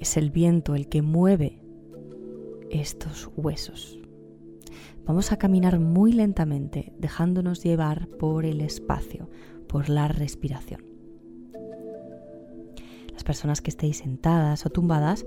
es 0.00 0.16
el 0.16 0.30
viento 0.30 0.74
el 0.74 0.88
que 0.88 1.02
mueve 1.02 1.60
estos 2.70 3.30
huesos. 3.36 3.98
Vamos 5.04 5.30
a 5.30 5.36
caminar 5.36 5.78
muy 5.78 6.12
lentamente, 6.12 6.92
dejándonos 6.98 7.62
llevar 7.62 8.08
por 8.08 8.44
el 8.44 8.60
espacio, 8.60 9.30
por 9.68 9.88
la 9.88 10.08
respiración. 10.08 10.84
Las 13.12 13.22
personas 13.22 13.60
que 13.60 13.70
estéis 13.70 13.98
sentadas 13.98 14.66
o 14.66 14.70
tumbadas 14.70 15.24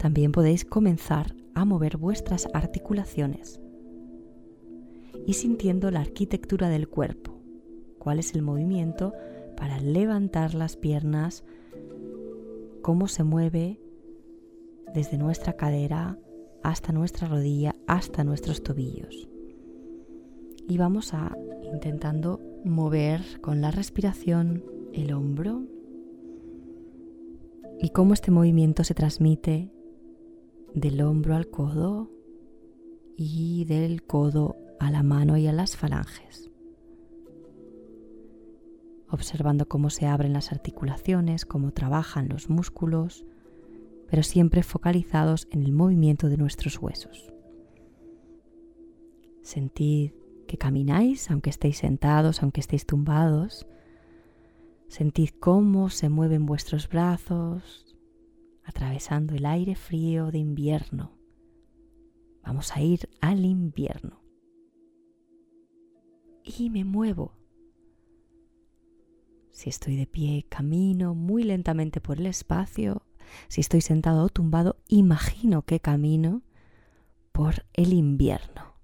también 0.00 0.32
podéis 0.32 0.64
comenzar 0.64 1.36
a 1.52 1.66
mover 1.66 1.98
vuestras 1.98 2.48
articulaciones 2.54 3.60
y 5.26 5.34
sintiendo 5.34 5.90
la 5.90 6.00
arquitectura 6.00 6.70
del 6.70 6.88
cuerpo, 6.88 7.38
cuál 7.98 8.18
es 8.18 8.34
el 8.34 8.40
movimiento 8.40 9.12
para 9.58 9.78
levantar 9.78 10.54
las 10.54 10.78
piernas, 10.78 11.44
cómo 12.80 13.08
se 13.08 13.24
mueve 13.24 13.78
desde 14.94 15.18
nuestra 15.18 15.52
cadera 15.52 16.18
hasta 16.62 16.92
nuestra 16.92 17.28
rodilla, 17.28 17.76
hasta 17.86 18.24
nuestros 18.24 18.62
tobillos. 18.62 19.28
Y 20.66 20.78
vamos 20.78 21.12
a 21.12 21.36
intentando 21.70 22.40
mover 22.64 23.20
con 23.42 23.60
la 23.60 23.70
respiración 23.70 24.64
el 24.94 25.12
hombro 25.12 25.66
y 27.78 27.90
cómo 27.90 28.14
este 28.14 28.30
movimiento 28.30 28.82
se 28.82 28.94
transmite 28.94 29.70
del 30.74 31.02
hombro 31.02 31.34
al 31.34 31.48
codo 31.48 32.10
y 33.16 33.64
del 33.64 34.02
codo 34.02 34.56
a 34.78 34.90
la 34.90 35.02
mano 35.02 35.36
y 35.36 35.46
a 35.46 35.52
las 35.52 35.76
falanges. 35.76 36.50
Observando 39.08 39.66
cómo 39.66 39.90
se 39.90 40.06
abren 40.06 40.32
las 40.32 40.52
articulaciones, 40.52 41.44
cómo 41.44 41.72
trabajan 41.72 42.28
los 42.28 42.48
músculos, 42.48 43.24
pero 44.08 44.22
siempre 44.22 44.62
focalizados 44.62 45.48
en 45.50 45.62
el 45.62 45.72
movimiento 45.72 46.28
de 46.28 46.36
nuestros 46.36 46.78
huesos. 46.78 47.32
Sentid 49.42 50.12
que 50.46 50.58
camináis, 50.58 51.30
aunque 51.30 51.50
estéis 51.50 51.78
sentados, 51.78 52.42
aunque 52.42 52.60
estéis 52.60 52.86
tumbados. 52.86 53.66
Sentid 54.88 55.30
cómo 55.38 55.90
se 55.90 56.08
mueven 56.08 56.46
vuestros 56.46 56.88
brazos, 56.88 57.89
atravesando 58.70 59.34
el 59.34 59.46
aire 59.46 59.74
frío 59.74 60.30
de 60.30 60.38
invierno. 60.38 61.12
Vamos 62.42 62.74
a 62.74 62.80
ir 62.80 63.08
al 63.20 63.44
invierno. 63.44 64.22
Y 66.44 66.70
me 66.70 66.84
muevo 66.84 67.36
Si 69.50 69.68
estoy 69.68 69.96
de 69.96 70.06
pie, 70.06 70.46
camino 70.48 71.14
muy 71.14 71.42
lentamente 71.42 72.00
por 72.00 72.18
el 72.18 72.26
espacio. 72.26 73.02
Si 73.48 73.60
estoy 73.60 73.82
sentado 73.82 74.24
o 74.24 74.28
tumbado, 74.28 74.78
imagino 74.88 75.62
que 75.62 75.80
camino 75.80 76.42
por 77.32 77.66
el 77.74 77.92
invierno. 77.92 78.76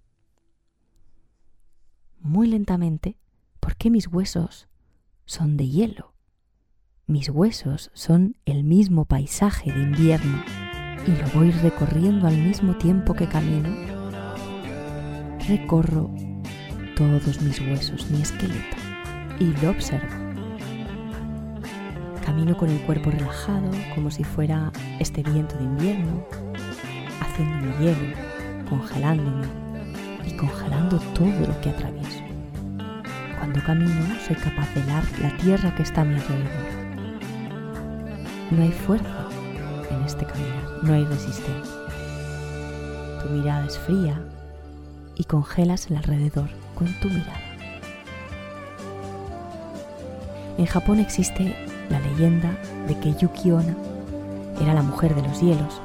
Muy 2.18 2.48
lentamente, 2.48 3.16
porque 3.60 3.88
mis 3.88 4.08
huesos 4.08 4.68
son 5.24 5.56
de 5.56 5.68
hielo. 5.68 6.15
Mis 7.08 7.30
huesos 7.30 7.92
son 7.94 8.36
el 8.46 8.64
mismo 8.64 9.04
paisaje 9.04 9.72
de 9.72 9.80
invierno 9.80 10.42
y 11.06 11.12
lo 11.12 11.28
voy 11.38 11.52
recorriendo 11.52 12.26
al 12.26 12.36
mismo 12.36 12.74
tiempo 12.78 13.14
que 13.14 13.28
camino. 13.28 13.68
Recorro 15.46 16.12
todos 16.96 17.40
mis 17.42 17.60
huesos, 17.60 18.10
mi 18.10 18.22
esqueleto, 18.22 18.76
y 19.38 19.44
lo 19.62 19.70
observo. 19.70 20.12
Camino 22.24 22.56
con 22.56 22.70
el 22.70 22.80
cuerpo 22.80 23.12
relajado, 23.12 23.70
como 23.94 24.10
si 24.10 24.24
fuera 24.24 24.72
este 24.98 25.22
viento 25.22 25.56
de 25.58 25.62
invierno, 25.62 26.26
haciéndome 27.20 27.84
hielo, 27.84 28.16
congelándome 28.68 29.46
y 30.26 30.36
congelando 30.36 30.98
todo 31.14 31.46
lo 31.46 31.60
que 31.60 31.70
atravieso. 31.70 32.24
Cuando 33.38 33.62
camino 33.62 34.06
soy 34.26 34.34
capaz 34.34 34.74
de 34.74 34.80
helar 34.80 35.04
la 35.22 35.36
tierra 35.36 35.72
que 35.76 35.84
está 35.84 36.00
a 36.00 36.04
mi 36.04 36.16
alrededor. 36.16 36.75
No 38.50 38.62
hay 38.62 38.70
fuerza 38.70 39.26
en 39.90 40.02
este 40.04 40.24
caminar, 40.24 40.62
no 40.82 40.92
hay 40.92 41.04
resistencia. 41.04 41.74
Tu 43.20 43.28
mirada 43.30 43.66
es 43.66 43.76
fría 43.76 44.22
y 45.16 45.24
congelas 45.24 45.90
el 45.90 45.96
alrededor 45.96 46.48
con 46.76 46.86
tu 47.00 47.08
mirada. 47.08 47.40
En 50.58 50.66
Japón 50.66 51.00
existe 51.00 51.56
la 51.90 51.98
leyenda 51.98 52.56
de 52.86 52.96
que 53.00 53.14
Yuki 53.14 53.50
Onna 53.50 53.74
era 54.60 54.74
la 54.74 54.82
mujer 54.82 55.16
de 55.16 55.22
los 55.22 55.40
hielos 55.40 55.80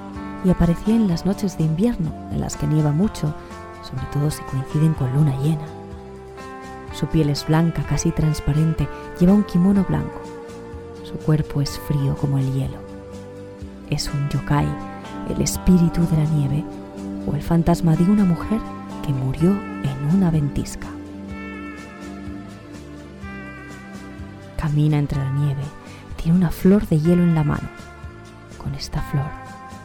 y 0.45 0.51
aparecía 0.51 0.95
en 0.95 1.07
las 1.07 1.25
noches 1.25 1.57
de 1.57 1.63
invierno 1.63 2.13
en 2.31 2.41
las 2.41 2.57
que 2.57 2.67
nieva 2.67 2.91
mucho, 2.91 3.33
sobre 3.81 4.05
todo 4.13 4.29
si 4.29 4.43
coinciden 4.43 4.93
con 4.93 5.11
luna 5.13 5.35
llena. 5.41 5.65
Su 6.93 7.07
piel 7.07 7.31
es 7.31 7.47
blanca, 7.47 7.83
casi 7.89 8.11
transparente, 8.11 8.87
lleva 9.19 9.33
un 9.33 9.43
kimono 9.43 9.83
blanco. 9.83 10.20
Su 11.11 11.17
cuerpo 11.17 11.61
es 11.61 11.77
frío 11.77 12.15
como 12.15 12.37
el 12.37 12.53
hielo. 12.53 12.77
Es 13.89 14.09
un 14.13 14.29
yokai, 14.29 14.67
el 15.29 15.41
espíritu 15.41 16.01
de 16.07 16.17
la 16.17 16.23
nieve 16.23 16.63
o 17.27 17.35
el 17.35 17.41
fantasma 17.41 17.95
de 17.97 18.03
una 18.03 18.23
mujer 18.23 18.59
que 19.05 19.11
murió 19.11 19.49
en 19.51 20.15
una 20.15 20.31
ventisca. 20.31 20.87
Camina 24.57 24.99
entre 24.99 25.17
la 25.17 25.31
nieve, 25.31 25.63
tiene 26.15 26.37
una 26.37 26.49
flor 26.49 26.87
de 26.87 26.99
hielo 26.99 27.23
en 27.23 27.35
la 27.35 27.43
mano. 27.43 27.67
Con 28.57 28.73
esta 28.75 29.01
flor, 29.01 29.29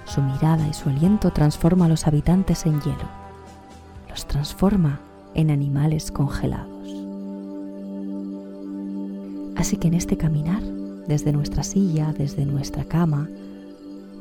su 0.05 0.23
mirada 0.23 0.69
y 0.69 0.75
su 0.75 0.89
aliento 0.89 1.33
transforma 1.33 1.87
a 1.87 1.89
los 1.89 2.07
habitantes 2.07 2.67
en 2.67 2.81
hielo. 2.83 3.09
Los 4.09 4.27
transforma 4.27 5.01
en 5.35 5.51
animales 5.51 6.13
congelados. 6.13 6.71
Así 9.57 9.79
que 9.79 9.89
en 9.89 9.95
este 9.95 10.17
caminar, 10.17 10.63
desde 11.07 11.33
nuestra 11.33 11.63
silla, 11.63 12.13
desde 12.13 12.45
nuestra 12.45 12.85
cama, 12.85 13.29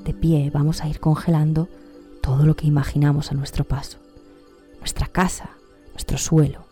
de 0.03 0.13
pie 0.13 0.51
vamos 0.53 0.81
a 0.81 0.87
ir 0.87 0.99
congelando 0.99 1.67
todo 2.21 2.45
lo 2.45 2.55
que 2.55 2.67
imaginamos 2.67 3.31
a 3.31 3.35
nuestro 3.35 3.63
paso. 3.63 3.97
Nuestra 4.79 5.07
casa, 5.07 5.49
nuestro 5.93 6.17
suelo, 6.17 6.65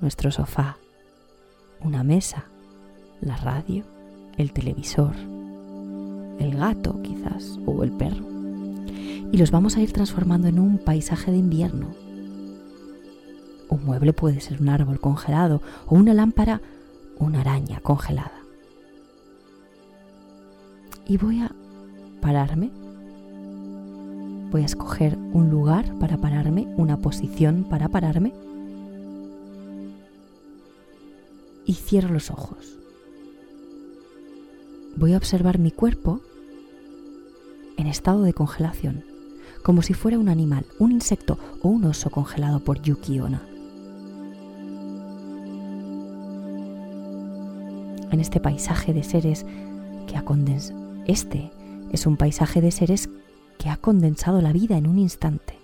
nuestro 0.00 0.30
sofá, 0.30 0.78
una 1.80 2.04
mesa, 2.04 2.44
la 3.20 3.36
radio, 3.36 3.84
el 4.36 4.52
televisor, 4.52 5.14
el 6.38 6.56
gato 6.56 7.00
quizás 7.02 7.58
o 7.66 7.82
el 7.82 7.92
perro. 7.92 8.24
Y 9.32 9.36
los 9.36 9.50
vamos 9.50 9.76
a 9.76 9.80
ir 9.80 9.92
transformando 9.92 10.48
en 10.48 10.58
un 10.58 10.78
paisaje 10.78 11.30
de 11.30 11.38
invierno. 11.38 11.88
Un 13.68 13.84
mueble 13.84 14.12
puede 14.12 14.40
ser 14.40 14.60
un 14.60 14.68
árbol 14.68 15.00
congelado 15.00 15.62
o 15.86 15.94
una 15.94 16.14
lámpara, 16.14 16.60
una 17.18 17.40
araña 17.40 17.80
congelada. 17.80 18.39
Y 21.06 21.16
voy 21.16 21.40
a 21.40 21.54
pararme. 22.20 22.70
Voy 24.50 24.62
a 24.62 24.66
escoger 24.66 25.16
un 25.32 25.50
lugar 25.50 25.98
para 25.98 26.16
pararme, 26.16 26.72
una 26.76 26.96
posición 26.96 27.64
para 27.64 27.88
pararme. 27.88 28.32
Y 31.66 31.74
cierro 31.74 32.12
los 32.12 32.30
ojos 32.30 32.80
voy 35.00 35.14
a 35.14 35.16
observar 35.16 35.58
mi 35.58 35.70
cuerpo 35.70 36.20
en 37.78 37.86
estado 37.86 38.22
de 38.22 38.34
congelación, 38.34 39.02
como 39.62 39.80
si 39.80 39.94
fuera 39.94 40.18
un 40.18 40.28
animal, 40.28 40.66
un 40.78 40.92
insecto 40.92 41.38
o 41.62 41.68
un 41.68 41.84
oso 41.84 42.10
congelado 42.10 42.60
por 42.60 42.82
Yuki 42.82 43.20
Onna. 43.20 43.42
En 48.10 48.20
este 48.20 48.40
paisaje 48.40 48.92
de 48.92 49.02
seres 49.02 49.46
que 50.06 50.18
ha 50.18 50.24
este 51.10 51.50
es 51.92 52.06
un 52.06 52.16
paisaje 52.16 52.60
de 52.60 52.70
seres 52.70 53.08
que 53.58 53.68
ha 53.68 53.76
condensado 53.76 54.40
la 54.40 54.52
vida 54.52 54.78
en 54.78 54.86
un 54.86 54.98
instante. 54.98 55.58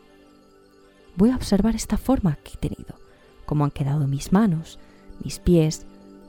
Voy 1.16 1.30
a 1.30 1.36
observar 1.36 1.74
esta 1.74 1.97
forma 1.97 2.36
que 2.36 2.53
he 2.55 2.68
tenido, 2.68 2.97
cómo 3.47 3.64
han 3.64 3.70
quedado 3.70 4.07
mis 4.07 4.32
manos, 4.32 4.78
mis 5.24 5.38
pies, 5.38 5.86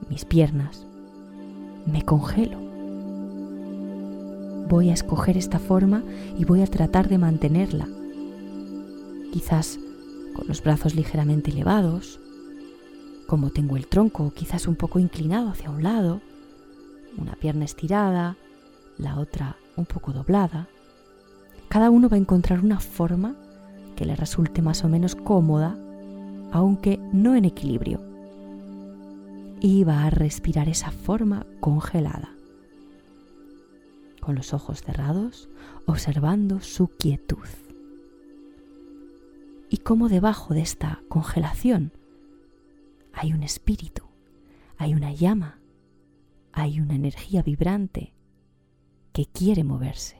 mis 0.09 0.23
piernas. 0.23 0.85
Me 1.85 2.03
congelo 2.03 2.67
voy 4.67 4.89
a 4.89 4.93
escoger 4.93 5.37
esta 5.37 5.59
forma 5.59 6.03
y 6.37 6.45
voy 6.45 6.61
a 6.61 6.67
tratar 6.67 7.07
de 7.07 7.17
mantenerla. 7.17 7.87
Quizás 9.31 9.79
con 10.35 10.47
los 10.47 10.61
brazos 10.61 10.95
ligeramente 10.95 11.51
elevados, 11.51 12.19
como 13.27 13.49
tengo 13.49 13.77
el 13.77 13.87
tronco 13.87 14.31
quizás 14.35 14.67
un 14.67 14.75
poco 14.75 14.99
inclinado 14.99 15.49
hacia 15.49 15.69
un 15.69 15.83
lado, 15.83 16.21
una 17.17 17.35
pierna 17.35 17.65
estirada, 17.65 18.37
la 18.97 19.19
otra 19.19 19.57
un 19.75 19.85
poco 19.85 20.11
doblada. 20.11 20.67
Cada 21.69 21.89
uno 21.89 22.09
va 22.09 22.15
a 22.15 22.19
encontrar 22.19 22.63
una 22.63 22.79
forma 22.79 23.35
que 23.95 24.05
le 24.05 24.15
resulte 24.15 24.61
más 24.61 24.83
o 24.83 24.89
menos 24.89 25.15
cómoda, 25.15 25.77
aunque 26.51 26.97
no 27.11 27.35
en 27.35 27.45
equilibrio. 27.45 28.01
Y 29.59 29.83
va 29.83 30.05
a 30.05 30.09
respirar 30.09 30.69
esa 30.69 30.91
forma 30.91 31.45
congelada 31.59 32.31
con 34.21 34.35
los 34.35 34.53
ojos 34.53 34.81
cerrados, 34.81 35.47
observando 35.85 36.59
su 36.59 36.89
quietud. 36.89 37.47
Y 39.69 39.77
cómo 39.77 40.09
debajo 40.09 40.53
de 40.53 40.61
esta 40.61 41.01
congelación 41.07 41.91
hay 43.13 43.33
un 43.33 43.41
espíritu, 43.41 44.03
hay 44.77 44.93
una 44.93 45.13
llama, 45.13 45.59
hay 46.51 46.81
una 46.81 46.95
energía 46.95 47.41
vibrante 47.41 48.13
que 49.17 49.25
quiere 49.25 49.63
moverse. 49.63 50.15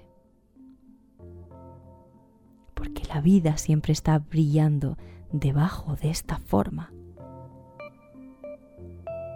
Porque 2.73 3.03
la 3.13 3.21
vida 3.21 3.57
siempre 3.57 3.93
está 3.93 4.17
brillando 4.17 4.97
debajo 5.31 5.95
de 5.95 6.09
esta 6.09 6.39
forma. 6.39 6.91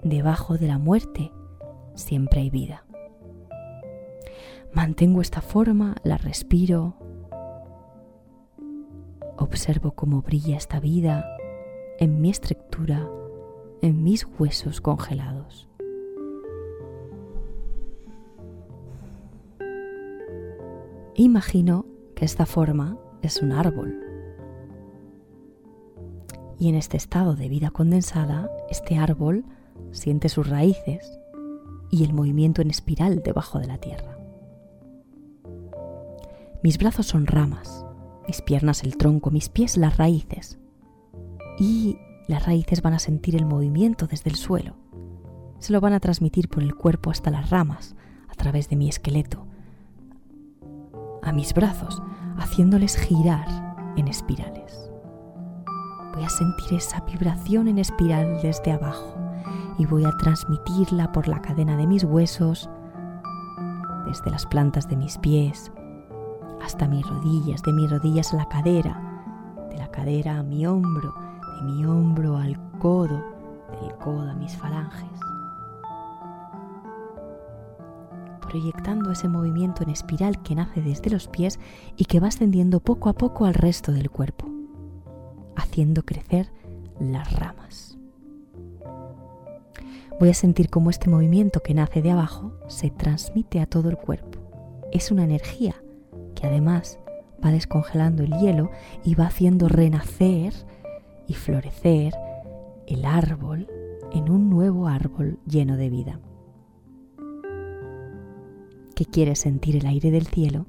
Debajo 0.03 0.57
de 0.57 0.67
la 0.67 0.79
muerte 0.79 1.31
siempre 1.93 2.41
hay 2.41 2.49
vida. 2.49 2.87
Mantengo 4.73 5.21
esta 5.21 5.41
forma, 5.41 5.93
la 6.03 6.17
respiro, 6.17 6.95
observo 9.37 9.91
cómo 9.91 10.23
brilla 10.23 10.57
esta 10.57 10.79
vida 10.79 11.23
en 11.99 12.19
mi 12.19 12.31
estructura, 12.31 13.07
en 13.83 14.01
mis 14.01 14.25
huesos 14.39 14.81
congelados. 14.81 15.70
Imagino 21.15 21.85
que 22.15 22.23
esta 22.23 22.45
forma 22.45 22.97
es 23.21 23.41
un 23.41 23.51
árbol. 23.51 23.99
Y 26.57 26.69
en 26.69 26.75
este 26.75 26.95
estado 26.95 27.35
de 27.35 27.49
vida 27.49 27.69
condensada, 27.71 28.49
este 28.69 28.97
árbol 28.97 29.43
siente 29.91 30.29
sus 30.29 30.47
raíces 30.47 31.19
y 31.89 32.05
el 32.05 32.13
movimiento 32.13 32.61
en 32.61 32.69
espiral 32.69 33.21
debajo 33.23 33.59
de 33.59 33.67
la 33.67 33.77
tierra. 33.77 34.17
Mis 36.63 36.77
brazos 36.77 37.07
son 37.07 37.27
ramas, 37.27 37.85
mis 38.25 38.41
piernas 38.41 38.83
el 38.83 38.95
tronco, 38.95 39.31
mis 39.31 39.49
pies 39.49 39.75
las 39.75 39.97
raíces. 39.97 40.59
Y 41.59 41.97
las 42.27 42.45
raíces 42.45 42.81
van 42.81 42.93
a 42.93 42.99
sentir 42.99 43.35
el 43.35 43.45
movimiento 43.45 44.07
desde 44.07 44.29
el 44.29 44.37
suelo. 44.37 44.75
Se 45.59 45.73
lo 45.73 45.81
van 45.81 45.93
a 45.93 45.99
transmitir 45.99 46.47
por 46.47 46.63
el 46.63 46.73
cuerpo 46.73 47.11
hasta 47.11 47.31
las 47.31 47.49
ramas, 47.49 47.95
a 48.29 48.35
través 48.35 48.69
de 48.69 48.77
mi 48.77 48.87
esqueleto, 48.87 49.45
a 51.23 51.31
mis 51.31 51.53
brazos, 51.53 52.01
haciéndoles 52.37 52.95
girar 52.95 53.47
en 53.95 54.07
espirales. 54.07 54.91
Voy 56.13 56.23
a 56.23 56.29
sentir 56.29 56.73
esa 56.77 57.01
vibración 57.01 57.67
en 57.67 57.77
espiral 57.77 58.39
desde 58.41 58.71
abajo 58.73 59.15
y 59.77 59.85
voy 59.85 60.05
a 60.05 60.15
transmitirla 60.17 61.11
por 61.11 61.27
la 61.27 61.41
cadena 61.41 61.77
de 61.77 61.87
mis 61.87 62.03
huesos, 62.03 62.69
desde 64.05 64.31
las 64.31 64.45
plantas 64.45 64.89
de 64.89 64.97
mis 64.97 65.17
pies 65.17 65.71
hasta 66.63 66.87
mis 66.87 67.07
rodillas, 67.07 67.61
de 67.63 67.73
mis 67.73 67.89
rodillas 67.89 68.33
a 68.33 68.37
la 68.37 68.49
cadera, 68.49 68.99
de 69.69 69.77
la 69.77 69.89
cadera 69.89 70.39
a 70.39 70.43
mi 70.43 70.65
hombro, 70.65 71.13
de 71.57 71.65
mi 71.65 71.85
hombro 71.85 72.37
al 72.37 72.57
codo, 72.77 73.23
del 73.81 73.95
codo 73.97 74.29
a 74.29 74.33
mis 74.35 74.55
falanges. 74.55 75.30
Proyectando 78.51 79.13
ese 79.13 79.29
movimiento 79.29 79.81
en 79.81 79.89
espiral 79.89 80.43
que 80.43 80.55
nace 80.55 80.81
desde 80.81 81.09
los 81.09 81.29
pies 81.29 81.57
y 81.95 82.03
que 82.03 82.19
va 82.19 82.27
ascendiendo 82.27 82.81
poco 82.81 83.07
a 83.07 83.13
poco 83.13 83.45
al 83.45 83.53
resto 83.53 83.93
del 83.93 84.09
cuerpo, 84.09 84.45
haciendo 85.55 86.03
crecer 86.03 86.51
las 86.99 87.31
ramas. 87.31 87.97
Voy 90.19 90.29
a 90.29 90.33
sentir 90.33 90.69
cómo 90.69 90.89
este 90.89 91.09
movimiento 91.09 91.61
que 91.61 91.73
nace 91.73 92.01
de 92.01 92.11
abajo 92.11 92.51
se 92.67 92.89
transmite 92.89 93.61
a 93.61 93.67
todo 93.67 93.89
el 93.89 93.95
cuerpo. 93.95 94.37
Es 94.91 95.11
una 95.11 95.23
energía 95.23 95.81
que 96.35 96.45
además 96.45 96.99
va 97.43 97.51
descongelando 97.51 98.21
el 98.21 98.33
hielo 98.33 98.69
y 99.05 99.15
va 99.15 99.27
haciendo 99.27 99.69
renacer 99.69 100.53
y 101.25 101.35
florecer 101.35 102.13
el 102.85 103.05
árbol 103.05 103.69
en 104.11 104.29
un 104.29 104.49
nuevo 104.49 104.89
árbol 104.89 105.39
lleno 105.45 105.77
de 105.77 105.89
vida 105.89 106.19
quiere 109.05 109.35
sentir 109.35 109.75
el 109.75 109.85
aire 109.85 110.11
del 110.11 110.27
cielo 110.27 110.65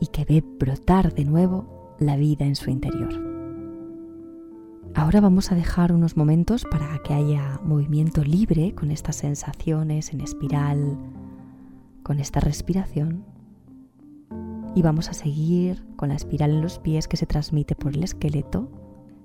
y 0.00 0.08
que 0.08 0.24
ve 0.24 0.44
brotar 0.58 1.14
de 1.14 1.24
nuevo 1.24 1.96
la 1.98 2.16
vida 2.16 2.44
en 2.44 2.56
su 2.56 2.70
interior. 2.70 3.36
Ahora 4.94 5.20
vamos 5.20 5.52
a 5.52 5.54
dejar 5.54 5.92
unos 5.92 6.16
momentos 6.16 6.64
para 6.70 6.98
que 7.02 7.12
haya 7.12 7.60
movimiento 7.62 8.24
libre 8.24 8.74
con 8.74 8.90
estas 8.90 9.16
sensaciones 9.16 10.12
en 10.12 10.22
espiral, 10.22 10.96
con 12.02 12.18
esta 12.18 12.40
respiración. 12.40 13.24
Y 14.74 14.82
vamos 14.82 15.10
a 15.10 15.12
seguir 15.12 15.84
con 15.96 16.08
la 16.08 16.14
espiral 16.14 16.50
en 16.50 16.62
los 16.62 16.78
pies 16.78 17.08
que 17.08 17.18
se 17.18 17.26
transmite 17.26 17.74
por 17.74 17.94
el 17.94 18.04
esqueleto, 18.04 18.70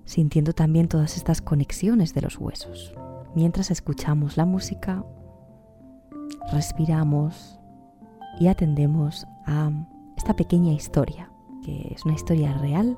sintiendo 0.03 0.51
también 0.51 0.89
todas 0.89 1.15
estas 1.15 1.41
conexiones 1.41 2.13
de 2.13 2.21
los 2.21 2.37
huesos. 2.37 2.93
Mientras 3.33 3.71
escuchamos 3.71 4.35
la 4.35 4.45
música, 4.45 5.05
respiramos 6.51 7.59
y 8.39 8.47
atendemos 8.47 9.25
a 9.45 9.71
esta 10.17 10.35
pequeña 10.35 10.73
historia, 10.73 11.31
que 11.63 11.93
es 11.93 12.05
una 12.05 12.13
historia 12.13 12.53
real 12.53 12.97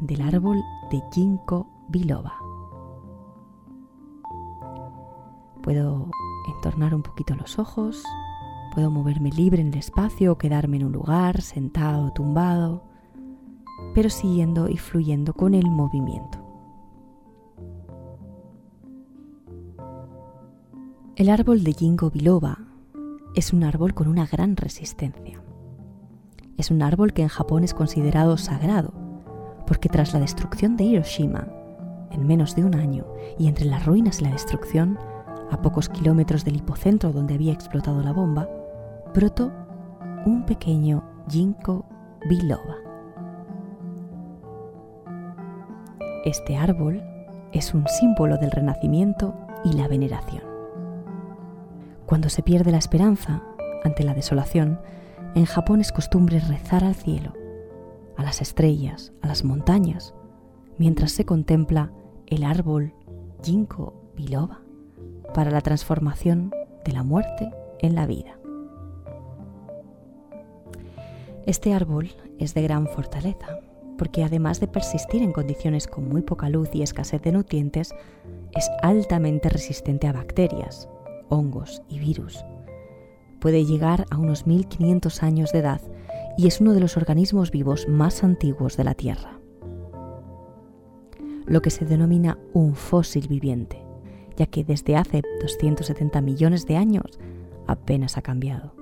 del 0.00 0.22
árbol 0.22 0.62
de 0.90 1.02
ginkgo 1.12 1.68
biloba. 1.88 2.34
Puedo 5.62 6.10
entornar 6.54 6.94
un 6.94 7.02
poquito 7.02 7.34
los 7.34 7.58
ojos, 7.58 8.02
puedo 8.74 8.90
moverme 8.90 9.30
libre 9.30 9.60
en 9.60 9.68
el 9.68 9.78
espacio 9.78 10.32
o 10.32 10.38
quedarme 10.38 10.78
en 10.78 10.84
un 10.84 10.92
lugar, 10.92 11.42
sentado 11.42 12.12
tumbado, 12.12 12.84
pero 13.94 14.08
siguiendo 14.08 14.68
y 14.68 14.76
fluyendo 14.76 15.34
con 15.34 15.54
el 15.54 15.70
movimiento. 15.70 16.38
El 21.16 21.28
árbol 21.28 21.64
de 21.64 21.72
ginkgo 21.74 22.10
biloba 22.10 22.69
es 23.34 23.52
un 23.52 23.64
árbol 23.64 23.94
con 23.94 24.08
una 24.08 24.26
gran 24.26 24.56
resistencia. 24.56 25.42
Es 26.56 26.70
un 26.70 26.82
árbol 26.82 27.12
que 27.12 27.22
en 27.22 27.28
Japón 27.28 27.64
es 27.64 27.74
considerado 27.74 28.36
sagrado, 28.36 28.92
porque 29.66 29.88
tras 29.88 30.12
la 30.12 30.20
destrucción 30.20 30.76
de 30.76 30.84
Hiroshima, 30.84 31.48
en 32.10 32.26
menos 32.26 32.56
de 32.56 32.64
un 32.64 32.74
año, 32.74 33.06
y 33.38 33.46
entre 33.46 33.66
las 33.66 33.86
ruinas 33.86 34.20
y 34.20 34.24
la 34.24 34.32
destrucción, 34.32 34.98
a 35.50 35.62
pocos 35.62 35.88
kilómetros 35.88 36.44
del 36.44 36.56
hipocentro 36.56 37.12
donde 37.12 37.34
había 37.34 37.52
explotado 37.52 38.02
la 38.02 38.12
bomba, 38.12 38.48
brotó 39.14 39.52
un 40.26 40.44
pequeño 40.44 41.02
ginkgo 41.28 41.84
biloba. 42.28 42.76
Este 46.24 46.56
árbol 46.56 47.02
es 47.52 47.72
un 47.74 47.86
símbolo 47.88 48.36
del 48.36 48.50
renacimiento 48.50 49.34
y 49.64 49.72
la 49.72 49.88
veneración. 49.88 50.49
Cuando 52.10 52.28
se 52.28 52.42
pierde 52.42 52.72
la 52.72 52.78
esperanza 52.78 53.40
ante 53.84 54.02
la 54.02 54.14
desolación, 54.14 54.80
en 55.36 55.44
Japón 55.44 55.80
es 55.80 55.92
costumbre 55.92 56.40
rezar 56.40 56.82
al 56.82 56.96
cielo, 56.96 57.34
a 58.16 58.24
las 58.24 58.42
estrellas, 58.42 59.12
a 59.22 59.28
las 59.28 59.44
montañas, 59.44 60.12
mientras 60.76 61.12
se 61.12 61.24
contempla 61.24 61.92
el 62.26 62.42
árbol 62.42 62.94
Ginkgo 63.44 64.10
biloba 64.16 64.60
para 65.34 65.52
la 65.52 65.60
transformación 65.60 66.52
de 66.84 66.90
la 66.90 67.04
muerte 67.04 67.48
en 67.78 67.94
la 67.94 68.06
vida. 68.06 68.40
Este 71.46 71.72
árbol 71.74 72.10
es 72.40 72.54
de 72.54 72.62
gran 72.62 72.88
fortaleza, 72.88 73.60
porque 73.96 74.24
además 74.24 74.58
de 74.58 74.66
persistir 74.66 75.22
en 75.22 75.30
condiciones 75.30 75.86
con 75.86 76.08
muy 76.08 76.22
poca 76.22 76.48
luz 76.48 76.70
y 76.72 76.82
escasez 76.82 77.22
de 77.22 77.30
nutrientes, 77.30 77.94
es 78.50 78.68
altamente 78.82 79.48
resistente 79.48 80.08
a 80.08 80.12
bacterias, 80.12 80.88
hongos 81.30 81.82
y 81.88 81.98
virus. 81.98 82.44
Puede 83.40 83.64
llegar 83.64 84.04
a 84.10 84.18
unos 84.18 84.46
1500 84.46 85.22
años 85.22 85.52
de 85.52 85.60
edad 85.60 85.80
y 86.36 86.46
es 86.46 86.60
uno 86.60 86.74
de 86.74 86.80
los 86.80 86.96
organismos 86.96 87.50
vivos 87.50 87.88
más 87.88 88.22
antiguos 88.22 88.76
de 88.76 88.84
la 88.84 88.94
Tierra. 88.94 89.40
Lo 91.46 91.62
que 91.62 91.70
se 91.70 91.84
denomina 91.84 92.38
un 92.52 92.74
fósil 92.74 93.28
viviente, 93.28 93.82
ya 94.36 94.46
que 94.46 94.62
desde 94.62 94.96
hace 94.96 95.22
270 95.40 96.20
millones 96.20 96.66
de 96.66 96.76
años 96.76 97.18
apenas 97.66 98.16
ha 98.16 98.22
cambiado, 98.22 98.74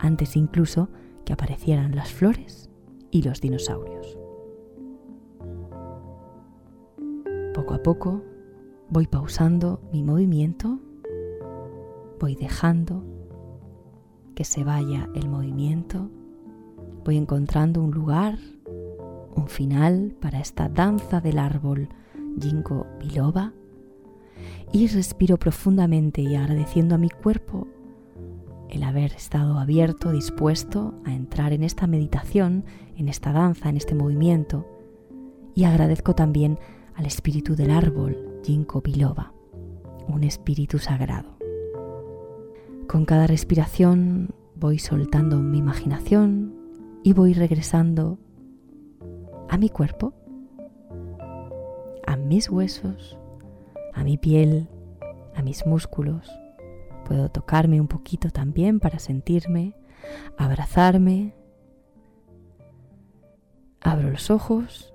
antes 0.00 0.36
incluso 0.36 0.88
que 1.24 1.32
aparecieran 1.32 1.94
las 1.94 2.12
flores 2.12 2.68
y 3.10 3.22
los 3.22 3.40
dinosaurios. 3.40 4.18
Poco 7.54 7.74
a 7.74 7.82
poco 7.82 8.22
voy 8.88 9.06
pausando 9.06 9.80
mi 9.92 10.02
movimiento 10.02 10.80
voy 12.22 12.36
dejando 12.36 13.04
que 14.36 14.44
se 14.44 14.62
vaya 14.62 15.10
el 15.12 15.28
movimiento, 15.28 16.08
voy 17.04 17.16
encontrando 17.16 17.82
un 17.82 17.90
lugar, 17.90 18.38
un 19.34 19.48
final 19.48 20.14
para 20.20 20.38
esta 20.38 20.68
danza 20.68 21.20
del 21.20 21.40
árbol 21.40 21.88
Ginkgo 22.40 22.86
biloba 23.00 23.52
y 24.72 24.86
respiro 24.86 25.36
profundamente 25.36 26.20
y 26.22 26.36
agradeciendo 26.36 26.94
a 26.94 26.98
mi 26.98 27.10
cuerpo 27.10 27.66
el 28.70 28.84
haber 28.84 29.14
estado 29.14 29.58
abierto, 29.58 30.12
dispuesto 30.12 30.94
a 31.04 31.12
entrar 31.12 31.52
en 31.52 31.64
esta 31.64 31.88
meditación, 31.88 32.64
en 32.96 33.08
esta 33.08 33.32
danza, 33.32 33.68
en 33.68 33.76
este 33.76 33.96
movimiento 33.96 34.64
y 35.56 35.64
agradezco 35.64 36.14
también 36.14 36.60
al 36.94 37.04
espíritu 37.04 37.56
del 37.56 37.72
árbol 37.72 38.40
Ginkgo 38.44 38.80
biloba, 38.80 39.34
un 40.06 40.22
espíritu 40.22 40.78
sagrado. 40.78 41.41
Con 42.92 43.06
cada 43.06 43.26
respiración 43.26 44.34
voy 44.54 44.78
soltando 44.78 45.38
mi 45.38 45.56
imaginación 45.56 46.54
y 47.02 47.14
voy 47.14 47.32
regresando 47.32 48.18
a 49.48 49.56
mi 49.56 49.70
cuerpo, 49.70 50.12
a 52.06 52.16
mis 52.16 52.50
huesos, 52.50 53.18
a 53.94 54.04
mi 54.04 54.18
piel, 54.18 54.68
a 55.34 55.40
mis 55.40 55.64
músculos. 55.64 56.30
Puedo 57.06 57.30
tocarme 57.30 57.80
un 57.80 57.88
poquito 57.88 58.28
también 58.28 58.78
para 58.78 58.98
sentirme, 58.98 59.74
abrazarme. 60.36 61.34
Abro 63.80 64.10
los 64.10 64.30
ojos, 64.30 64.92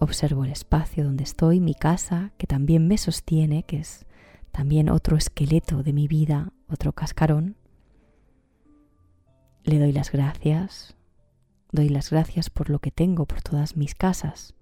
observo 0.00 0.44
el 0.44 0.50
espacio 0.50 1.04
donde 1.04 1.22
estoy, 1.22 1.60
mi 1.60 1.76
casa, 1.76 2.32
que 2.38 2.48
también 2.48 2.88
me 2.88 2.98
sostiene, 2.98 3.62
que 3.62 3.78
es 3.78 4.04
también 4.54 4.88
otro 4.88 5.16
esqueleto 5.16 5.82
de 5.82 5.92
mi 5.92 6.06
vida, 6.06 6.52
otro 6.70 6.92
cascarón. 6.92 7.56
Le 9.64 9.80
doy 9.80 9.90
las 9.90 10.12
gracias, 10.12 10.96
doy 11.72 11.88
las 11.88 12.10
gracias 12.10 12.50
por 12.50 12.70
lo 12.70 12.78
que 12.78 12.92
tengo, 12.92 13.26
por 13.26 13.42
todas 13.42 13.76
mis 13.76 13.96
casas, 13.96 14.54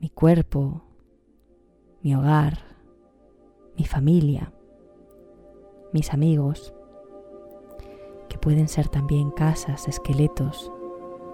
mi 0.00 0.10
cuerpo, 0.10 0.82
mi 2.02 2.16
hogar, 2.16 2.58
mi 3.78 3.84
familia, 3.84 4.52
mis 5.92 6.12
amigos, 6.12 6.74
que 8.28 8.36
pueden 8.36 8.66
ser 8.66 8.88
también 8.88 9.30
casas, 9.30 9.86
esqueletos, 9.86 10.72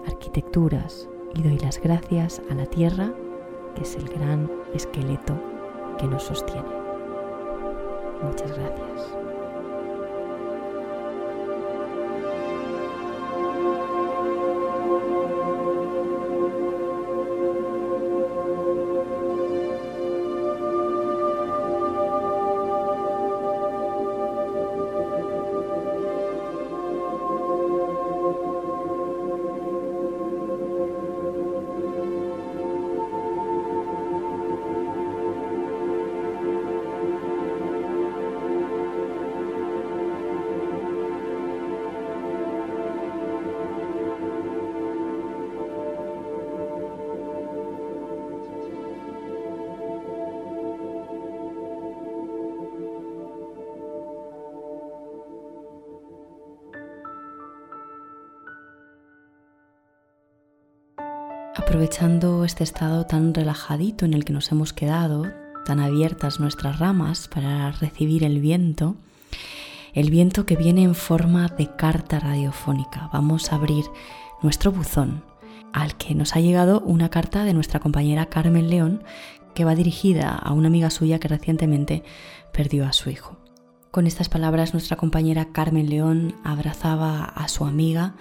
arquitecturas, 0.05 1.09
y 1.33 1.41
doy 1.41 1.57
las 1.57 1.81
gracias 1.81 2.43
a 2.51 2.53
la 2.53 2.67
tierra, 2.67 3.11
que 3.73 3.81
es 3.81 3.95
el 3.95 4.07
gran 4.07 4.51
esqueleto 4.75 5.48
que 5.99 6.07
nos 6.07 6.23
sostiene. 6.23 6.69
Muchas 8.23 8.57
gracias. 8.57 9.18
Aprovechando 61.89 62.45
este 62.45 62.63
estado 62.63 63.07
tan 63.07 63.33
relajadito 63.33 64.05
en 64.05 64.13
el 64.13 64.23
que 64.23 64.31
nos 64.31 64.51
hemos 64.51 64.73
quedado, 64.73 65.25
tan 65.65 65.79
abiertas 65.79 66.39
nuestras 66.39 66.77
ramas 66.77 67.27
para 67.27 67.71
recibir 67.71 68.23
el 68.23 68.39
viento, 68.39 68.95
el 69.95 70.11
viento 70.11 70.45
que 70.45 70.55
viene 70.55 70.83
en 70.83 70.93
forma 70.93 71.47
de 71.47 71.75
carta 71.75 72.19
radiofónica. 72.19 73.09
Vamos 73.11 73.51
a 73.51 73.55
abrir 73.55 73.85
nuestro 74.43 74.71
buzón 74.71 75.23
al 75.73 75.95
que 75.95 76.13
nos 76.13 76.35
ha 76.35 76.41
llegado 76.41 76.79
una 76.81 77.09
carta 77.09 77.43
de 77.43 77.55
nuestra 77.55 77.79
compañera 77.79 78.27
Carmen 78.27 78.69
León 78.69 79.03
que 79.55 79.65
va 79.65 79.73
dirigida 79.73 80.35
a 80.35 80.53
una 80.53 80.67
amiga 80.67 80.91
suya 80.91 81.17
que 81.17 81.27
recientemente 81.27 82.03
perdió 82.53 82.85
a 82.85 82.93
su 82.93 83.09
hijo. 83.09 83.39
Con 83.89 84.05
estas 84.05 84.29
palabras 84.29 84.73
nuestra 84.73 84.95
compañera 84.95 85.51
Carmen 85.53 85.89
León 85.89 86.35
abrazaba 86.43 87.23
a 87.23 87.47
su 87.47 87.65
amiga 87.65 88.13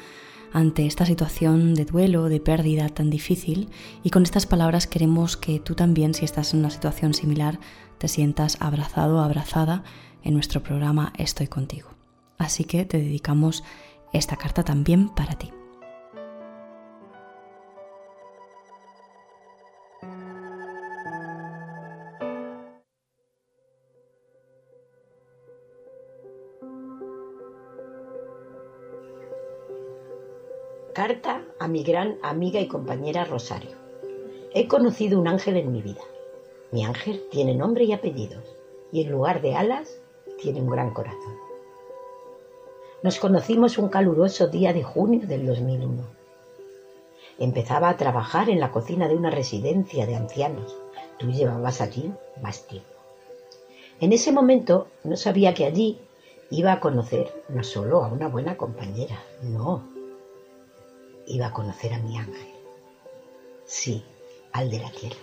ante 0.52 0.86
esta 0.86 1.06
situación 1.06 1.74
de 1.74 1.84
duelo, 1.84 2.28
de 2.28 2.40
pérdida 2.40 2.88
tan 2.88 3.10
difícil 3.10 3.68
y 4.02 4.10
con 4.10 4.22
estas 4.22 4.46
palabras 4.46 4.86
queremos 4.86 5.36
que 5.36 5.60
tú 5.60 5.74
también, 5.74 6.14
si 6.14 6.24
estás 6.24 6.54
en 6.54 6.60
una 6.60 6.70
situación 6.70 7.14
similar, 7.14 7.58
te 7.98 8.08
sientas 8.08 8.56
abrazado 8.60 9.20
abrazada 9.20 9.84
en 10.22 10.34
nuestro 10.34 10.62
programa 10.62 11.12
Estoy 11.18 11.48
contigo. 11.48 11.90
Así 12.38 12.64
que 12.64 12.84
te 12.84 12.98
dedicamos 12.98 13.64
esta 14.12 14.36
carta 14.36 14.62
también 14.62 15.08
para 15.08 15.34
ti. 15.34 15.50
Carta 30.98 31.44
a 31.60 31.68
mi 31.68 31.84
gran 31.84 32.18
amiga 32.22 32.58
y 32.58 32.66
compañera 32.66 33.24
Rosario. 33.24 33.76
He 34.52 34.66
conocido 34.66 35.20
un 35.20 35.28
ángel 35.28 35.56
en 35.56 35.70
mi 35.70 35.80
vida. 35.80 36.00
Mi 36.72 36.84
ángel 36.84 37.22
tiene 37.30 37.54
nombre 37.54 37.84
y 37.84 37.92
apellidos, 37.92 38.42
y 38.90 39.02
en 39.02 39.12
lugar 39.12 39.40
de 39.40 39.54
alas 39.54 40.00
tiene 40.42 40.60
un 40.60 40.68
gran 40.68 40.92
corazón. 40.92 41.36
Nos 43.04 43.20
conocimos 43.20 43.78
un 43.78 43.90
caluroso 43.90 44.48
día 44.48 44.72
de 44.72 44.82
junio 44.82 45.24
del 45.28 45.46
2001. 45.46 46.02
Empezaba 47.38 47.90
a 47.90 47.96
trabajar 47.96 48.50
en 48.50 48.58
la 48.58 48.72
cocina 48.72 49.06
de 49.06 49.14
una 49.14 49.30
residencia 49.30 50.04
de 50.04 50.16
ancianos. 50.16 50.76
Tú 51.16 51.30
llevabas 51.30 51.80
allí 51.80 52.12
más 52.42 52.66
tiempo. 52.66 52.90
En 54.00 54.12
ese 54.12 54.32
momento 54.32 54.88
no 55.04 55.16
sabía 55.16 55.54
que 55.54 55.64
allí 55.64 56.00
iba 56.50 56.72
a 56.72 56.80
conocer 56.80 57.44
no 57.48 57.62
solo 57.62 58.02
a 58.02 58.08
una 58.08 58.26
buena 58.26 58.56
compañera, 58.56 59.22
no, 59.44 59.96
iba 61.28 61.46
a 61.46 61.52
conocer 61.52 61.92
a 61.92 61.98
mi 61.98 62.16
ángel. 62.16 62.48
Sí, 63.64 64.02
al 64.52 64.70
de 64.70 64.80
la 64.80 64.90
tierra. 64.90 65.16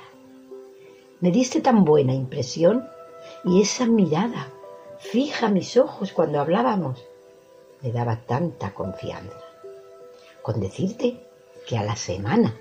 Me 1.19 1.31
diste 1.31 1.61
tan 1.61 1.83
buena 1.83 2.13
impresión 2.13 2.87
y 3.43 3.61
esa 3.61 3.87
mirada 3.87 4.51
fija 4.99 5.49
mis 5.49 5.77
ojos 5.77 6.11
cuando 6.11 6.39
hablábamos 6.39 7.03
me 7.81 7.91
daba 7.91 8.17
tanta 8.17 8.73
confianza. 8.73 9.39
Con 10.41 10.59
decirte 10.59 11.19
que 11.67 11.77
a 11.77 11.83
la 11.83 11.95
semana 11.95 12.55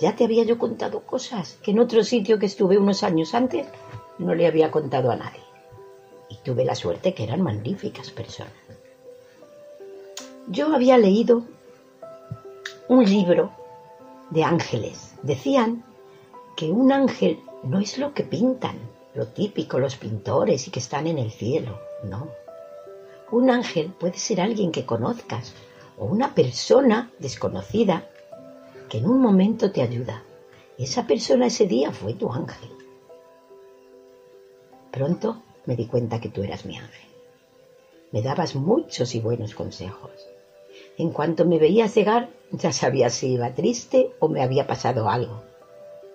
ya 0.00 0.16
te 0.16 0.24
había 0.24 0.44
yo 0.44 0.58
contado 0.58 1.00
cosas 1.00 1.58
que 1.62 1.70
en 1.70 1.78
otro 1.78 2.02
sitio 2.02 2.38
que 2.38 2.46
estuve 2.46 2.78
unos 2.78 3.04
años 3.04 3.34
antes 3.34 3.66
no 4.18 4.34
le 4.34 4.46
había 4.46 4.70
contado 4.70 5.10
a 5.10 5.16
nadie. 5.16 5.42
Y 6.28 6.36
tuve 6.38 6.64
la 6.64 6.74
suerte 6.74 7.14
que 7.14 7.22
eran 7.22 7.42
magníficas 7.42 8.10
personas. 8.10 8.52
Yo 10.48 10.74
había 10.74 10.98
leído 10.98 11.44
un 12.88 13.04
libro 13.04 13.50
de 14.30 14.44
ángeles. 14.44 15.14
Decían 15.22 15.84
que 16.56 16.70
un 16.70 16.92
ángel 16.92 17.40
no 17.62 17.78
es 17.78 17.98
lo 17.98 18.12
que 18.12 18.24
pintan, 18.24 18.76
lo 19.14 19.28
típico, 19.28 19.78
los 19.78 19.96
pintores 19.96 20.68
y 20.68 20.70
que 20.70 20.80
están 20.80 21.06
en 21.06 21.18
el 21.18 21.30
cielo, 21.30 21.78
no. 22.02 22.28
Un 23.30 23.50
ángel 23.50 23.92
puede 23.98 24.18
ser 24.18 24.40
alguien 24.40 24.70
que 24.70 24.84
conozcas 24.84 25.54
o 25.98 26.04
una 26.04 26.34
persona 26.34 27.10
desconocida 27.18 28.08
que 28.88 28.98
en 28.98 29.08
un 29.08 29.20
momento 29.20 29.72
te 29.72 29.82
ayuda. 29.82 30.22
Esa 30.76 31.06
persona 31.06 31.46
ese 31.46 31.66
día 31.66 31.90
fue 31.92 32.14
tu 32.14 32.30
ángel. 32.32 32.70
Pronto 34.90 35.42
me 35.66 35.74
di 35.74 35.86
cuenta 35.86 36.20
que 36.20 36.28
tú 36.28 36.42
eras 36.42 36.66
mi 36.66 36.76
ángel. 36.76 37.08
Me 38.12 38.22
dabas 38.22 38.54
muchos 38.54 39.14
y 39.14 39.20
buenos 39.20 39.54
consejos. 39.54 40.12
En 40.96 41.10
cuanto 41.10 41.44
me 41.44 41.58
veías 41.58 41.94
llegar, 41.94 42.30
ya 42.58 42.72
sabías 42.72 43.14
si 43.14 43.32
iba 43.34 43.54
triste 43.54 44.14
o 44.20 44.28
me 44.28 44.42
había 44.42 44.66
pasado 44.66 45.08
algo. 45.08 45.42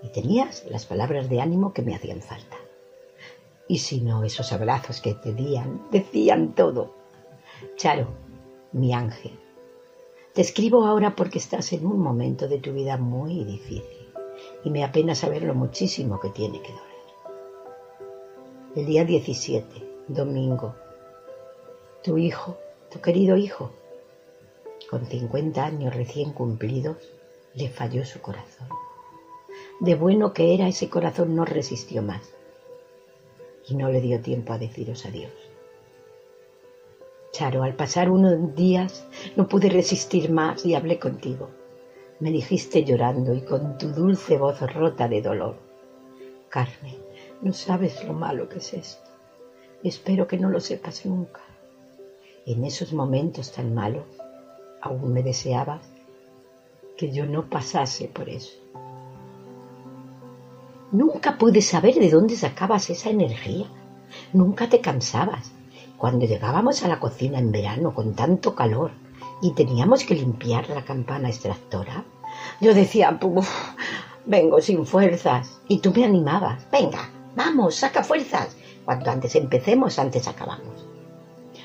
Y 0.01 0.09
tenías 0.09 0.65
las 0.69 0.85
palabras 0.85 1.29
de 1.29 1.41
ánimo 1.41 1.73
que 1.73 1.81
me 1.81 1.95
hacían 1.95 2.21
falta. 2.21 2.57
Y 3.67 3.79
si 3.79 4.01
no, 4.01 4.23
esos 4.23 4.51
abrazos 4.51 5.01
que 5.01 5.13
te 5.13 5.33
dían, 5.33 5.81
decían 5.91 6.53
todo. 6.55 6.95
Charo, 7.75 8.07
mi 8.71 8.93
ángel, 8.93 9.37
te 10.33 10.41
escribo 10.41 10.85
ahora 10.85 11.15
porque 11.15 11.39
estás 11.39 11.73
en 11.73 11.85
un 11.85 11.99
momento 11.99 12.47
de 12.47 12.59
tu 12.59 12.71
vida 12.71 12.97
muy 12.97 13.43
difícil 13.43 14.13
y 14.63 14.69
me 14.69 14.83
apena 14.83 15.15
saber 15.15 15.43
lo 15.43 15.53
muchísimo 15.53 16.19
que 16.19 16.29
tiene 16.29 16.61
que 16.61 16.71
doler. 16.71 16.89
El 18.75 18.85
día 18.85 19.03
17, 19.03 19.65
domingo, 20.07 20.75
tu 22.03 22.17
hijo, 22.17 22.57
tu 22.89 23.01
querido 23.01 23.35
hijo, 23.35 23.71
con 24.89 25.05
50 25.05 25.63
años 25.63 25.95
recién 25.95 26.33
cumplidos, 26.33 26.97
le 27.53 27.69
falló 27.69 28.03
su 28.05 28.21
corazón. 28.21 28.67
De 29.79 29.93
bueno 29.93 30.33
que 30.33 30.55
era 30.55 30.67
ese 30.67 30.89
corazón 30.89 31.35
no 31.35 31.45
resistió 31.45 32.01
más 32.01 32.33
y 33.67 33.75
no 33.75 33.89
le 33.89 34.01
dio 34.01 34.19
tiempo 34.19 34.53
a 34.53 34.57
deciros 34.57 35.05
adiós. 35.05 35.31
Charo, 37.31 37.61
al 37.61 37.75
pasar 37.75 38.09
unos 38.09 38.55
días 38.55 39.05
no 39.35 39.47
pude 39.47 39.69
resistir 39.69 40.31
más 40.31 40.65
y 40.65 40.73
hablé 40.73 40.97
contigo. 40.97 41.49
Me 42.19 42.31
dijiste 42.31 42.83
llorando 42.83 43.35
y 43.35 43.41
con 43.41 43.77
tu 43.77 43.89
dulce 43.89 44.37
voz 44.39 44.59
rota 44.73 45.07
de 45.07 45.21
dolor. 45.21 45.55
Carmen, 46.49 46.97
no 47.43 47.53
sabes 47.53 48.03
lo 48.03 48.13
malo 48.13 48.49
que 48.49 48.57
es 48.57 48.73
esto. 48.73 49.09
Espero 49.83 50.27
que 50.27 50.37
no 50.37 50.49
lo 50.49 50.59
sepas 50.59 51.05
nunca. 51.05 51.41
En 52.47 52.65
esos 52.65 52.91
momentos 52.91 53.51
tan 53.51 53.75
malos 53.75 54.18
aún 54.81 55.13
me 55.13 55.23
deseabas 55.23 55.81
que 56.97 57.11
yo 57.11 57.25
no 57.25 57.49
pasase 57.49 58.07
por 58.07 58.29
eso. 58.29 58.57
Nunca 60.91 61.37
pude 61.37 61.61
saber 61.61 61.95
de 61.95 62.09
dónde 62.09 62.35
sacabas 62.35 62.89
esa 62.89 63.09
energía. 63.09 63.67
Nunca 64.33 64.67
te 64.67 64.81
cansabas. 64.81 65.51
Cuando 65.97 66.25
llegábamos 66.25 66.83
a 66.83 66.87
la 66.87 66.99
cocina 66.99 67.39
en 67.39 67.51
verano 67.51 67.93
con 67.93 68.15
tanto 68.15 68.55
calor 68.55 68.91
y 69.41 69.53
teníamos 69.53 70.03
que 70.03 70.15
limpiar 70.15 70.69
la 70.69 70.83
campana 70.83 71.29
extractora, 71.29 72.05
yo 72.59 72.73
decía, 72.73 73.19
vengo 74.25 74.61
sin 74.61 74.85
fuerzas. 74.85 75.61
Y 75.67 75.79
tú 75.79 75.93
me 75.93 76.05
animabas, 76.05 76.65
venga, 76.71 77.09
vamos, 77.35 77.75
saca 77.75 78.03
fuerzas. 78.03 78.55
Cuanto 78.83 79.11
antes 79.11 79.35
empecemos, 79.35 79.99
antes 79.99 80.27
acabamos. 80.27 80.87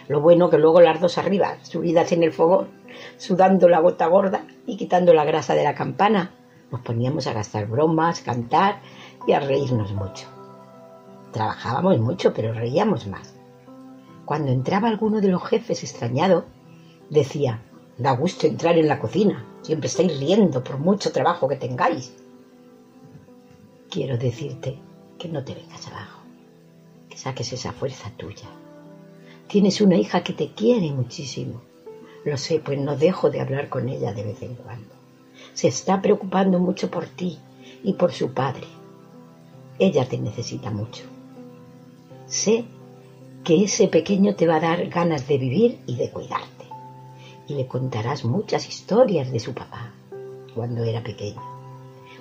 Lo 0.08 0.20
bueno 0.20 0.50
que 0.50 0.58
luego 0.58 0.82
las 0.82 1.00
dos 1.00 1.16
arriba, 1.16 1.56
subidas 1.62 2.12
en 2.12 2.24
el 2.24 2.32
fogón, 2.32 2.68
sudando 3.16 3.68
la 3.68 3.80
gota 3.80 4.06
gorda 4.06 4.46
y 4.66 4.76
quitando 4.76 5.12
la 5.14 5.24
grasa 5.24 5.54
de 5.54 5.64
la 5.64 5.74
campana, 5.74 6.32
nos 6.70 6.80
poníamos 6.80 7.26
a 7.26 7.32
gastar 7.32 7.66
bromas, 7.66 8.20
cantar 8.20 8.80
y 9.26 9.32
a 9.32 9.40
reírnos 9.40 9.92
mucho. 9.92 10.26
Trabajábamos 11.32 11.98
mucho, 11.98 12.32
pero 12.32 12.52
reíamos 12.52 13.06
más. 13.06 13.34
Cuando 14.24 14.52
entraba 14.52 14.88
alguno 14.88 15.20
de 15.20 15.28
los 15.28 15.44
jefes 15.44 15.82
extrañado, 15.82 16.44
decía, 17.10 17.60
da 17.98 18.12
gusto 18.12 18.46
entrar 18.46 18.78
en 18.78 18.88
la 18.88 18.98
cocina, 18.98 19.44
siempre 19.62 19.88
estáis 19.88 20.18
riendo 20.18 20.64
por 20.64 20.78
mucho 20.78 21.12
trabajo 21.12 21.48
que 21.48 21.56
tengáis. 21.56 22.14
Quiero 23.90 24.16
decirte 24.16 24.78
que 25.18 25.28
no 25.28 25.44
te 25.44 25.54
vengas 25.54 25.86
abajo, 25.88 26.20
que 27.08 27.18
saques 27.18 27.52
esa 27.52 27.72
fuerza 27.72 28.10
tuya 28.16 28.48
Tienes 29.46 29.80
una 29.80 29.96
hija 29.96 30.24
que 30.24 30.32
te 30.32 30.52
quiere 30.52 30.90
muchísimo. 30.90 31.62
Lo 32.24 32.36
sé, 32.36 32.58
pues 32.58 32.78
no 32.78 32.96
dejo 32.96 33.30
de 33.30 33.40
hablar 33.40 33.68
con 33.68 33.88
ella 33.88 34.12
de 34.12 34.24
vez 34.24 34.42
en 34.42 34.54
cuando. 34.54 34.94
Se 35.52 35.68
está 35.68 36.00
preocupando 36.00 36.58
mucho 36.58 36.90
por 36.90 37.06
ti 37.06 37.38
y 37.82 37.92
por 37.94 38.12
su 38.12 38.32
padre. 38.32 38.66
Ella 39.78 40.08
te 40.08 40.18
necesita 40.18 40.70
mucho. 40.70 41.04
Sé 42.26 42.64
que 43.44 43.64
ese 43.64 43.88
pequeño 43.88 44.34
te 44.34 44.46
va 44.46 44.56
a 44.56 44.60
dar 44.60 44.88
ganas 44.88 45.28
de 45.28 45.38
vivir 45.38 45.80
y 45.86 45.96
de 45.96 46.10
cuidarte. 46.10 46.64
Y 47.46 47.54
le 47.54 47.66
contarás 47.66 48.24
muchas 48.24 48.68
historias 48.68 49.30
de 49.30 49.40
su 49.40 49.52
papá 49.52 49.92
cuando 50.54 50.82
era 50.82 51.02
pequeño. 51.02 51.42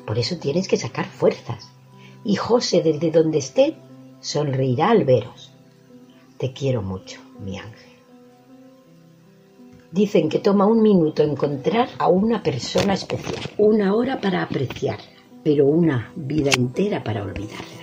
Por 0.06 0.20
eso 0.20 0.38
tienes 0.38 0.68
que 0.68 0.78
sacar 0.78 1.06
fuerzas. 1.06 1.70
Y 2.26 2.36
José, 2.36 2.82
desde 2.82 3.12
donde 3.12 3.38
esté, 3.38 3.78
sonreirá 4.20 4.90
al 4.90 5.06
veros. 5.06 5.52
Te 6.38 6.52
quiero 6.52 6.82
mucho, 6.82 7.22
mi 7.40 7.58
ángel. 7.58 7.93
Dicen 9.94 10.28
que 10.28 10.40
toma 10.40 10.66
un 10.66 10.82
minuto 10.82 11.22
encontrar 11.22 11.88
a 12.00 12.08
una 12.08 12.42
persona 12.42 12.96
especial, 12.96 13.44
una 13.60 13.94
hora 13.94 14.20
para 14.20 14.42
apreciar, 14.42 14.98
pero 15.44 15.68
una 15.68 16.12
vida 16.16 16.50
entera 16.50 17.04
para 17.04 17.22
olvidarla. 17.22 17.83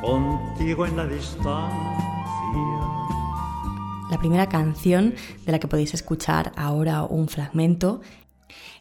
contigo 0.00 0.86
en 0.86 0.96
la 0.96 1.06
distancia. 1.06 2.08
La 4.10 4.18
primera 4.18 4.48
canción 4.48 5.14
de 5.44 5.52
la 5.52 5.58
que 5.58 5.68
podéis 5.68 5.92
escuchar 5.92 6.52
ahora 6.56 7.02
un 7.02 7.28
fragmento 7.28 8.00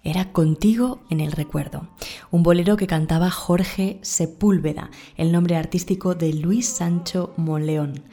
era 0.08 0.32
Contigo 0.32 1.02
en 1.10 1.20
el 1.20 1.34
recuerdo, 1.34 1.90
un 2.32 2.42
bolero 2.42 2.78
que 2.78 2.88
cantaba 2.88 3.30
Jorge 3.30 4.00
Sepúlveda, 4.04 4.90
el 5.18 5.34
nombre 5.34 5.58
artístico 5.58 6.16
de 6.16 6.32
Luis 6.32 6.66
Sancho 6.66 7.34
Monleón. 7.36 8.04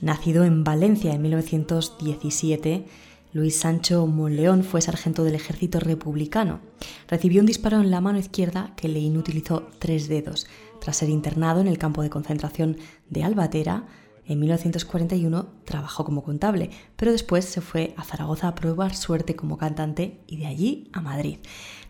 Nacido 0.00 0.42
en 0.44 0.64
Valencia 0.64 1.12
en 1.12 1.20
1917, 1.20 2.86
Luis 3.34 3.56
Sancho 3.56 4.06
Monleón 4.06 4.64
fue 4.64 4.80
sargento 4.80 5.22
del 5.22 5.34
ejército 5.34 5.80
republicano. 5.80 6.60
Recibió 7.08 7.40
un 7.40 7.46
disparo 7.46 7.78
en 7.78 7.90
la 7.90 8.00
mano 8.00 8.18
izquierda 8.18 8.72
que 8.74 8.88
le 8.88 9.00
inutilizó 9.00 9.68
tres 9.78 10.08
dedos. 10.08 10.46
Tras 10.80 10.96
ser 10.96 11.10
internado 11.10 11.60
en 11.60 11.68
el 11.68 11.76
campo 11.76 12.00
de 12.00 12.08
concentración 12.08 12.78
de 13.10 13.22
Albatera, 13.22 13.84
en 14.30 14.38
1941 14.38 15.46
trabajó 15.64 16.04
como 16.04 16.22
contable, 16.22 16.70
pero 16.94 17.10
después 17.10 17.44
se 17.44 17.60
fue 17.60 17.94
a 17.96 18.04
Zaragoza 18.04 18.46
a 18.46 18.54
probar 18.54 18.94
suerte 18.94 19.34
como 19.34 19.58
cantante 19.58 20.20
y 20.28 20.36
de 20.36 20.46
allí 20.46 20.88
a 20.92 21.00
Madrid, 21.00 21.38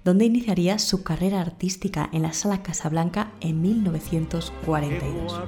donde 0.04 0.24
iniciaría 0.24 0.78
su 0.78 1.02
carrera 1.02 1.42
artística 1.42 2.08
en 2.14 2.22
la 2.22 2.32
Sala 2.32 2.62
Casablanca 2.62 3.32
en 3.40 3.60
1942. 3.60 5.38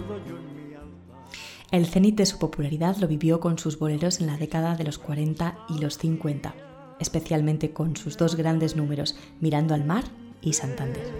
El 1.70 1.86
cenit 1.86 2.16
de 2.16 2.26
su 2.26 2.38
popularidad 2.38 2.98
lo 2.98 3.08
vivió 3.08 3.40
con 3.40 3.58
sus 3.58 3.78
boleros 3.78 4.20
en 4.20 4.26
la 4.26 4.36
década 4.36 4.76
de 4.76 4.84
los 4.84 4.98
40 4.98 5.56
y 5.70 5.78
los 5.78 5.96
50, 5.96 6.54
especialmente 7.00 7.72
con 7.72 7.96
sus 7.96 8.18
dos 8.18 8.36
grandes 8.36 8.76
números, 8.76 9.16
Mirando 9.40 9.72
al 9.72 9.86
mar 9.86 10.04
y 10.42 10.52
Santander. 10.52 11.10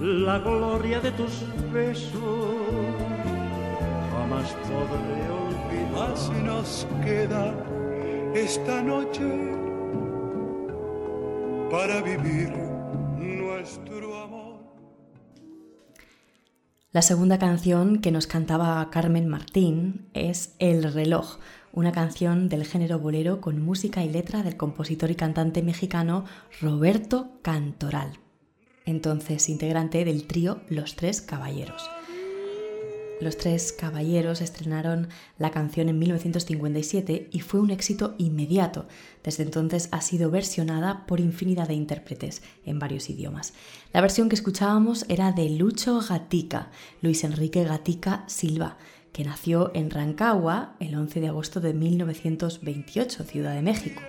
La 0.00 0.38
gloria 0.38 1.00
de 1.00 1.10
tus 1.10 1.44
besos 1.72 2.89
jamás 4.30 4.52
podré 4.62 5.30
olvidar. 5.30 6.12
Así 6.12 6.32
nos 6.44 6.86
queda 7.04 7.54
esta 8.34 8.82
noche 8.82 9.28
para 11.70 12.00
vivir 12.02 12.50
nuestro 13.18 14.22
amor. 14.22 14.60
La 16.92 17.02
segunda 17.02 17.38
canción 17.38 18.00
que 18.00 18.10
nos 18.10 18.26
cantaba 18.26 18.88
Carmen 18.90 19.28
Martín 19.28 20.08
es 20.14 20.54
El 20.58 20.92
reloj, 20.92 21.38
una 21.72 21.92
canción 21.92 22.48
del 22.48 22.64
género 22.64 22.98
bolero 22.98 23.40
con 23.40 23.62
música 23.62 24.02
y 24.04 24.08
letra 24.08 24.42
del 24.42 24.56
compositor 24.56 25.10
y 25.10 25.14
cantante 25.14 25.62
mexicano 25.62 26.24
Roberto 26.60 27.38
Cantoral, 27.42 28.18
entonces 28.86 29.48
integrante 29.48 30.04
del 30.04 30.26
trío 30.26 30.62
Los 30.68 30.96
Tres 30.96 31.20
Caballeros. 31.20 31.88
Los 33.20 33.36
Tres 33.36 33.72
Caballeros 33.72 34.40
estrenaron 34.40 35.08
la 35.38 35.50
canción 35.50 35.90
en 35.90 35.98
1957 35.98 37.28
y 37.30 37.40
fue 37.40 37.60
un 37.60 37.70
éxito 37.70 38.14
inmediato. 38.16 38.86
Desde 39.22 39.42
entonces 39.42 39.88
ha 39.92 40.00
sido 40.00 40.30
versionada 40.30 41.04
por 41.06 41.20
infinidad 41.20 41.68
de 41.68 41.74
intérpretes 41.74 42.40
en 42.64 42.78
varios 42.78 43.10
idiomas. 43.10 43.52
La 43.92 44.00
versión 44.00 44.30
que 44.30 44.36
escuchábamos 44.36 45.04
era 45.10 45.32
de 45.32 45.50
Lucho 45.50 46.00
Gatica, 46.00 46.70
Luis 47.02 47.22
Enrique 47.22 47.62
Gatica 47.62 48.24
Silva, 48.26 48.78
que 49.12 49.24
nació 49.24 49.70
en 49.74 49.90
Rancagua 49.90 50.76
el 50.80 50.94
11 50.94 51.20
de 51.20 51.28
agosto 51.28 51.60
de 51.60 51.74
1928, 51.74 53.24
Ciudad 53.24 53.54
de 53.54 53.62
México. 53.62 54.00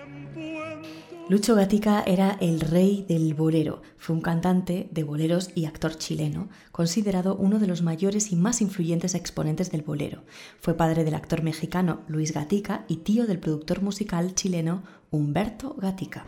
Lucho 1.32 1.56
Gatica 1.56 2.04
era 2.06 2.36
el 2.42 2.60
rey 2.60 3.06
del 3.08 3.34
bolero, 3.34 3.82
fue 3.96 4.18
un 4.18 4.22
cantante 4.22 4.90
de 4.92 5.06
boleros 5.06 5.52
y 5.56 5.64
actor 5.64 5.96
chileno, 5.98 6.50
considerado 6.74 7.38
uno 7.38 7.58
de 7.58 7.68
los 7.68 7.82
mayores 7.82 8.34
y 8.34 8.36
más 8.36 8.60
influyentes 8.60 9.16
exponentes 9.16 9.72
del 9.72 9.82
bolero. 9.82 10.24
Fue 10.60 10.76
padre 10.76 11.06
del 11.06 11.14
actor 11.14 11.42
mexicano 11.42 12.02
Luis 12.10 12.34
Gatica 12.34 12.84
y 12.90 12.98
tío 12.98 13.28
del 13.28 13.40
productor 13.40 13.82
musical 13.82 14.36
chileno 14.36 14.84
Humberto 15.10 15.74
Gatica. 15.76 16.26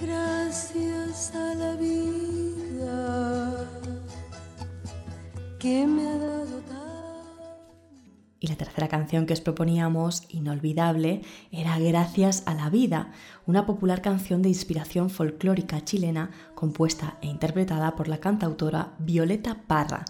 Gracias 0.00 1.34
a 1.34 1.54
la 1.56 1.74
vida 1.74 3.47
Y 8.40 8.46
la 8.46 8.54
tercera 8.56 8.86
canción 8.86 9.26
que 9.26 9.32
os 9.32 9.40
proponíamos, 9.40 10.22
inolvidable, 10.28 11.22
era 11.50 11.78
Gracias 11.80 12.44
a 12.46 12.54
la 12.54 12.70
vida, 12.70 13.12
una 13.44 13.66
popular 13.66 14.00
canción 14.00 14.40
de 14.42 14.50
inspiración 14.50 15.10
folclórica 15.10 15.84
chilena 15.84 16.30
compuesta 16.54 17.18
e 17.22 17.26
interpretada 17.26 17.96
por 17.96 18.06
la 18.06 18.18
cantautora 18.18 18.94
Violeta 19.00 19.62
Parra, 19.66 20.04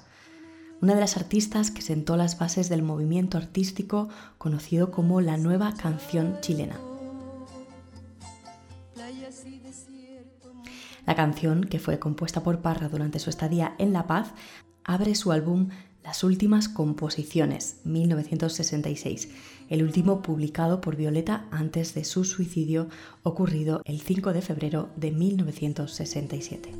una 0.82 0.94
de 0.94 1.00
las 1.00 1.16
artistas 1.16 1.70
que 1.70 1.80
sentó 1.80 2.18
las 2.18 2.38
bases 2.38 2.68
del 2.68 2.82
movimiento 2.82 3.38
artístico 3.38 4.10
conocido 4.36 4.90
como 4.90 5.22
la 5.22 5.38
nueva 5.38 5.72
canción 5.74 6.38
chilena. 6.42 6.78
La 11.06 11.14
canción, 11.14 11.64
que 11.64 11.78
fue 11.78 11.98
compuesta 11.98 12.42
por 12.42 12.60
Parra 12.60 12.90
durante 12.90 13.18
su 13.18 13.30
estadía 13.30 13.74
en 13.78 13.94
La 13.94 14.06
Paz, 14.06 14.34
abre 14.88 15.14
su 15.14 15.32
álbum 15.32 15.68
Las 16.02 16.24
Últimas 16.24 16.70
Composiciones, 16.70 17.76
1966, 17.84 19.28
el 19.68 19.82
último 19.82 20.22
publicado 20.22 20.80
por 20.80 20.96
Violeta 20.96 21.44
antes 21.50 21.92
de 21.92 22.04
su 22.04 22.24
suicidio 22.24 22.88
ocurrido 23.22 23.82
el 23.84 24.00
5 24.00 24.32
de 24.32 24.40
febrero 24.40 24.88
de 24.96 25.12
1967. 25.12 26.72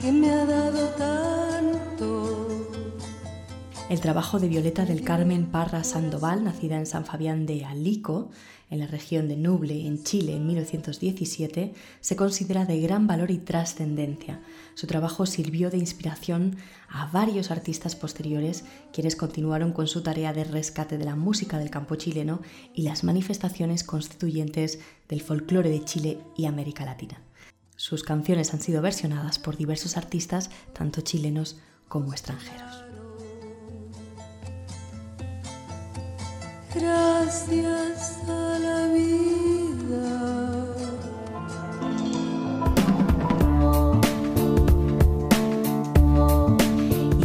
que 0.00 0.12
me 0.12 0.30
ha 0.30 0.44
dado 0.44 0.86
tanto. 0.98 2.58
El 3.88 4.00
trabajo 4.00 4.38
de 4.38 4.48
Violeta 4.48 4.84
del 4.84 5.02
Carmen 5.02 5.46
Parra 5.46 5.82
Sandoval, 5.82 6.44
nacida 6.44 6.76
en 6.76 6.84
San 6.84 7.06
Fabián 7.06 7.46
de 7.46 7.64
Alico, 7.64 8.28
en 8.74 8.80
la 8.80 8.86
región 8.86 9.28
de 9.28 9.36
Nuble, 9.36 9.86
en 9.86 10.02
Chile, 10.02 10.34
en 10.36 10.46
1917, 10.46 11.74
se 12.00 12.16
considera 12.16 12.66
de 12.66 12.80
gran 12.80 13.06
valor 13.06 13.30
y 13.30 13.38
trascendencia. 13.38 14.40
Su 14.74 14.86
trabajo 14.86 15.26
sirvió 15.26 15.70
de 15.70 15.78
inspiración 15.78 16.56
a 16.88 17.06
varios 17.06 17.50
artistas 17.50 17.96
posteriores, 17.96 18.64
quienes 18.92 19.16
continuaron 19.16 19.72
con 19.72 19.86
su 19.86 20.02
tarea 20.02 20.32
de 20.32 20.44
rescate 20.44 20.98
de 20.98 21.04
la 21.04 21.14
música 21.14 21.58
del 21.58 21.70
campo 21.70 21.94
chileno 21.94 22.42
y 22.74 22.82
las 22.82 23.04
manifestaciones 23.04 23.84
constituyentes 23.84 24.80
del 25.08 25.22
folclore 25.22 25.70
de 25.70 25.84
Chile 25.84 26.18
y 26.36 26.46
América 26.46 26.84
Latina. 26.84 27.22
Sus 27.76 28.02
canciones 28.02 28.52
han 28.54 28.60
sido 28.60 28.82
versionadas 28.82 29.38
por 29.38 29.56
diversos 29.56 29.96
artistas, 29.96 30.50
tanto 30.72 31.00
chilenos 31.00 31.58
como 31.88 32.12
extranjeros. 32.12 32.84
Gracias 36.74 38.18
y 38.96 39.74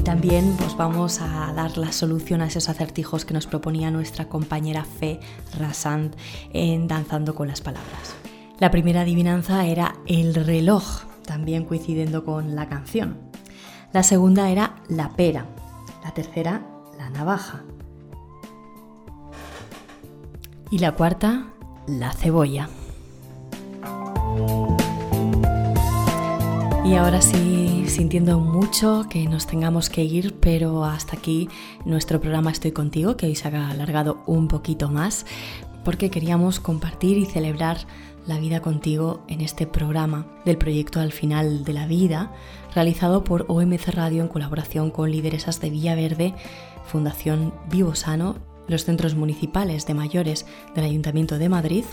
También 0.04 0.56
pues 0.58 0.76
vamos 0.76 1.22
a 1.22 1.54
dar 1.54 1.78
la 1.78 1.92
solución 1.92 2.42
a 2.42 2.48
esos 2.48 2.68
acertijos 2.68 3.26
que 3.26 3.34
nos 3.34 3.48
proponía 3.48 3.90
nuestra 3.90 4.28
compañera 4.28 4.84
Fe 4.84 5.20
Rasant 5.58 6.16
en 6.52 6.88
Danzando 6.88 7.36
con 7.36 7.48
las 7.48 7.62
Palabras. 7.62 8.16
La 8.60 8.72
primera 8.72 9.02
adivinanza 9.02 9.66
era 9.66 9.96
el 10.06 10.36
reloj, 10.36 11.04
también 11.26 11.64
coincidiendo 11.64 12.26
con 12.26 12.56
la 12.56 12.68
canción. 12.68 13.18
La 13.94 14.04
segunda 14.04 14.50
era 14.50 14.76
la 14.90 15.12
pera. 15.12 15.46
La 16.04 16.14
tercera, 16.14 16.66
la 16.98 17.10
navaja. 17.10 17.64
Y 20.70 20.80
la 20.80 20.92
cuarta, 20.92 21.48
la 21.90 22.14
cebolla. 22.14 22.70
Y 26.86 26.96
ahora 26.96 27.22
sí, 27.22 27.86
sintiendo 27.88 28.40
mucho 28.40 29.06
que 29.10 29.28
nos 29.28 29.46
tengamos 29.46 29.90
que 29.90 30.04
ir, 30.04 30.36
pero 30.40 30.86
hasta 30.86 31.18
aquí 31.18 31.50
nuestro 31.86 32.20
programa 32.20 32.52
Estoy 32.52 32.72
contigo, 32.72 33.16
que 33.16 33.28
hoy 33.28 33.36
se 33.36 33.48
ha 33.48 33.70
alargado 33.70 34.24
un 34.26 34.48
poquito 34.48 34.90
más, 34.90 35.26
porque 35.84 36.10
queríamos 36.10 36.60
compartir 36.60 37.18
y 37.18 37.26
celebrar 37.26 37.78
la 38.26 38.40
vida 38.40 38.62
contigo 38.62 39.24
en 39.28 39.42
este 39.42 39.68
programa 39.68 40.26
del 40.46 40.58
proyecto 40.58 41.00
Al 41.00 41.12
final 41.12 41.64
de 41.64 41.74
la 41.74 41.88
vida, 41.88 42.32
realizado 42.74 43.24
por 43.24 43.46
OMC 43.48 43.90
Radio 43.90 44.22
en 44.22 44.28
colaboración 44.28 44.92
con 44.92 45.12
Lideresas 45.12 45.62
de 45.62 45.70
Villaverde, 45.70 46.34
Fundación 46.86 47.54
Vivo 47.70 47.94
Sano, 47.94 48.49
los 48.70 48.86
centros 48.86 49.16
municipales 49.16 49.86
de 49.86 49.94
mayores 49.94 50.46
del 50.76 50.86
Ayuntamiento 50.86 51.38
de 51.38 51.50
Madrid 51.50 51.84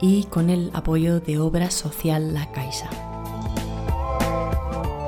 y 0.00 0.24
con 0.24 0.50
el 0.50 0.70
apoyo 0.74 1.20
de 1.20 1.38
Obra 1.38 1.70
Social 1.70 2.34
La 2.34 2.52
Caixa. 2.52 2.90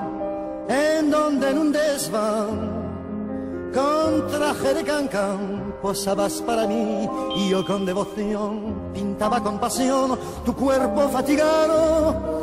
en 0.69 1.13
donde 1.13 1.51
en 1.51 1.59
un 1.59 1.71
desván, 1.71 3.71
con 3.73 4.27
traje 4.27 4.75
de 4.75 4.83
cancán, 4.83 5.77
posabas 5.81 6.43
para 6.43 6.67
mí 6.67 7.09
y 7.37 7.51
yo 7.51 7.65
con 7.65 7.87
devoción 7.87 8.91
pintaba 8.93 9.41
con 9.45 9.61
pasión 9.61 10.19
tu 10.45 10.57
cuerpo 10.57 11.09
fatigado. 11.09 12.35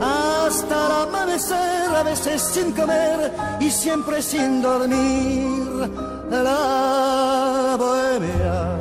Hasta 0.00 0.86
el 0.86 0.92
amanecer, 1.08 1.90
a 1.94 2.04
veces 2.04 2.40
sin 2.40 2.72
comer 2.72 3.32
y 3.58 3.68
siempre 3.68 4.22
sin 4.22 4.62
dormir, 4.62 5.90
la 6.30 7.76
bohemia, 7.76 8.78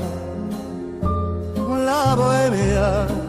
la 1.85 2.15
bohemia 2.15 3.28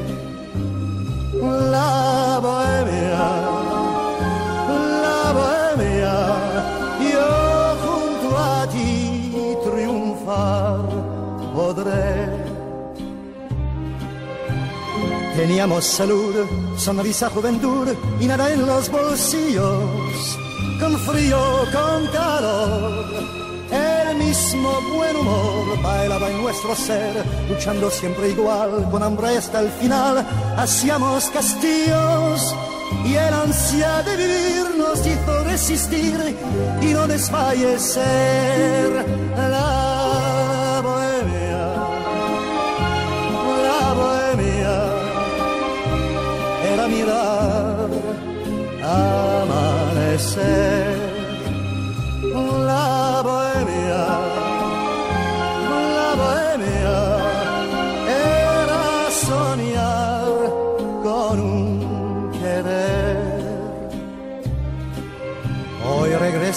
la 1.41 2.39
bohemia, 2.41 3.25
la 5.03 5.33
bohemia, 5.37 6.15
yo 7.11 7.29
junto 7.83 8.37
a 8.37 8.67
ti 8.67 9.57
triunfar 9.63 10.79
podré. 11.55 12.51
Teníamos 15.35 15.85
salud, 15.85 16.35
sonrisa, 16.77 17.29
juventud 17.29 17.87
y 18.19 18.27
nada 18.27 18.51
en 18.53 18.65
los 18.65 18.89
bolsillos, 18.91 20.37
con 20.79 20.97
frío, 20.99 21.39
con 21.71 22.07
calor 22.07 23.41
el 23.71 24.17
mismo 24.17 24.81
buen 24.93 25.15
humor 25.15 25.81
bailaba 25.81 26.29
en 26.29 26.41
nuestro 26.41 26.75
ser, 26.75 27.23
luchando 27.49 27.89
siempre 27.89 28.29
igual, 28.29 28.87
con 28.89 29.03
hambre 29.03 29.37
hasta 29.37 29.59
el 29.61 29.69
final. 29.69 30.25
Hacíamos 30.57 31.29
castillos 31.29 32.55
y 33.05 33.15
el 33.15 33.33
ansia 33.33 34.03
de 34.03 34.15
vivir 34.17 34.65
nos 34.77 35.05
hizo 35.05 35.43
resistir 35.43 36.35
y 36.81 36.93
no 36.93 37.07
desfallecer. 37.07 39.05
La 39.35 40.81
bohemia, 40.83 41.75
la 43.67 43.93
bohemia 43.93 44.75
era 46.73 46.87
mirar 46.87 47.89
amanecer. 48.83 50.80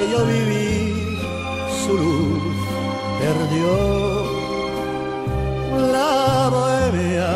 que 0.00 0.10
yo 0.10 0.24
viví, 0.24 1.18
su 1.82 1.92
luz 1.92 2.56
perdió. 3.20 3.72
La 5.92 6.48
bohemia, 6.54 7.30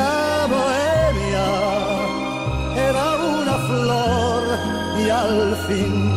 la 0.00 0.46
bohemia, 0.54 1.46
era 2.88 3.06
una 3.36 3.56
flor 3.68 4.42
y 5.04 5.10
al 5.10 5.56
fin 5.66 6.09